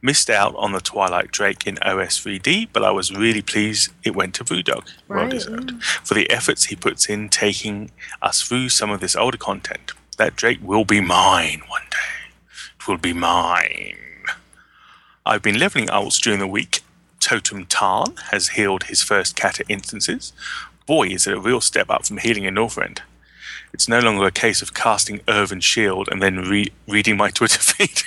[0.01, 4.35] Missed out on the Twilight Drake in OS3D, but I was really pleased it went
[4.37, 4.89] to Brewdog.
[5.09, 5.83] Well Right, deserved.
[5.83, 7.91] For the efforts he puts in taking
[8.23, 9.93] us through some of this older content.
[10.17, 12.22] That Drake will be mine one day.
[12.83, 13.97] It will be mine.
[15.25, 16.81] I've been leveling ults during the week.
[17.21, 20.33] Totem Tarn has healed his first Cata instances.
[20.85, 22.99] Boy, is it a real step up from healing in Northrend.
[23.73, 27.61] It's no longer a case of casting Irvin Shield and then re- reading my Twitter
[27.61, 28.03] feed.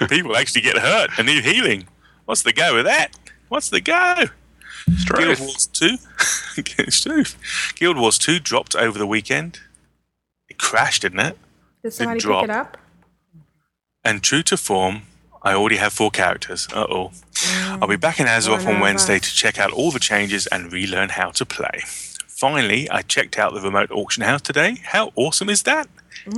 [0.10, 1.86] People actually get hurt and need healing.
[2.26, 3.08] What's the go with that?
[3.48, 4.24] What's the go?
[5.16, 5.96] Guild Wars 2.
[6.78, 7.72] it's truth.
[7.74, 9.60] Guild Wars 2 dropped over the weekend.
[10.50, 11.38] It crashed, didn't it?
[11.82, 12.44] Did somebody pick drop.
[12.44, 12.76] it up?
[14.04, 15.02] And true to form,
[15.42, 16.68] I already have four characters.
[16.72, 17.12] Uh oh.
[17.80, 21.10] I'll be back in Azeroth on Wednesday to check out all the changes and relearn
[21.10, 21.82] how to play.
[22.28, 24.76] Finally, I checked out the remote auction house today.
[24.84, 25.88] How awesome is that?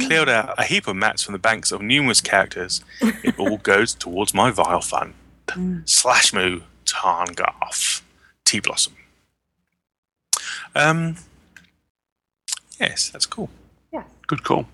[0.01, 2.83] Cleared out a heap of mats from the banks of numerous characters.
[3.01, 5.15] It all goes towards my vial fund.
[5.85, 8.03] Slash moo, Tarngarth,
[8.45, 8.95] T Blossom.
[10.75, 11.17] Um,
[12.81, 13.49] yes, that's cool.
[13.93, 14.05] Yeah.
[14.27, 14.67] Good call.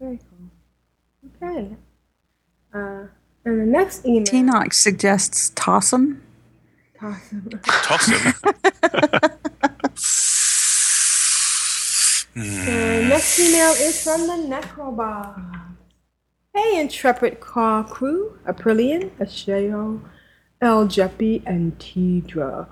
[0.00, 1.42] Very cool.
[1.48, 1.76] Okay.
[2.72, 3.06] Uh,
[3.44, 4.24] and the next email.
[4.24, 6.22] Tinoch suggests toss 'em.
[7.02, 7.50] Awesome.
[7.64, 8.34] Toss him.
[12.34, 15.76] The next email is from the Necrobob.
[16.54, 20.00] Hey, intrepid Caw crew, Aprillian, Ashayo,
[20.60, 22.66] El Jeppy, and Tedrah.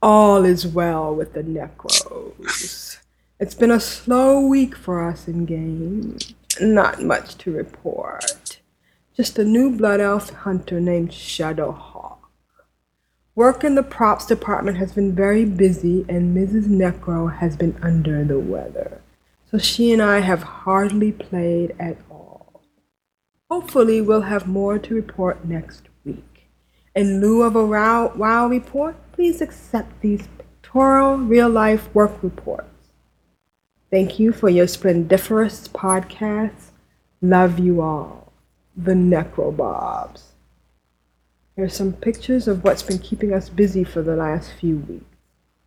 [0.00, 2.98] All is well with the Necros.
[3.40, 6.18] It's been a slow week for us in game.
[6.60, 8.60] Not much to report.
[9.16, 12.18] Just a new blood elf hunter named Shadowhawk.
[13.34, 16.66] Work in the props department has been very busy, and Mrs.
[16.66, 19.00] Necro has been under the weather.
[19.50, 22.62] So she and I have hardly played at all.
[23.50, 26.50] Hopefully, we'll have more to report next week.
[26.94, 32.71] In lieu of a wow, wow report, please accept these pictorial real life work reports.
[33.92, 36.70] Thank you for your splendiferous podcast.
[37.20, 38.32] Love you all.
[38.74, 40.22] The Necrobobs.
[41.56, 45.04] Here's some pictures of what's been keeping us busy for the last few weeks.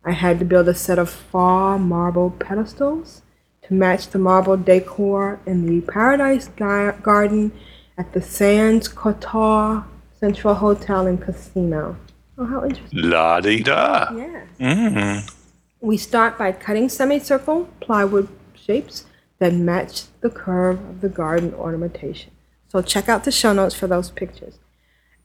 [0.04, 3.22] I had to build a set of far marble pedestals
[3.62, 7.52] to match the marble decor in the Paradise Ga- Garden
[7.96, 9.84] at the Sands Cotai
[10.18, 11.96] Central Hotel and Casino.
[12.36, 13.08] Oh, how interesting.
[13.08, 14.10] La di da.
[14.16, 14.48] Yes.
[14.58, 15.45] Mm.
[15.80, 19.04] We start by cutting semicircle plywood shapes
[19.38, 22.32] that match the curve of the garden ornamentation.
[22.68, 24.58] So check out the show notes for those pictures.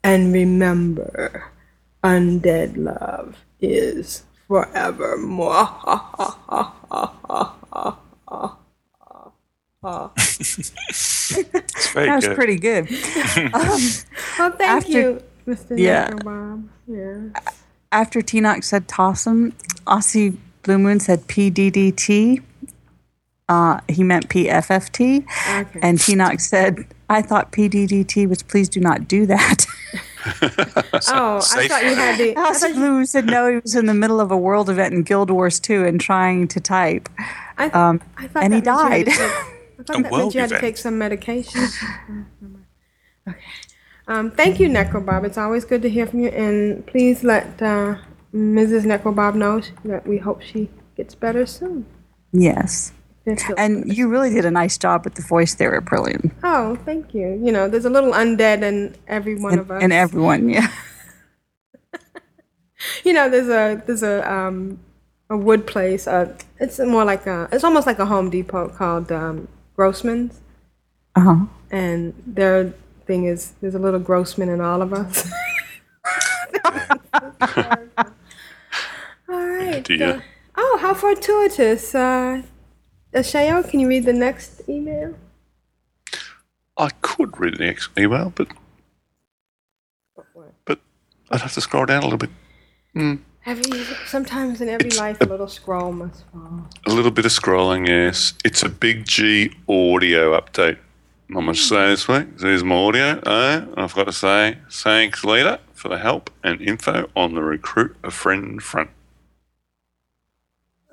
[0.04, 1.52] And remember,
[2.04, 5.70] undead love is forevermore.
[11.94, 12.36] very that was good.
[12.36, 12.88] pretty good.
[13.54, 15.78] um, well, thank after- you, Mr.
[15.78, 16.10] Yeah.
[16.12, 16.70] Necro Bob.
[16.88, 17.52] Yeah.
[17.92, 19.54] After Tinoch said toss 'em,
[19.86, 22.42] Aussie Blue Moon said PDDT.
[23.50, 25.26] Uh, he meant PFFT.
[25.60, 25.80] Okay.
[25.82, 29.66] And Tinoch said, I thought PDDT was please do not do that.
[30.24, 32.38] Oh, I thought you had the.
[32.38, 34.70] I Aussie thought, Blue Moon said no, he was in the middle of a world
[34.70, 37.10] event in Guild Wars 2 and trying to type.
[37.58, 39.32] I, Um, I thought and he that meant you had died.
[39.80, 41.62] I thought A that meant you had to take some medication.
[43.28, 43.40] okay.
[44.08, 45.24] Um, thank you, Necrobob.
[45.26, 46.30] It's always good to hear from you.
[46.30, 47.96] And please let uh,
[48.34, 48.84] Mrs.
[48.86, 51.86] Necrobob know that we hope she gets better soon.
[52.32, 52.94] Yes.
[53.58, 56.34] And you really did a nice job with the voice there, Brilliant.
[56.44, 57.40] Oh, thank you.
[57.44, 59.84] You know, there's a little undead in every one And, of us.
[59.84, 60.72] and everyone, yeah.
[63.04, 64.80] you know, there's a there's a um
[65.30, 66.08] a wood place.
[66.08, 70.42] Uh, it's more like a it's almost like a Home Depot called um, Grossman's,
[71.16, 71.46] Uh huh.
[71.70, 72.74] and their
[73.12, 75.30] thing is there's a little Grossman in all of us.
[79.30, 80.02] all right.
[80.02, 80.20] uh,
[80.56, 81.94] oh, how fortuitous.
[81.94, 82.42] Uh,
[83.14, 85.16] uh, Shayo, can you read the next email?
[86.78, 88.48] I could read the next email, but
[90.64, 90.80] but
[91.30, 92.30] I'd have to scroll down a little bit.
[92.94, 93.16] Hmm.
[93.46, 96.70] Every sometimes in every It's life a little scroll must fall.
[96.88, 98.34] A little bit of scrolling, yes.
[98.46, 100.78] It's a Big G audio update.
[101.32, 102.40] Not much to say this week.
[102.40, 103.18] There's my audio.
[103.26, 107.96] Uh, I've got to say, thanks, Lita, for the help and info on the recruit
[108.04, 108.90] a friend front.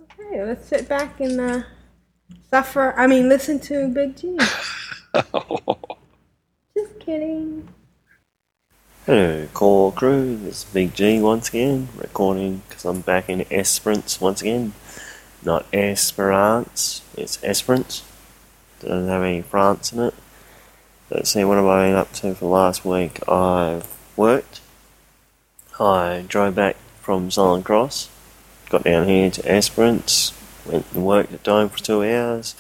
[0.00, 1.62] Okay, let's sit back and uh,
[2.50, 2.94] suffer.
[2.96, 4.38] I mean, listen to Big G.
[6.76, 7.68] Just kidding.
[9.06, 10.40] Hello, Caw crew.
[10.46, 14.72] It's Big G once again, recording because I'm back in Esperance once again.
[15.42, 18.04] Not Esperance, it's Esperance.
[18.78, 20.14] Doesn't have any France in it.
[21.10, 23.26] Let's see, what have I been up to for last week?
[23.26, 24.60] I've worked.
[25.80, 28.10] I drove back from Southern Cross,
[28.68, 30.34] got down here to Esperance,
[30.66, 32.54] went and worked at Dome for two hours,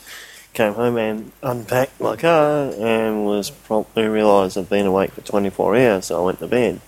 [0.54, 5.76] came home and unpacked my car and was promptly realised I'd been awake for 24
[5.76, 6.80] hours, so I went to bed.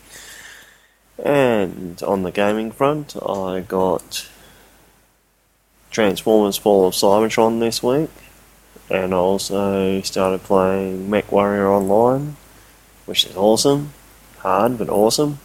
[1.22, 4.26] And on the gaming front, I got
[5.90, 8.08] Transformers Fall of Cybertron this week,
[8.90, 12.36] and I also started playing MechWarrior Online,
[13.06, 13.92] which is awesome.
[14.38, 15.38] Hard, but awesome.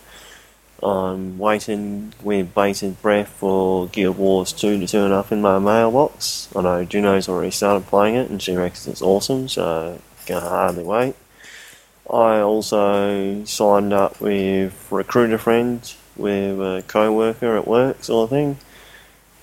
[0.81, 6.49] I'm waiting with bated breath for Guild Wars 2 to turn up in my mailbox.
[6.55, 10.84] I know Juno's already started playing it and she reckons it's awesome, so can hardly
[10.84, 11.15] wait.
[12.09, 18.26] I also signed up with Recruit a Friend with a co worker at work, sort
[18.26, 18.57] of thing.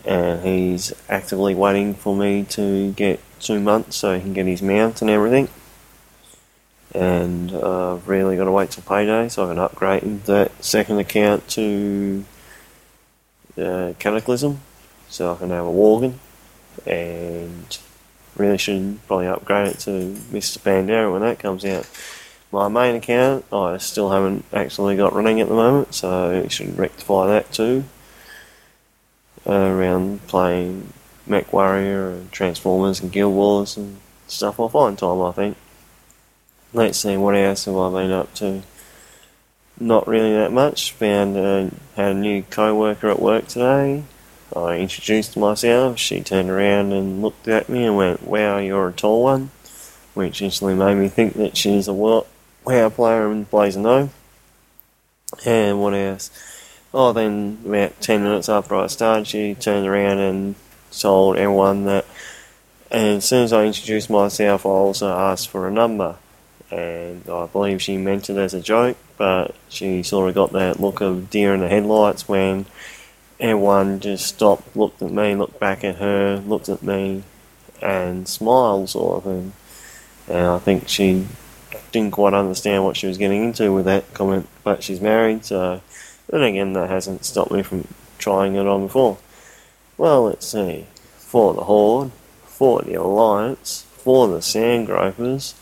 [0.05, 4.63] And he's actively waiting for me to get two months so he can get his
[4.63, 5.49] mount and everything
[6.95, 10.99] and uh, I've really got to wait till payday so I can upgrade that second
[10.99, 12.25] account to
[13.59, 14.61] uh, Cataclysm
[15.09, 16.15] so I can have a Worgen
[16.87, 17.79] and
[18.37, 21.89] really should probably upgrade it to Mist of Pandaria when that comes out.
[22.51, 27.27] My main account I still haven't actually got running at the moment so should rectify
[27.29, 27.85] that too
[29.47, 30.93] uh, around playing
[31.33, 34.61] MechWarrior and Transformers and Guild Wars and stuff.
[34.61, 35.57] I'll find time I think.
[36.73, 38.63] Let's see, what else have I been up to?
[39.79, 40.93] Not really that much.
[40.93, 44.05] Found uh, had a new co-worker at work today.
[44.55, 45.99] I introduced myself.
[45.99, 49.51] She turned around and looked at me and went, "Wow, you're a tall one,"
[50.15, 52.27] which instantly made me think that she's a WoW
[52.65, 54.11] player and plays a no.
[55.45, 56.31] And what else?
[56.95, 60.55] Oh, then about 10 minutes after I started, she turned around and
[61.01, 62.05] told everyone that.
[62.91, 66.17] And as soon as I introduced myself, I also asked for a number.
[66.71, 70.81] And I believe she meant it as a joke, but she sort of got that
[70.81, 72.67] look of deer in the headlights when
[73.39, 77.25] everyone just stopped, looked at me, looked back at her, looked at me,
[77.83, 79.53] and smiled, sort of thing.
[80.29, 81.27] And I think she
[81.91, 85.83] didn't quite understand what she was getting into with that comment, but she's married, so
[86.31, 87.87] then again, that hasn't stopped me from
[88.19, 89.19] trying it on before.
[89.97, 90.87] Well, let's see.
[91.17, 92.13] For the Horde,
[92.45, 95.55] for the Alliance, for the Sandgropers,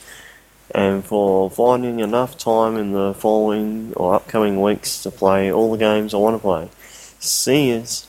[0.74, 5.78] and for finding enough time in the following or upcoming weeks to play all the
[5.78, 6.69] games I want to play.
[7.19, 8.07] See yous.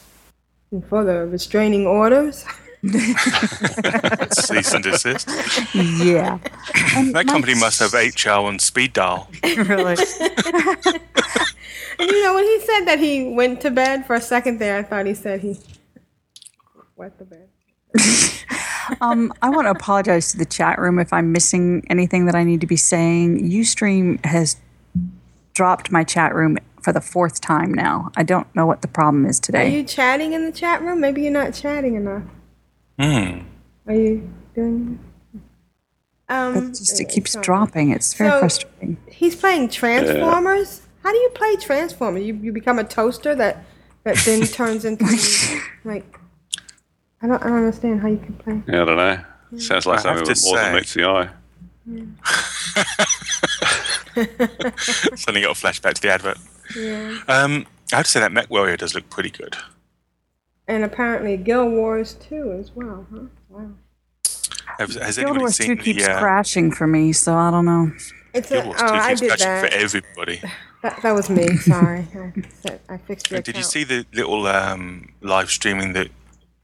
[0.72, 2.46] And for the restraining orders.
[2.84, 5.30] Cease and desist.
[5.76, 6.40] Yeah.
[7.14, 9.30] that company must have HR on speed dial.
[9.44, 9.98] really?
[12.02, 14.78] And you know, when he said that he went to bed for a second there,
[14.78, 15.56] I thought he said he
[17.02, 17.50] went to bed.
[19.02, 22.44] um, I want to apologize to the chat room if I'm missing anything that I
[22.44, 23.50] need to be saying.
[23.50, 24.58] Ustream has
[25.54, 28.12] dropped my chat room for the fourth time now.
[28.16, 29.66] I don't know what the problem is today.
[29.66, 31.02] Are you chatting in the chat room?
[31.02, 32.24] Maybe you're not chatting enough.
[33.00, 33.40] Hmm.
[33.88, 35.00] Are you doing?
[36.30, 37.90] Um, It just it keeps dropping.
[37.90, 38.98] It's very So- frustrating.
[39.08, 40.82] He's playing Transformers.
[41.04, 42.24] How do you play Transformers?
[42.24, 43.64] You you become a toaster that
[44.04, 45.06] that then turns into
[45.84, 46.21] like
[47.22, 48.62] I don't I don't understand how you can play.
[48.68, 49.24] Yeah, I don't know.
[49.58, 51.30] Sounds like I something to that more than say- meets the eye.
[55.16, 56.38] Suddenly got a flashback to the advert.
[56.76, 57.18] Yeah.
[57.28, 59.56] Um, I have to say that MechWarrior does look pretty good.
[60.68, 63.22] And apparently Guild Wars 2 as well, huh?
[63.50, 63.72] Wow.
[64.78, 67.66] Has, has Guild Wars seen 2 keeps the, uh, crashing for me, so I don't
[67.66, 67.92] know.
[68.34, 69.72] It's Guild a, Wars oh, 2 I keeps did crashing that.
[69.72, 70.42] for everybody.
[70.84, 71.02] that.
[71.02, 71.58] That was me.
[71.58, 72.32] Sorry, I,
[72.88, 76.10] I fixed your Did you see the little um, live streaming that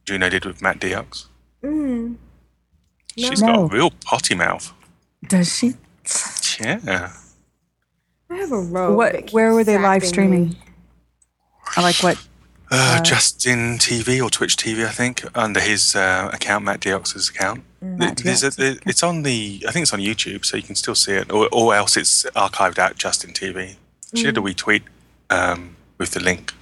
[0.08, 1.26] Juno did with Matt Diox?
[1.64, 2.16] Mm.
[3.18, 3.48] She's No.
[3.48, 4.72] got a real potty mouth.
[5.28, 5.74] Does she?
[6.62, 7.12] Yeah.
[8.30, 8.96] I have a robe.
[8.96, 9.32] What?
[9.34, 10.56] Where were they live streaming?
[11.76, 12.18] I like what?
[12.72, 17.30] Uh, Uh, Justin TV or Twitch TV, I think, under his uh, account, Matt Diox's
[17.30, 17.64] account.
[17.82, 20.76] Matt There's a, there- it's on the, I think it's on YouTube, so you can
[20.76, 23.76] still see it, or, or else it's archived at Justin TV.
[24.16, 24.44] She did a Mm.
[24.44, 24.84] wee tweet
[25.30, 26.54] um, with the link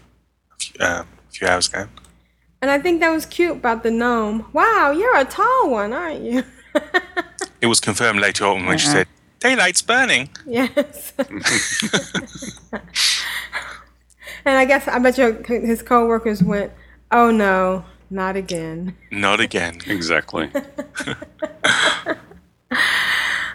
[0.51, 1.87] a few, um, a few hours ago.
[2.65, 4.47] And I think that was cute about the gnome.
[4.51, 6.43] Wow, you're a tall one, aren't you?
[7.61, 8.93] It was confirmed later on when she Uh-uh.
[8.93, 9.07] said,
[9.39, 11.13] "Daylight's burning." Yes.
[14.45, 16.71] and I guess I bet your his coworkers went,
[17.11, 19.79] "Oh no, not again." Not again.
[19.87, 20.49] Exactly.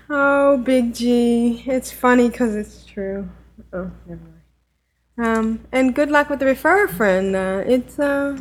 [0.09, 3.29] Oh, Big G, it's funny because it's true.
[3.73, 5.37] Oh, never mind.
[5.37, 7.35] Um, and good luck with the refer friend.
[7.37, 8.39] Uh, it's uh,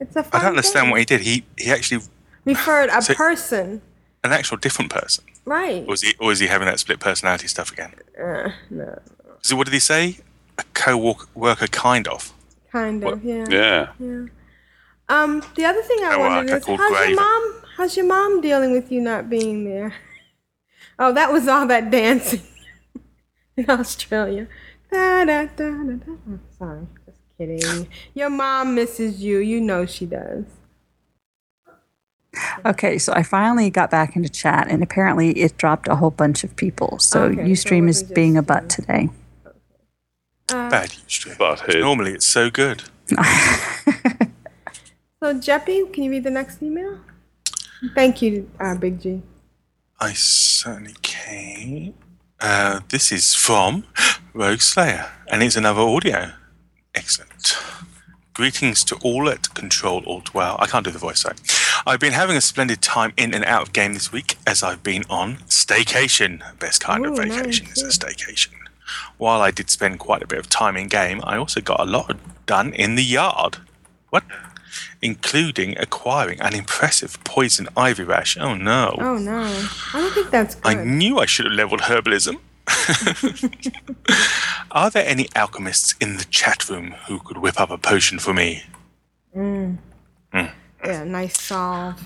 [0.00, 0.90] it's a I fun don't understand thing.
[0.90, 1.20] what he did.
[1.22, 2.02] He he actually
[2.44, 3.82] referred a So- person,
[4.24, 5.82] an actual different person, right?
[5.82, 7.92] or was he or was he having that split personality stuff again?
[8.20, 8.98] Uh, no,
[9.42, 10.18] So what did he say?
[10.58, 12.32] A co-worker, kind of.
[12.72, 13.44] kind of, yeah.
[13.48, 13.88] Yeah.
[14.00, 14.24] Yeah.
[15.08, 17.08] Um, the other thing I Oh, wondered okay, is, how's great.
[17.10, 17.62] your mom?
[17.76, 19.94] How's your mom dealing with you not being there?
[21.00, 22.42] Oh, that was all that dancing
[23.56, 24.48] in Australia.
[24.90, 26.12] Da, da, da, da, da.
[26.28, 26.97] Oh, sorry, just
[27.38, 27.88] kidding.
[28.14, 29.38] Your mom misses you.
[29.38, 30.44] You know she does.
[32.66, 36.44] Okay, so I finally got back into chat, and apparently it dropped a whole bunch
[36.44, 36.98] of people.
[36.98, 39.08] So Okay, so Ustream is being a butt today.
[40.50, 41.80] Uh, Bad Ustream.
[41.80, 42.84] Normally it's so good.
[45.20, 47.00] So, Jeppy, can you read the next email?
[47.92, 49.20] Thank you, uh, Big G.
[49.98, 51.94] I certainly can.
[52.40, 53.82] Uh, this is from
[54.32, 56.30] Rogue Slayer, and it's another audio.
[56.94, 57.27] Excellent.
[58.34, 60.56] Greetings to all at Control Alt Wow.
[60.60, 61.34] I can't do the voice, sorry.
[61.84, 64.82] I've been having a splendid time in and out of game this week as I've
[64.82, 66.42] been on staycation.
[66.58, 68.52] Best kind of vacation nice, is a staycation.
[69.16, 71.84] While I did spend quite a bit of time in game, I also got a
[71.84, 72.16] lot
[72.46, 73.58] done in the yard.
[74.10, 74.22] What?
[75.02, 78.36] Including acquiring an impressive poison ivy rash.
[78.38, 78.94] Oh no.
[78.98, 79.40] Oh no,
[79.94, 80.76] I don't think that's good.
[80.76, 82.38] I knew I should have leveled herbalism.
[84.70, 88.34] Are there any alchemists in the chat room who could whip up a potion for
[88.34, 88.64] me?
[89.36, 89.78] Mm.
[90.32, 90.52] Mm.
[90.84, 92.02] Yeah, nice salve.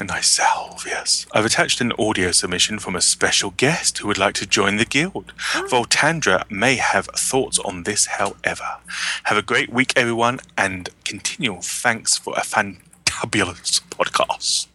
[0.00, 1.26] A nice salve, yes.
[1.32, 4.84] I've attached an audio submission from a special guest who would like to join the
[4.84, 5.32] guild.
[5.68, 8.76] Voltandra may have thoughts on this, however.
[9.24, 14.68] Have a great week, everyone, and continual thanks for a fantabulous podcast.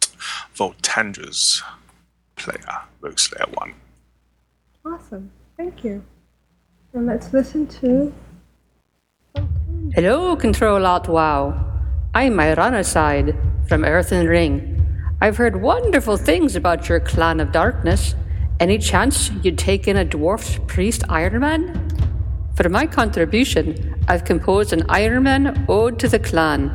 [0.54, 1.62] Voltandra's
[2.36, 3.74] player, Rogue Slayer 1.
[4.86, 5.30] Awesome.
[5.56, 6.04] Thank you.
[6.92, 8.12] And let's listen to
[9.94, 11.72] Hello, Control Alt Wow.
[12.14, 13.34] I'm Ironicide
[13.66, 14.86] from Earthen Ring.
[15.22, 18.14] I've heard wonderful things about your clan of darkness.
[18.60, 21.88] Any chance you'd take in a dwarf priest Iron Man?
[22.54, 26.70] For my contribution, I've composed an Iron Man ode to the clan.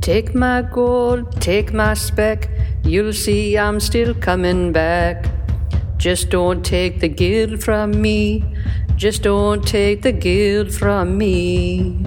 [0.00, 2.50] Take my gold, take my spec,
[2.82, 5.26] you'll see I'm still coming back.
[5.98, 8.44] Just don't take the guild from me,
[8.96, 12.04] just don't take the guild from me.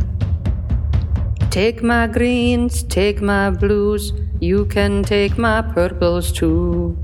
[1.50, 6.98] Take my greens, take my blues, you can take my purples too.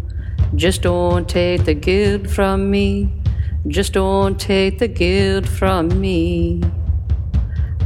[0.53, 3.11] Just don't take the guild from me,
[3.67, 6.61] just don't take the guild from me.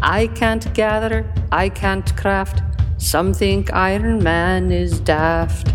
[0.02, 2.62] I can't gather, I can't craft,
[2.98, 5.74] some think Iron Man is daft.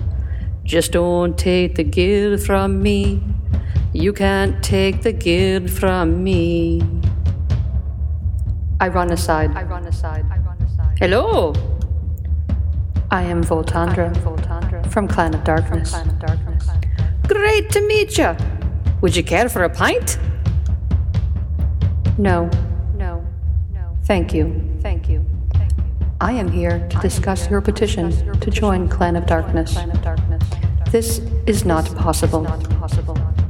[0.65, 3.23] Just don't take the guild from me,
[3.93, 6.82] you can't take the guild from me.
[8.81, 9.55] I run aside.
[9.55, 10.24] I run aside.
[10.31, 10.99] I run aside.
[10.99, 11.53] Hello!
[13.11, 14.11] I am Voltandra,
[14.91, 15.95] from Clan of Darkness.
[17.28, 18.35] Great to meet you!
[19.03, 20.19] Would you care for a pint?
[22.16, 22.49] No.
[22.97, 23.24] No.
[23.73, 23.99] No.
[24.05, 24.78] Thank you.
[24.81, 25.24] Thank you.
[26.24, 28.10] I am here to discuss your petition
[28.40, 29.76] to join Clan of Darkness.
[30.90, 32.46] This is not possible.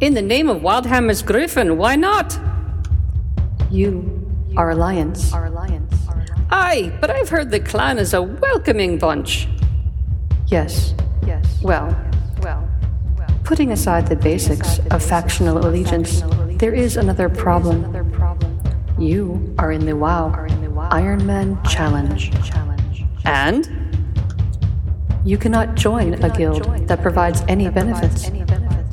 [0.00, 2.36] In the name of Wildhammer's Griffin, why not?
[3.70, 5.32] You are Alliance.
[6.50, 9.46] Aye, but I've heard the clan is a welcoming bunch.
[10.48, 10.94] Yes.
[11.24, 11.46] Yes.
[11.62, 11.96] Well.
[12.42, 12.68] Well.
[13.44, 16.24] Putting aside the basics of factional allegiance,
[16.58, 17.84] there is another problem.
[18.98, 20.32] You are in the WoW
[20.90, 22.30] Iron Man Challenge.
[23.24, 23.68] And
[25.24, 28.30] you cannot join a guild that provides any benefits.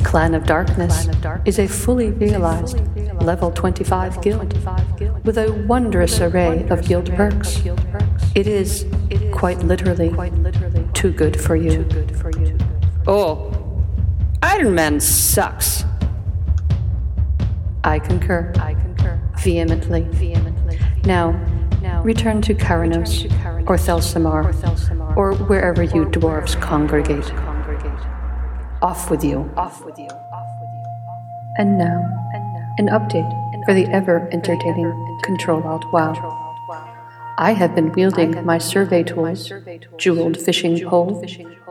[0.03, 1.07] Clan of Darkness
[1.45, 2.79] is a fully realized
[3.21, 4.53] level 25 guild
[5.25, 7.61] with a wondrous array of guild perks.
[8.35, 8.85] It is,
[9.33, 10.09] quite literally,
[10.93, 11.87] too good for you.
[13.07, 13.83] Oh,
[14.41, 15.83] Iron Man sucks.
[17.83, 18.53] I concur.
[18.57, 19.19] I concur.
[19.39, 20.03] Vehemently.
[20.03, 20.79] Vehemently.
[21.03, 21.31] Now,
[22.03, 23.25] return to Kharanos
[23.67, 27.31] or Thelsamar or wherever you dwarves congregate.
[28.81, 29.51] Off with you.
[29.55, 30.09] Off with you.
[31.57, 31.99] And now,
[32.77, 36.47] an update for the ever entertaining Control Alt WoW.
[37.37, 39.51] I have been wielding my survey tools,
[39.97, 41.23] jeweled fishing pole,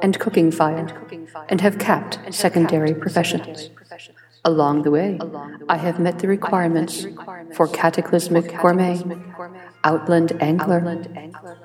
[0.03, 0.87] and cooking fire,
[1.49, 3.71] and have capped secondary professions.
[4.45, 5.19] Along the way,
[5.69, 7.07] I have met the requirements
[7.55, 9.03] for Cataclysmic Gourmet,
[9.85, 10.81] Outland Angler,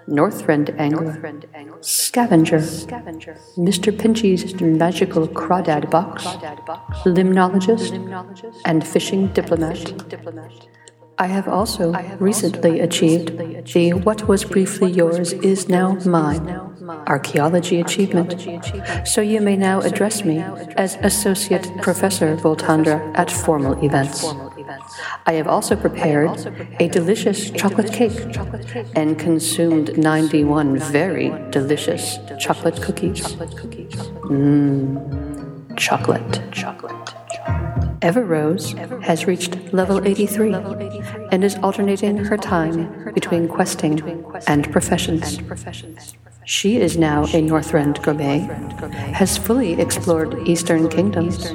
[0.09, 1.13] Northrend Angler,
[1.79, 3.97] Scavenger, Mr.
[3.97, 6.25] Pinchy's Magical Crawdad Box,
[7.05, 7.93] Limnologist,
[8.65, 9.93] and Fishing Diplomat.
[11.17, 13.37] I have also recently achieved
[13.73, 18.35] the What Was Briefly Yours Is Now Mine archaeology achievement,
[19.05, 20.39] so you may now address me
[20.75, 24.25] as Associate Professor Voltandra at formal events.
[25.25, 26.31] I have also prepared
[26.79, 28.37] a delicious chocolate cake
[28.95, 33.35] and consumed 91 very delicious chocolate cookies.
[34.29, 36.41] Mmm, chocolate.
[36.51, 37.15] Chocolate.
[38.01, 40.53] Everrose has reached level 83
[41.31, 43.99] and is alternating her time between questing
[44.47, 45.39] and professions.
[46.45, 48.41] She is now a Northrend Gourmet,
[49.13, 51.49] has fully explored Eastern Kingdoms,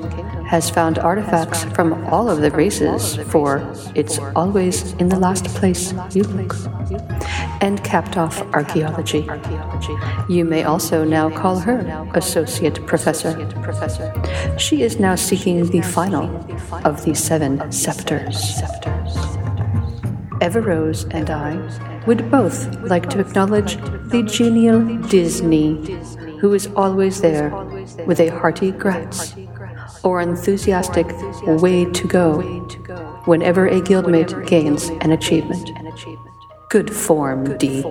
[0.48, 3.62] has found artifacts from all of the races for
[3.94, 6.56] It's Always in the Last Place You Look,
[7.62, 9.28] and capped off archaeology.
[10.28, 13.38] You may also now call her Associate Professor.
[14.58, 16.24] She is now seeking the final
[16.84, 18.60] of the seven scepters.
[20.40, 23.76] Everrose and I would both like to acknowledge
[24.10, 25.76] the genial Disney,
[26.40, 27.50] who is always there
[28.04, 29.22] with a hearty grats
[30.02, 31.06] or enthusiastic
[31.62, 32.40] way to go
[33.26, 35.70] whenever a guildmate gains an achievement.
[36.68, 37.82] Good form, D.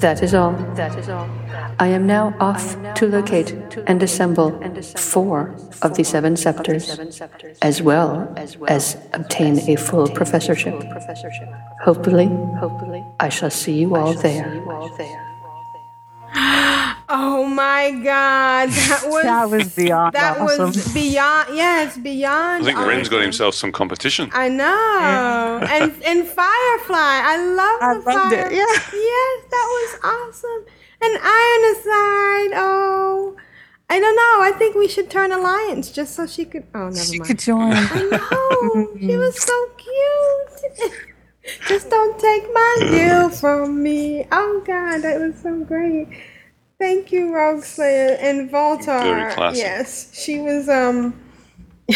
[0.00, 0.52] That is all.
[0.74, 1.30] That is all.
[1.78, 3.52] I am now off to locate
[3.86, 4.50] and assemble
[4.96, 6.98] four of the seven scepters,
[7.62, 8.34] as well
[8.68, 10.74] as obtain a full professorship.
[11.82, 12.26] Hopefully,
[12.58, 14.62] hopefully, I shall see you all there.
[17.08, 20.66] Oh my God, that was That was beyond that awesome.
[20.66, 21.56] was beyond.
[21.56, 22.64] Yes, beyond.
[22.64, 24.28] I think Ren's got himself some competition.
[24.32, 28.66] I know, and and Firefly, I love I the loved it, yeah.
[28.92, 30.64] Yes, that was awesome.
[31.00, 33.36] And Iron Aside, oh,
[33.88, 34.42] I don't know.
[34.42, 36.64] I think we should turn alliance just so she could.
[36.74, 37.28] Oh, never She mind.
[37.28, 37.72] could join.
[37.72, 40.92] I know she was so cute.
[41.68, 44.26] Just don't take my deal from me.
[44.32, 46.08] Oh God, that was so great.
[46.80, 49.02] Thank you, Rogue Slayer and Voltar.
[49.02, 49.62] Very classic.
[49.62, 51.14] Yes, she was um,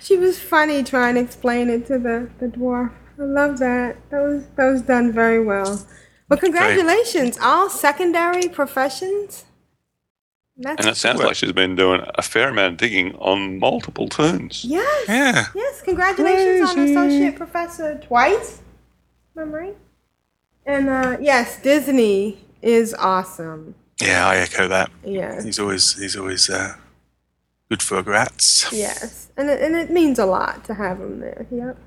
[0.00, 2.90] she was funny trying to explain it to the the dwarf.
[3.18, 3.96] I love that.
[4.10, 5.86] That was that was done very well.
[6.28, 9.44] Well, congratulations, all secondary professions.
[10.58, 14.08] That's And it sounds like she's been doing a fair amount of digging on multiple
[14.08, 14.64] turns.
[14.64, 15.04] Yes.
[15.06, 15.44] Yeah.
[15.54, 15.82] Yes.
[15.82, 18.62] Congratulations on associate professor twice.
[19.36, 19.76] Am I right?
[20.64, 23.74] And uh, yes, Disney is awesome.
[24.00, 24.90] Yeah, I echo that.
[25.04, 25.42] Yeah.
[25.42, 26.74] He's always he's always uh,
[27.68, 28.66] good for rats.
[28.72, 31.46] Yes, and it, and it means a lot to have him there.
[31.50, 31.78] Yep.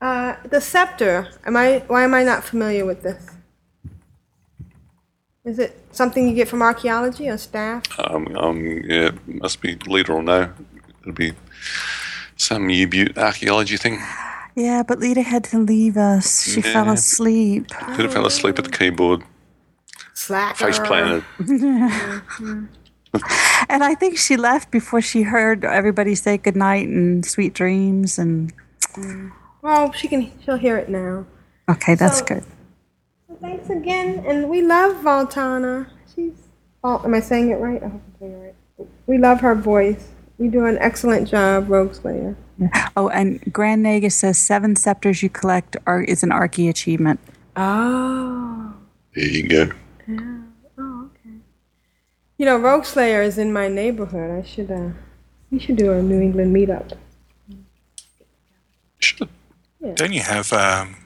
[0.00, 1.28] Uh, the scepter.
[1.46, 1.84] Am I?
[1.86, 3.24] Why am I not familiar with this?
[5.44, 7.82] Is it something you get from archaeology or staff?
[7.98, 10.52] Um, um, yeah, must be leader or no.
[11.00, 11.32] It'll be
[12.36, 13.98] some U-Butte archaeology thing.
[14.54, 16.44] Yeah, but Lita had to leave us.
[16.44, 17.68] She fell asleep.
[17.68, 19.24] Could have fell asleep at the keyboard,
[20.14, 20.66] Slacker.
[20.66, 21.24] face planted.
[23.68, 28.16] and I think she left before she heard everybody say goodnight and sweet dreams.
[28.18, 28.52] And
[29.62, 30.30] Well, she can.
[30.44, 31.26] She'll hear it now.
[31.68, 32.44] okay, that's So- good.
[33.42, 35.88] Well, thanks again, and we love Voltana.
[36.14, 36.32] She's.
[36.84, 37.82] Oh, am I saying it right?
[37.82, 38.88] I hope I'm saying it right.
[39.06, 40.08] We love her voice.
[40.38, 42.36] You do an excellent job, Rogue Slayer.
[42.96, 47.18] Oh, and Grand Nagus says seven scepters you collect are is an Archy achievement.
[47.56, 48.74] Oh.
[49.14, 49.70] There you go.
[50.06, 50.38] Yeah.
[50.78, 51.36] Oh, okay.
[52.38, 54.30] You know, Rogue Slayer is in my neighborhood.
[54.30, 54.70] I should.
[54.70, 54.90] uh
[55.50, 56.96] We should do a New England meetup.
[59.80, 59.92] Yeah.
[59.94, 60.96] Don't you have um,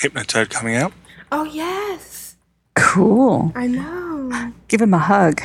[0.00, 0.92] Hypnotoad coming out?
[1.32, 2.36] Oh yes.
[2.76, 3.52] Cool.
[3.54, 4.52] I know.
[4.68, 5.40] Give him a hug.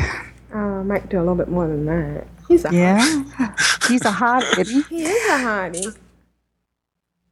[0.54, 2.28] Oh, I might do a little bit more than that.
[2.48, 3.54] He's a Yeah,
[3.88, 4.82] he's a hot kitty.
[4.90, 5.98] He is a hottie.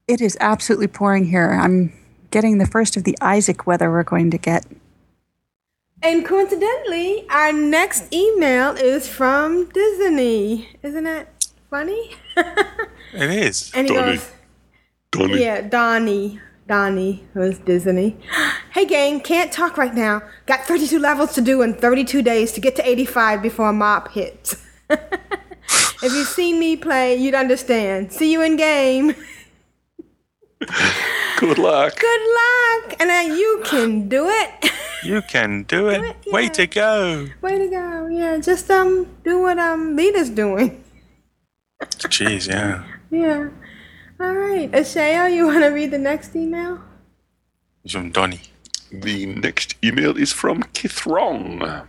[0.08, 1.52] It is absolutely pouring here.
[1.52, 1.94] I'm
[2.32, 4.66] getting the first of the Isaac weather we're going to get.
[6.02, 10.70] And coincidentally, our next email is from Disney.
[10.84, 11.28] Isn't that
[11.70, 12.12] funny?
[13.14, 13.72] It is.
[13.74, 14.18] And he Donnie.
[14.18, 14.32] goes,
[15.12, 15.40] Donnie.
[15.42, 16.42] Yeah, Donnie.
[16.68, 18.18] Donnie was Disney.
[18.76, 20.22] Hey, gang, can't talk right now.
[20.48, 24.12] Got 32 levels to do in 32 days to get to 85 before a mop
[24.12, 24.62] hits.
[24.90, 28.12] if you've seen me play, you'd understand.
[28.12, 29.16] See you in game.
[31.40, 31.98] Good luck.
[31.98, 32.96] Good luck.
[33.00, 34.72] And then you can do it.
[35.06, 36.16] You can do it.
[36.28, 37.30] Way to go.
[37.42, 38.08] Way to go.
[38.08, 40.84] Yeah, just um do what um Lita's doing.
[41.82, 42.84] Jeez, yeah.
[43.10, 43.50] Yeah.
[44.20, 44.72] All right.
[44.72, 46.82] Ashayo, you want to read the next email?
[47.84, 48.42] It's from Donnie.
[48.92, 51.88] The next email is from Kithron.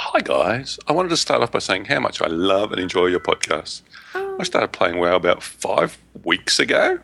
[0.00, 3.06] Hi guys, I wanted to start off by saying how much I love and enjoy
[3.06, 3.82] your podcast.
[4.14, 4.36] Oh.
[4.38, 7.00] I started playing WoW about five weeks ago.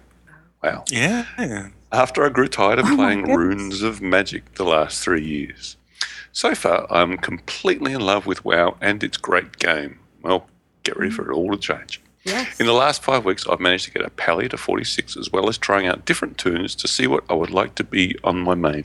[0.63, 0.85] Wow.
[0.91, 1.71] Yeah.
[1.91, 3.25] After I grew tired of Oh playing.
[3.35, 5.77] Runes of Magic the last three years.
[6.33, 9.99] So far, I'm completely in love with WoW and its great game.
[10.23, 10.47] Well,
[10.85, 12.01] get ready for it all to change.
[12.25, 12.59] Yes.
[12.59, 15.49] In the last five weeks, I've managed to get a pally to 46 as well
[15.49, 18.55] as trying out different toons to see what I would like to be on my
[18.55, 18.85] main.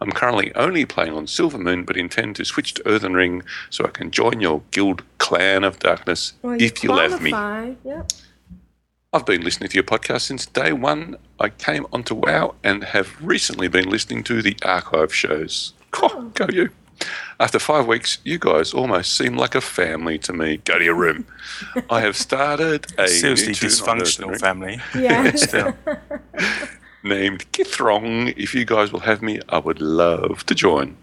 [0.00, 3.88] I'm currently only playing on Silvermoon, but intend to switch to Earthen Ring so I
[3.88, 7.30] can join your guild Clan of Darkness Well, if you let me.
[7.84, 8.12] Yep.
[9.12, 11.16] I've been listening to your podcast since day one.
[11.38, 15.74] I came onto WoW and have recently been listening to the archive shows.
[16.00, 16.70] Oh, go you.
[17.40, 20.58] After five weeks, you guys almost seem like a family to me.
[20.58, 21.26] Go to your room.
[21.90, 24.80] I have started a Seriously new dysfunctional Earthen family.
[24.94, 25.32] Yeah.
[25.34, 25.74] Still.
[27.02, 28.32] named Kithrong.
[28.36, 30.96] If you guys will have me, I would love to join.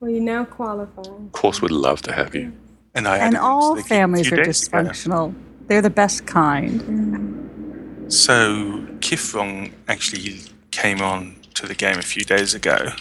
[0.00, 1.02] Well, you now qualify.
[1.02, 2.52] Of course, would love to have you.
[2.94, 4.78] And I And all families are days ago.
[4.78, 5.34] dysfunctional.
[5.68, 6.80] They're the best kind.
[8.08, 10.40] So Kifrong actually
[10.72, 12.92] came on to the game a few days ago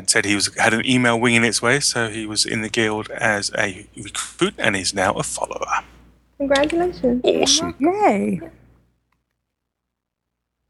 [0.00, 2.70] and said he was had an email winging its way, so he was in the
[2.70, 5.84] guild as a recruit and is now a follower.
[6.38, 7.20] Congratulations.
[7.22, 7.74] Awesome.
[7.78, 8.40] Yay.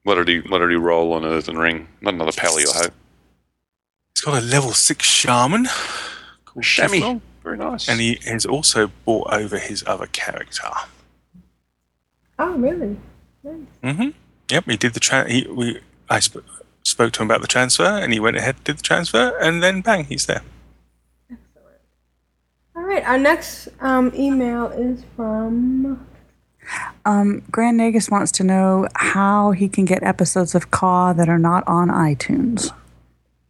[0.03, 0.39] What did he?
[0.41, 1.87] What did he roll on Earthen Ring?
[2.01, 2.93] Not another pally, I hope.
[4.17, 5.67] He's got a level six shaman
[6.45, 7.21] called Shammy.
[7.45, 7.89] Very nice.
[7.89, 10.69] and he has also brought over his other character.
[12.39, 12.97] Oh, really?
[13.83, 14.09] hmm
[14.51, 15.81] Yep, he did the tra- he we
[16.11, 16.43] I sp-
[16.83, 19.81] spoke to him about the transfer, and he went ahead did the transfer, and then
[19.81, 20.43] bang, he's there.
[21.31, 21.81] Excellent.
[22.77, 23.05] All right.
[23.05, 26.07] Our next um, email is from.
[27.05, 31.39] Um, Grand Nagus wants to know how he can get episodes of Caw that are
[31.39, 32.73] not on iTunes.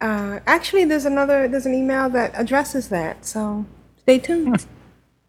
[0.00, 1.46] Uh, actually, there's another.
[1.48, 3.26] There's an email that addresses that.
[3.26, 3.66] So
[3.98, 4.66] stay tuned.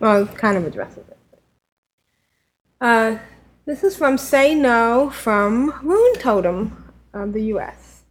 [0.00, 1.18] well, it kind of addresses it.
[2.80, 3.18] Uh,
[3.64, 6.81] This is from Say No from Runetotem
[7.12, 8.04] of the U.S.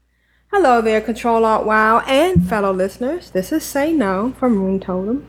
[0.51, 3.31] Hello there, Control Alt Wow and fellow listeners.
[3.31, 5.25] This is Say No from Runetotem.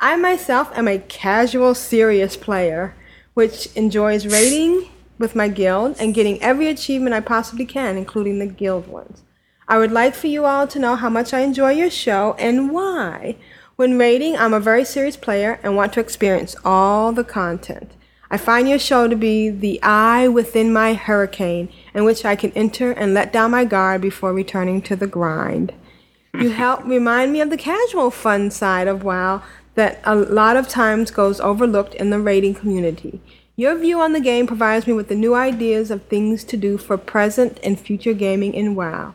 [0.00, 2.94] I myself am a casual, serious player,
[3.34, 4.88] which enjoys raiding
[5.18, 9.22] with my guild and getting every achievement I possibly can, including the guild ones.
[9.68, 12.70] I would like for you all to know how much I enjoy your show and
[12.70, 13.36] why.
[13.76, 17.92] When raiding, I'm a very serious player and want to experience all the content.
[18.30, 22.52] I find your show to be the eye within my hurricane in which I can
[22.52, 25.72] enter and let down my guard before returning to the grind.
[26.34, 29.42] You help remind me of the casual fun side of WoW
[29.74, 33.20] that a lot of times goes overlooked in the raiding community.
[33.56, 36.78] Your view on the game provides me with the new ideas of things to do
[36.78, 39.14] for present and future gaming in WoW.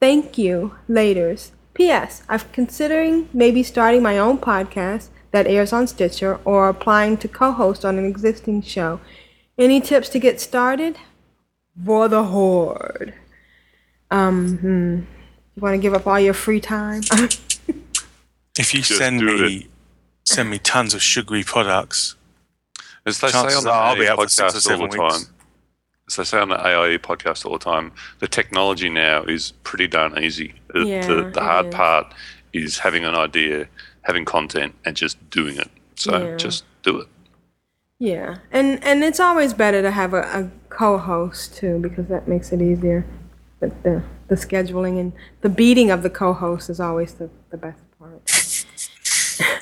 [0.00, 1.50] Thank you, laters.
[1.74, 2.22] P.S.
[2.28, 7.52] I'm considering maybe starting my own podcast that airs on Stitcher or applying to co
[7.52, 9.00] host on an existing show.
[9.58, 10.96] Any tips to get started?
[11.84, 13.14] For the Horde.
[14.10, 14.94] Um, hmm.
[15.54, 17.02] You want to give up all your free time?
[18.58, 19.68] If you send me
[20.24, 22.16] send me tons of sugary products,
[23.06, 24.88] As they say on the are I'll be AIE out for six or podcast all
[24.88, 25.24] the weeks.
[25.24, 25.34] time,
[26.06, 29.86] as they say on the AIE podcast all the time, the technology now is pretty
[29.86, 30.52] darn easy.
[30.74, 31.74] The, Yeah, the, the it hard is.
[31.74, 32.14] part
[32.52, 33.68] is having an idea,
[34.02, 35.70] having content, and just doing it.
[35.96, 36.36] So Yeah.
[36.36, 37.08] just do it.
[37.98, 42.52] yeah, and and it's always better to have a, a co-host too because that makes
[42.52, 43.04] it easier.
[43.60, 45.12] But the the scheduling and
[45.42, 48.22] the beating of the co-host is always the, the best part.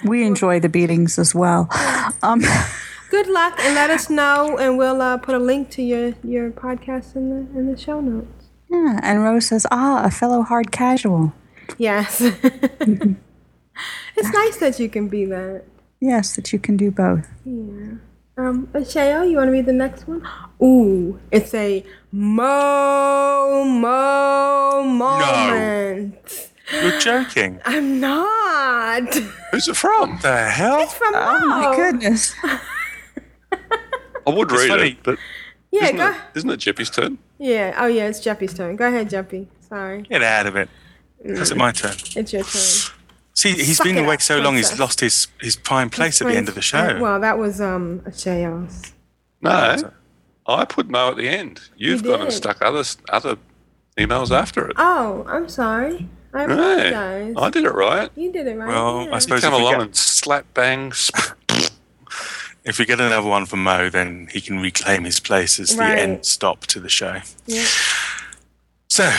[0.04, 1.68] We enjoy the beatings as well.
[2.22, 2.42] Um,
[3.10, 6.50] Good luck, and let us know, and we'll uh, put a link to your your
[6.50, 8.44] podcast in the in the show notes.
[8.70, 11.32] yeah, and Rose says, "Ah, a fellow hard casual."
[11.78, 12.20] Yes,
[14.16, 15.64] it's nice that you can be that.
[16.00, 17.26] Yes, that you can do both.
[17.44, 17.94] Yeah.
[18.40, 20.26] Um, Sheo, you want to read the next one?
[20.62, 26.48] Ooh, it's a mo mo moment.
[26.72, 27.60] You're joking.
[27.66, 29.14] I'm not.
[29.50, 30.18] Who's it from?
[30.22, 30.80] The hell?
[30.80, 32.34] It's from Oh my goodness!
[32.42, 32.60] I
[34.26, 34.88] would It's read funny.
[34.92, 35.18] it, but
[35.70, 36.10] Yeah, isn't, go.
[36.10, 37.18] it, isn't it Jeppy's turn?
[37.38, 37.74] Yeah.
[37.78, 38.06] Oh, yeah.
[38.06, 38.76] It's Jeppy's turn.
[38.76, 39.48] Go ahead, Jeppy.
[39.68, 40.68] Sorry, Get out of it.
[41.24, 41.32] it.
[41.38, 41.92] Is it my turn?
[42.16, 42.96] it's your turn.
[43.40, 46.20] See, he's Suck been it away up, so long, he's lost his, his prime place
[46.20, 46.78] at the end of the show.
[46.96, 48.92] Uh, well, that was um Sheo's.
[49.40, 49.90] No,
[50.46, 51.60] I put Mo at the end.
[51.74, 53.36] You've You gone and stuck other other
[53.96, 54.74] emails after it.
[54.76, 56.06] Oh, I'm sorry.
[56.34, 56.52] I Hey,
[56.92, 57.34] apologize.
[57.38, 58.10] I did it right.
[58.14, 58.68] You did it right.
[58.68, 59.14] Well, yeah.
[59.14, 60.92] I suppose Come if we, along get, and slap bang.
[60.92, 61.32] sp-
[62.64, 65.94] if we get another one from Mo, then he can reclaim his place as Right.
[65.96, 67.20] the end stop to the show.
[67.46, 67.64] Yeah.
[69.00, 69.10] So,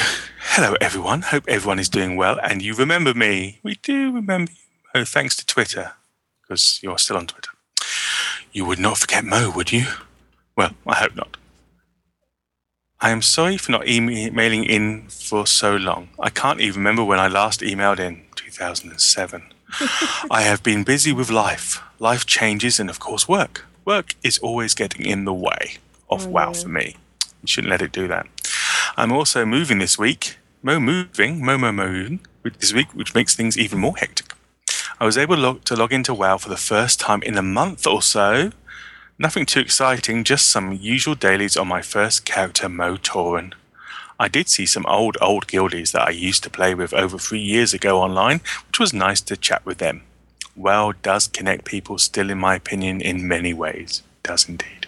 [0.51, 1.23] hello everyone.
[1.23, 2.39] Hope everyone is doing well.
[2.43, 3.57] And you remember me.
[3.63, 4.59] We do remember you.
[4.93, 5.93] Oh, thanks to Twitter,
[6.43, 7.49] because you're still on Twitter.
[8.51, 9.87] You would not forget Mo, would you?
[10.55, 11.35] Well, I hope not.
[12.99, 16.09] I am sorry for not emailing in for so long.
[16.19, 19.41] I can't even remember when I last emailed in, 2007.
[20.29, 21.81] I have been busy with life.
[21.97, 23.65] Life changes and, of course, work.
[23.83, 25.77] Work is always getting in the way
[26.07, 26.97] of WoW for me.
[27.41, 28.27] You shouldn't let it do that.
[28.97, 30.37] I'm also moving this week.
[30.61, 34.33] Mo moving, Mo Mo moving this week, which makes things even more hectic.
[34.99, 37.41] I was able to log, to log into WoW for the first time in a
[37.41, 38.51] month or so.
[39.17, 43.53] Nothing too exciting, just some usual dailies on my first character, Mo Torin.
[44.19, 47.39] I did see some old, old guildies that I used to play with over three
[47.39, 50.03] years ago online, which was nice to chat with them.
[50.55, 54.03] WoW does connect people still, in my opinion, in many ways.
[54.21, 54.80] Does indeed.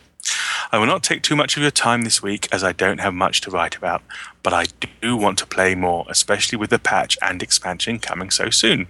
[0.74, 3.14] I will not take too much of your time this week as I don't have
[3.14, 4.02] much to write about,
[4.42, 4.66] but I
[5.04, 8.88] do want to play more, especially with the patch and expansion coming so soon.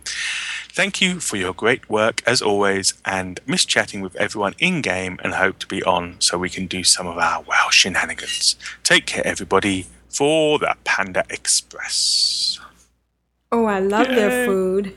[0.70, 5.20] Thank you for your great work as always, and miss chatting with everyone in game
[5.26, 8.56] and hope to be on so we can do some of our WoW shenanigans.
[8.84, 12.62] Take care, everybody, for the Panda Express.
[13.52, 14.46] Oh, I love their Yay.
[14.46, 14.96] food.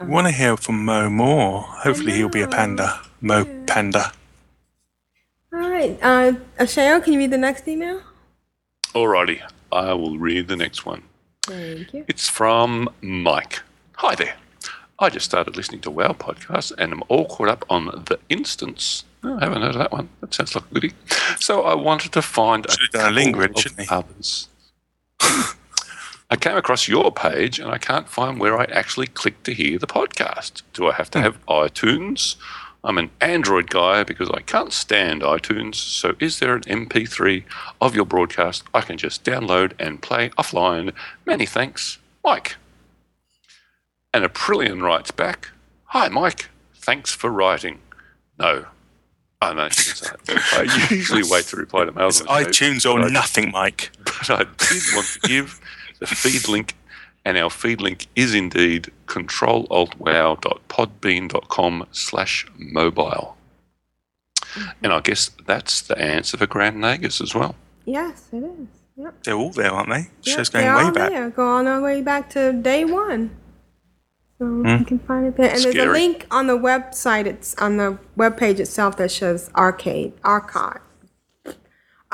[0.00, 1.60] We want to hear from Mo more.
[1.60, 3.02] Hopefully, he'll be a panda.
[3.24, 4.12] Mo Panda.
[5.50, 5.98] All right.
[6.02, 8.02] Uh, Sheo, can you read the next email?
[8.94, 9.40] Alrighty,
[9.72, 11.02] I will read the next one.
[11.44, 12.04] Thank you.
[12.06, 13.62] It's from Mike.
[13.94, 14.34] Hi there.
[14.98, 19.04] I just started listening to WoW podcast and I'm all caught up on the instance.
[19.22, 20.10] Oh, I haven't heard of that one.
[20.20, 20.92] That sounds like a goodie.
[21.40, 23.94] So I wanted to find Should a Lingrid, couple shouldn't of he?
[23.94, 24.48] others.
[26.30, 29.78] I came across your page and I can't find where I actually click to hear
[29.78, 30.60] the podcast.
[30.74, 32.36] Do I have to have iTunes?
[32.84, 35.76] I'm an Android guy because I can't stand iTunes.
[35.76, 37.44] So is there an MP3
[37.80, 40.92] of your broadcast I can just download and play offline?
[41.24, 42.56] Many thanks, Mike.
[44.12, 45.50] And Aprillian writes back
[45.86, 46.50] Hi, Mike.
[46.76, 47.78] Thanks for writing.
[48.38, 48.66] No,
[49.40, 49.68] I know.
[50.28, 52.20] I usually wait to reply to mails.
[52.20, 53.90] It's iTunes or nothing, Mike.
[54.04, 55.60] But I did want to give
[55.98, 56.74] the feed link,
[57.24, 63.36] and our feed link is indeed controlaltwow.podbean.com slash mobile.
[64.82, 67.54] And I guess that's the answer for Grand Nagus as well.
[67.84, 68.68] Yes, it is.
[68.96, 69.22] Yep.
[69.24, 69.98] They're all there, aren't they?
[69.98, 71.10] Yep, Show's going they're way all back.
[71.10, 71.30] There.
[71.30, 73.30] Go all the way back to day one.
[74.38, 74.66] So Hmm.
[74.66, 75.50] you can find it there.
[75.50, 77.26] And there's a link on the website.
[77.26, 80.80] It's on the webpage itself that shows arcade archive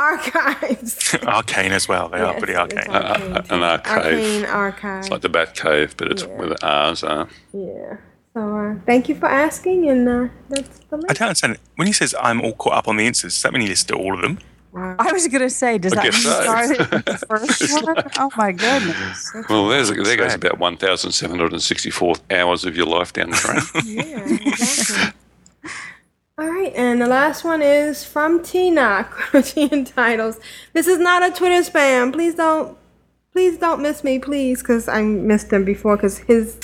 [0.01, 1.14] archives.
[1.27, 2.09] Arcane as well.
[2.09, 2.90] They are pretty it's arcane.
[2.90, 3.97] Uh, an arcade.
[3.97, 5.01] Arcane archive.
[5.01, 7.28] It's like the Bat Cave, but it's where the R's are.
[7.52, 7.97] Yeah.
[8.35, 11.59] So uh, thank you for asking, and uh, that's the I don't understand.
[11.77, 13.97] When he says I'm all caught up on the instances, does that mean he listed
[13.97, 14.39] all of them?
[14.72, 14.94] Wow.
[15.01, 16.43] I was going to say, does I that mean guess you so.
[16.43, 17.97] started the first one?
[18.18, 19.32] Oh my goodness.
[19.51, 23.97] Well, there's there goes about 1,764 hours of your life down the drain.
[23.97, 25.20] Yeah, exactly.
[26.40, 29.06] All right, and the last one is from Tina.
[29.44, 30.40] She Titles.
[30.72, 32.14] "This is not a Twitter spam.
[32.14, 32.78] Please don't,
[33.34, 36.56] please don't miss me, please, because I missed him before because his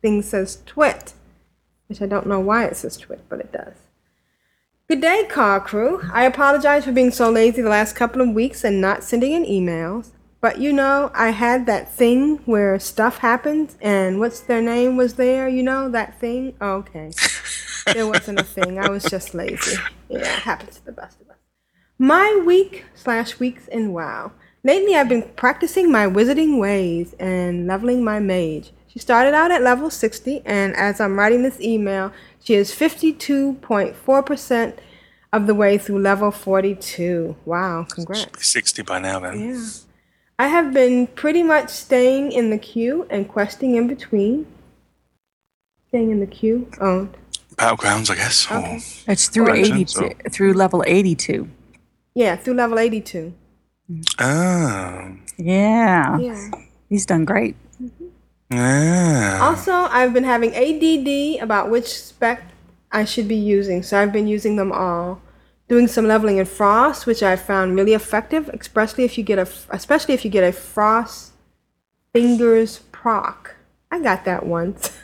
[0.00, 1.14] thing says twit,
[1.88, 3.74] which I don't know why it says twit, but it does."
[4.88, 6.02] Good day, car crew.
[6.12, 9.44] I apologize for being so lazy the last couple of weeks and not sending in
[9.44, 10.12] emails.
[10.40, 15.14] But you know, I had that thing where stuff happens and what's their name was
[15.14, 16.54] there, you know, that thing?
[16.60, 17.10] Okay.
[17.92, 18.78] there wasn't a thing.
[18.78, 19.76] I was just lazy.
[20.08, 21.36] Yeah, it happens to the best of us.
[21.98, 24.32] My week slash weeks in WoW.
[24.62, 28.72] Lately, I've been practicing my wizarding ways and leveling my mage.
[28.88, 32.12] She started out at level 60, and as I'm writing this email,
[32.42, 34.74] she is 52.4%
[35.32, 37.36] of the way through level 42.
[37.44, 38.46] Wow, congrats.
[38.46, 39.50] 60 by now, then.
[39.50, 39.60] Yeah.
[40.38, 44.46] I have been pretty much staying in the queue and questing in between.
[45.88, 46.68] Staying in the queue.
[46.80, 47.08] Oh,
[47.56, 48.50] Battlegrounds, I guess.
[48.50, 48.62] Or
[49.10, 51.48] It's through Legends, 82, through level 82.
[52.14, 53.32] yeah, through level 82.
[54.18, 55.16] Oh.
[55.36, 56.18] Yeah.
[56.18, 56.50] Yeah.
[56.88, 57.56] He's done great.
[57.82, 58.06] Mm-hmm.
[58.50, 59.38] Yeah.
[59.42, 62.42] Also, I've been having ADD about which spec
[62.92, 65.20] I should be using, so I've been using them all.
[65.68, 69.48] Doing some leveling in Frost, which I found really effective, especially if you get a,
[69.70, 71.32] especially if you get a Frost
[72.12, 73.56] Fingers proc.
[73.90, 74.96] I got that once.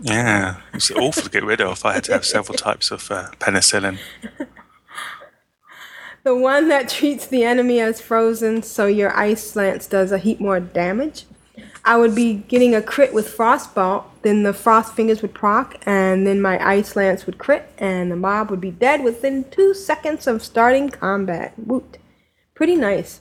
[0.00, 0.56] Yeah.
[0.74, 1.84] It's awful to get rid of.
[1.84, 3.98] I had to have several types of uh, penicillin.
[6.24, 10.38] The one that treats the enemy as frozen, so your ice lance does a heap
[10.38, 11.24] more damage.
[11.84, 16.24] I would be getting a crit with frostbolt, then the frost fingers would proc, and
[16.24, 20.28] then my ice lance would crit, and the mob would be dead within two seconds
[20.28, 21.54] of starting combat.
[21.58, 21.98] Woot!
[22.54, 23.20] Pretty nice.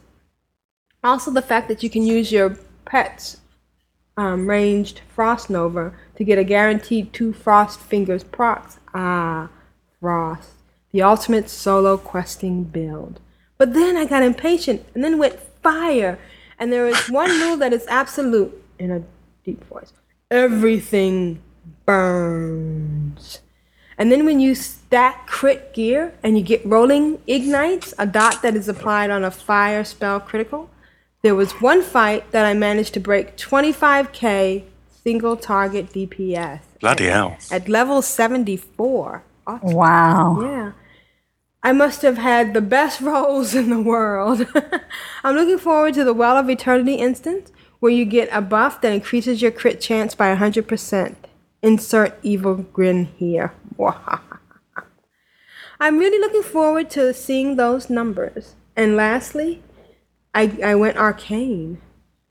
[1.04, 2.56] Also, the fact that you can use your
[2.86, 3.38] pet's
[4.16, 8.80] um, ranged frost nova to get a guaranteed two frost fingers procs.
[8.94, 9.50] Ah,
[10.00, 10.50] frost
[10.92, 13.20] the ultimate solo questing build.
[13.58, 16.20] But then I got impatient and then went fire.
[16.60, 19.04] And there is one rule that is absolute in a
[19.44, 19.94] deep voice
[20.32, 21.42] everything
[21.86, 23.42] burns.
[23.98, 28.56] And then when you stack crit gear and you get rolling ignites, a dot that
[28.56, 30.70] is applied on a fire spell critical,
[31.22, 34.64] there was one fight that I managed to break 25k
[35.04, 36.62] single target DPS.
[36.80, 37.38] Bloody hell.
[37.52, 39.24] At level 74.
[39.48, 39.74] Awesome.
[39.74, 40.42] Wow.
[40.42, 40.72] Yeah.
[41.64, 44.48] I must have had the best rolls in the world.
[45.24, 48.94] I'm looking forward to the Well of Eternity instance where you get a buff that
[48.94, 51.16] increases your crit chance by 100%.
[51.64, 53.54] Insert evil grin here.
[55.80, 58.56] I'm really looking forward to seeing those numbers.
[58.76, 59.64] And lastly,
[60.34, 61.82] I, I went arcane.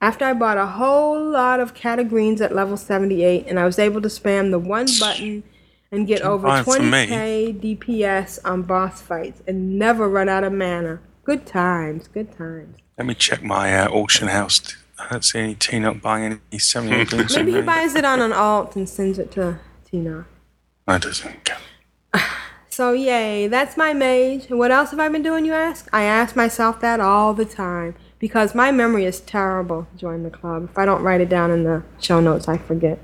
[0.02, 4.00] After I bought a whole lot of catagreens at level 78, and I was able
[4.00, 5.42] to spam the one button
[5.92, 10.54] and get over Fine for 20k DPS on boss fights and never run out of
[10.54, 11.00] mana.
[11.24, 12.78] Good times, good times.
[12.96, 14.74] Let me check my uh, auction house.
[14.98, 17.36] I don't see any Tina buying any 78 greens.
[17.36, 20.26] Maybe he buys it on an alt and sends it to Tina.
[20.88, 21.62] It doesn't count.
[22.72, 24.46] So yay, that's my mage.
[24.48, 25.88] And what else have I been doing, you ask?
[25.92, 29.88] I ask myself that all the time because my memory is terrible.
[29.96, 30.68] Join the club.
[30.70, 33.00] If I don't write it down in the show notes, I forget.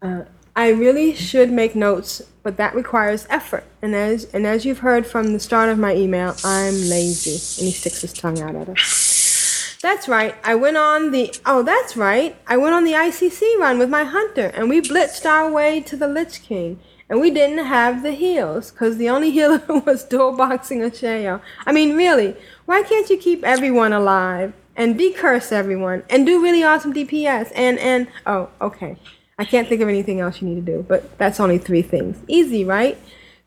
[0.00, 0.22] Uh,
[0.56, 3.64] I really should make notes, but that requires effort.
[3.82, 7.60] And as and as you've heard from the start of my email, I'm lazy.
[7.60, 9.78] And he sticks his tongue out at us.
[9.82, 10.34] That's right.
[10.44, 12.36] I went on the oh, that's right.
[12.46, 15.96] I went on the ICC run with my hunter, and we blitzed our way to
[15.96, 16.80] the Lich King.
[17.10, 21.42] And we didn't have the heals, because the only healer was dual boxing Ashayo.
[21.66, 26.62] I mean, really, why can't you keep everyone alive and decurse everyone and do really
[26.62, 27.50] awesome DPS?
[27.56, 28.96] And and oh, okay.
[29.40, 32.18] I can't think of anything else you need to do, but that's only three things.
[32.28, 32.96] Easy, right?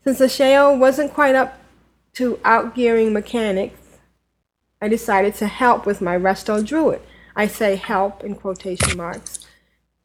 [0.02, 1.58] Since the Sheo wasn't quite up
[2.14, 3.78] to outgearing mechanics,
[4.82, 7.00] I decided to help with my Resto Druid.
[7.34, 9.43] I say help in quotation marks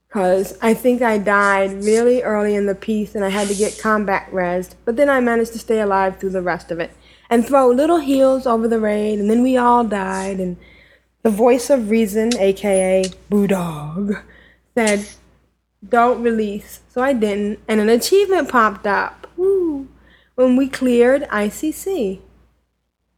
[0.10, 3.80] because I think I died really early in the piece and I had to get
[3.80, 6.92] combat resed, but then I managed to stay alive through the rest of it
[7.30, 10.58] and throw little heals over the raid, and then we all died, and
[11.22, 14.24] the voice of reason, aka Boodog,
[14.74, 15.08] said,
[15.88, 16.82] Don't release.
[16.90, 19.28] So I didn't, and an achievement popped up.
[19.38, 19.88] Woo!
[20.34, 22.22] When we cleared ICC.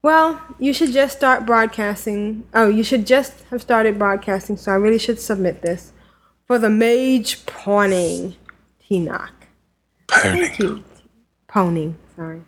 [0.02, 2.44] Well, you should just start broadcasting.
[2.54, 5.94] Oh, you should just have started broadcasting, so I really should submit this.
[6.52, 8.36] For the mage pawning,
[8.84, 9.30] Tinoch.
[10.10, 10.84] Thank you.
[11.48, 12.42] Poning, sorry.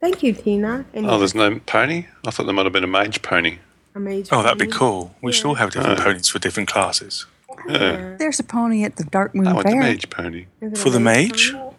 [0.00, 0.84] Thank you, Tina.
[0.94, 2.06] And Oh, there's no pony?
[2.24, 3.58] I thought there might have been a mage pony.
[3.96, 4.78] a mage Oh, that'd be pony.
[4.78, 5.14] cool.
[5.22, 6.04] We should all have different Oh.
[6.04, 7.26] ponies for different classes.
[7.68, 8.14] Yeah.
[8.16, 10.46] There's a pony at the Darkmoon I want the Fair mage pony.
[10.60, 11.50] Is it For a the mage?
[11.52, 11.70] pony?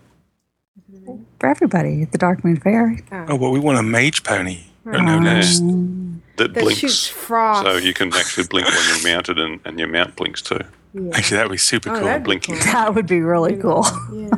[1.40, 2.98] for everybody at the Darkmoon Faire.
[3.10, 3.27] Ah.
[3.30, 4.64] Oh, well, we want a mage pony.
[4.84, 5.35] No, no, Yeah.
[5.35, 5.61] less.
[5.61, 6.81] Um, that That blinks.
[6.81, 7.64] shoots frost.
[7.64, 10.60] So you can actually blink when you're mounted and, and your mount blinks too.
[10.94, 11.10] Yeah.
[11.15, 12.03] Actually, that would be super Oh, cool.
[12.06, 12.56] that'd Blinking.
[12.57, 12.74] cool.
[12.74, 13.86] That would be really cool.
[14.14, 14.30] Yeah.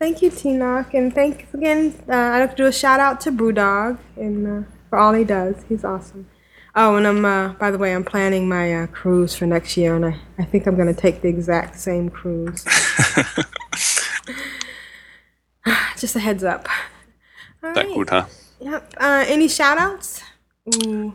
[0.00, 1.94] Thank you, Tinoch, and thanks again.
[2.08, 5.24] Uh, I'd like to do a shout out to Brewdog and uh, for all he
[5.24, 5.54] does.
[5.68, 6.28] He's awesome.
[6.74, 9.94] Oh, and I'm uh, by the way, I'm planning my uh, cruise for next year,
[9.94, 12.64] and I, I think I'm going to take the exact same cruise.
[15.96, 16.68] Just a heads up.
[17.62, 17.94] All That right.
[17.94, 18.26] good, huh?
[18.60, 18.94] Yep.
[18.98, 20.22] Uh, any shout outs?
[20.84, 21.14] Ooh.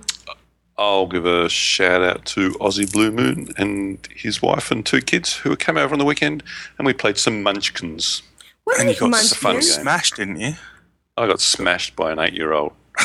[0.80, 5.36] I'll give a shout out to Aussie Blue Moon and his wife and two kids
[5.36, 6.42] who came over on the weekend
[6.78, 8.22] and we played some Munchkins.
[8.64, 9.62] What And you got It's a fun game.
[9.62, 10.54] smashed, didn't you?
[11.18, 12.72] I got smashed by an eight year old.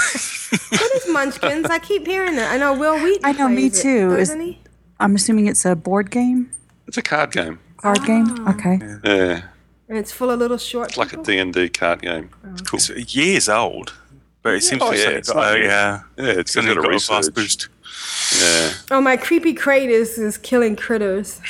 [0.70, 1.66] What is Munchkins?
[1.66, 2.42] I keep hearing it.
[2.44, 4.12] I know Wil Wheaton I know, me plays it, too.
[4.12, 4.60] Is- doesn't he?
[5.00, 6.50] I'm assuming it's a board game,
[6.86, 7.58] It's a card game.
[7.78, 8.06] card Ah.
[8.06, 8.48] game.
[8.48, 8.78] Okay.
[9.04, 9.42] Yeah.
[9.88, 11.16] And it's full of little short It's like a?
[11.22, 12.30] D&D card game.
[12.52, 12.78] It's cool.
[12.78, 13.92] It's years old,
[14.44, 16.02] but it seems Oh, to yeah, have it's got, not uh, yeah.
[16.16, 17.68] Yeah, it's Suddenly got a got a fast boost.
[18.40, 18.72] Yeah.
[18.92, 21.40] Oh, my creepy crate is, is killing critters.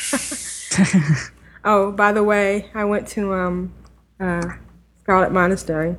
[1.64, 3.74] oh, by the way, I went to um,
[4.20, 4.42] uh,
[5.02, 5.96] Scarlet Monastery.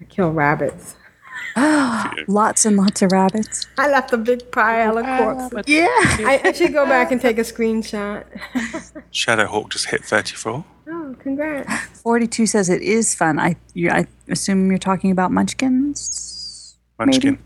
[0.00, 0.96] I kill rabbits.
[1.56, 3.66] Oh, lots and lots of rabbits.
[3.76, 5.64] I left a big pile of corpses.
[5.66, 5.86] Yeah.
[5.88, 8.24] I, I should go back and take a screenshot.
[9.12, 10.64] Shadowhawk just hit 34.
[10.88, 12.00] Oh, congrats.
[12.00, 13.38] 42 says it is fun.
[13.38, 16.76] I you, I assume you're talking about Munchkins?
[16.98, 17.38] Munchkin.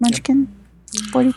[0.00, 0.48] Munchkin?
[1.12, 1.34] 40?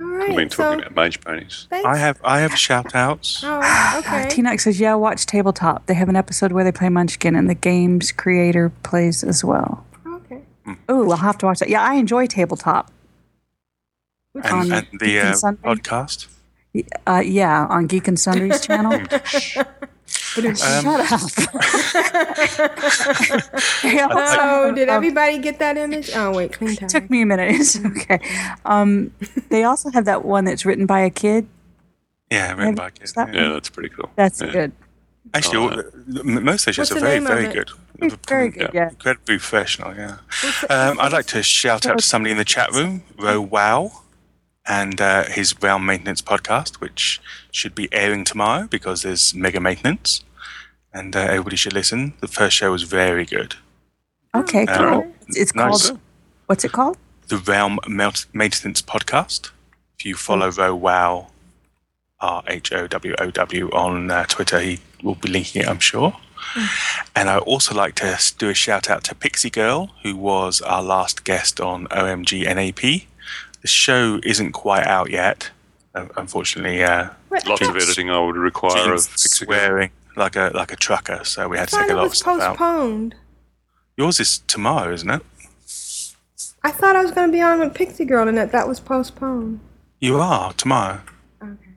[0.00, 1.66] All We've been talking So, about mage ponies.
[1.70, 1.86] thanks.
[1.86, 3.42] I have I have shout outs.
[3.44, 4.28] Oh, okay.
[4.30, 5.86] T says, yeah, watch Tabletop.
[5.86, 9.84] They have an episode where they play Munchkin and the game's creator plays as well.
[10.06, 10.42] Okay.
[10.88, 11.68] Oh, I'll have to watch that.
[11.68, 12.90] Yeah, I enjoy Tabletop.
[14.32, 16.28] Which And, On and the uh, podcast.
[17.06, 18.98] Uh, yeah, on Geek and Sundry's channel.
[20.36, 21.30] Um, Shut up.
[23.82, 26.10] They also- Oh, did everybody get that image?
[26.14, 26.88] Oh, wait, clean time.
[26.88, 27.50] took me a minute.
[27.60, 28.20] It's okay.
[28.64, 29.12] Um,
[29.50, 31.46] they also have that one that's written by a kid.
[32.30, 33.12] Yeah, written by kids.
[33.14, 34.08] that- Yeah, that's pretty cool.
[34.16, 34.50] That's Yeah.
[34.52, 34.72] good.
[35.34, 37.52] Actually, all, the- m- most of those shows What's are very, very it?
[37.54, 37.70] good.
[38.26, 38.88] Very good, yeah.
[38.88, 40.16] Incredibly professional, yeah.
[40.68, 43.92] Um, I'd like to shout out to somebody in the chat room, Ro Wow,
[44.66, 47.20] and uh, his Realm Maintenance podcast, which
[47.50, 50.24] should be airing tomorrow because there's mega maintenance.
[50.94, 52.12] And uh, everybody should listen.
[52.20, 53.54] The first show was very good.
[54.34, 55.02] Okay, Uh.
[55.28, 55.88] It's nice.
[55.88, 56.00] called,
[56.46, 56.98] what's it called?
[57.28, 59.50] The Realm Melt- Maintenance podcast.
[59.98, 61.28] If you follow Ro Wow,
[62.20, 65.80] R H O W O W, on uh, Twitter, he will be linking it, I'm
[65.80, 66.16] sure.
[67.16, 70.82] And I also like to do a shout out to Pixie Girl, who was our
[70.82, 73.06] last guest on OMG NAP.
[73.62, 75.50] The show isn't quite out yet,
[75.94, 76.82] uh, unfortunately.
[76.82, 77.46] Uh, What?
[77.46, 79.88] Lots of Jeans- editing I would require of Jeans Pixie Girl.
[80.16, 82.04] like a like a trucker, so we I had to thought take it a lot
[82.06, 82.56] of was stuff out.
[82.56, 83.14] postponed.
[83.96, 85.22] Yours is tomorrow, isn't it?
[86.64, 88.78] I thought I was going to be on with Pixie Girl and that that was
[88.80, 89.60] postponed.
[90.00, 91.00] You are tomorrow,
[91.42, 91.70] Okay.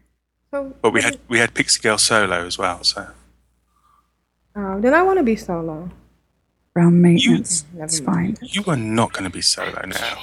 [0.52, 2.84] So, but we had we had Pixie Girl solo as well.
[2.84, 3.07] So
[4.56, 5.91] oh, then I want to be solo.
[6.74, 7.64] Ground maintenance.
[7.74, 8.40] Never It's mind.
[8.40, 8.49] fine.
[8.52, 10.18] you are not going to be solo now,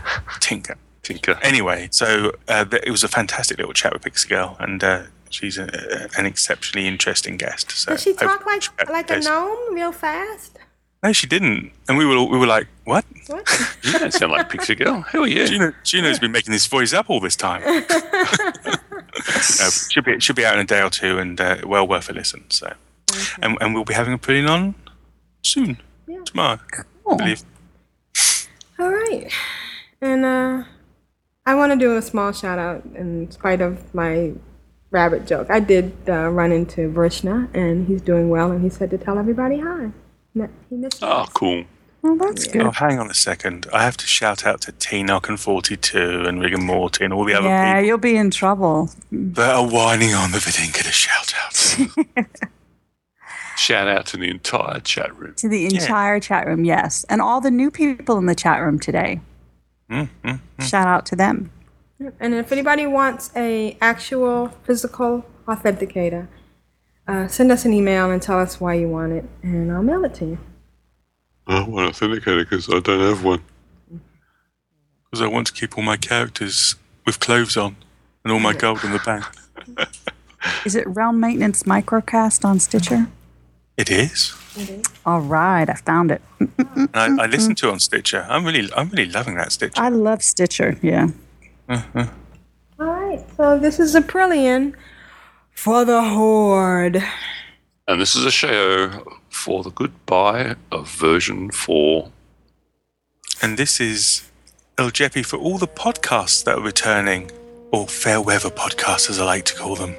[0.40, 0.76] Tinker.
[1.02, 1.38] Tinker.
[1.42, 5.58] Anyway, so uh, it was a fantastic little chat with Pixie Girl, and uh, she's
[5.58, 7.72] a, a- an exceptionally interesting guest.
[7.72, 10.58] So Does she hope- talk like like a gnome real fast?
[11.02, 13.48] No, she didn't, and we were we were like, "What?" What?
[13.82, 15.00] You don't sound like Pixie Girl.
[15.10, 15.44] Who are you?
[15.48, 17.62] Juno, Juno's been making this voice up all this time.
[17.66, 22.08] uh, should be should be out in a day or two, and uh, well worth
[22.08, 22.44] a listen.
[22.50, 22.72] So,
[23.42, 24.74] and, and we'll be having a putting on
[25.42, 25.78] soon,
[26.24, 26.60] tomorrow,
[27.10, 27.42] I believe.
[28.78, 29.30] All right.
[30.02, 30.64] And uh,
[31.46, 34.32] I want to do a small shout out in spite of my
[34.90, 35.48] rabbit joke.
[35.48, 39.16] I did uh, run into Vrishna, and he's doing well, and he said to tell
[39.16, 39.92] everybody hi.
[40.34, 41.64] He missed Oh, cool.
[42.02, 42.62] Well, that's good.
[42.62, 43.68] Oh, hang on a second.
[43.72, 47.34] I have to shout out to Tinoch and 42 and Rigor Morty and all the
[47.34, 48.90] other yeah, people you'll be in trouble.
[49.12, 52.26] that are whining on that they didn't get a shout out.
[53.56, 55.34] Shout out to the entire chat room.
[55.36, 57.04] To the entire chat room, yes.
[57.08, 59.20] And all the new people in the chat room today.
[59.92, 60.62] Mm-hmm.
[60.62, 61.52] Shout out to them.
[62.18, 66.28] And if anybody wants a actual physical authenticator,
[67.06, 70.04] uh, send us an email and tell us why you want it, and I'll mail
[70.04, 70.38] it to you.
[71.46, 73.42] I want to authenticate it because I don't have one.
[75.04, 77.76] Because I want to keep all my characters with clothes on
[78.24, 79.24] and all my gold in the bank.
[80.64, 83.08] Is it Realm Maintenance Microcast on Stitcher?
[83.76, 84.34] It is.
[85.06, 86.22] All right, I found it.
[86.38, 88.26] And I, I listened to it on Stitcher.
[88.28, 89.80] I'm really, I'm really loving that Stitcher.
[89.80, 91.08] I love Stitcher, yeah.
[91.68, 92.06] Uh-huh.
[92.78, 94.74] All right, so this is Aprillian
[95.52, 97.02] for the Horde.
[97.88, 102.10] And this is a show for the goodbye of version 4.
[103.42, 104.30] And this is
[104.78, 107.30] El Jeppy for all the podcasts that are returning,
[107.72, 109.96] or fair weather podcasts as I like to call them.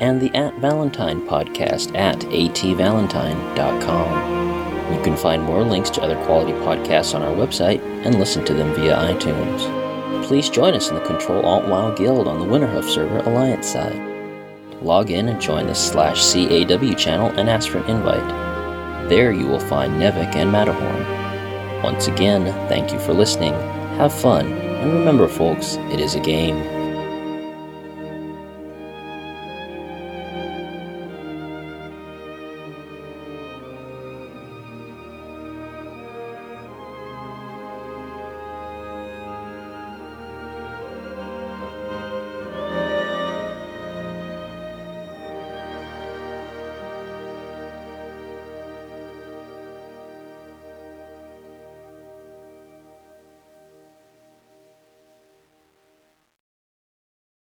[0.00, 4.94] And the At Valentine podcast at atvalentine.com.
[4.94, 8.54] You can find more links to other quality podcasts on our website and listen to
[8.54, 9.85] them via iTunes.
[10.26, 13.94] Please join us in the Control Alt WoW Guild on the Winterhoof server Alliance side.
[14.82, 19.08] Log in and join the slash CAW channel and ask for an invite.
[19.08, 21.80] There you will find Nevik and Matterhorn.
[21.80, 23.52] Once again, thank you for listening,
[23.98, 26.75] have fun, and remember, folks, it is a game.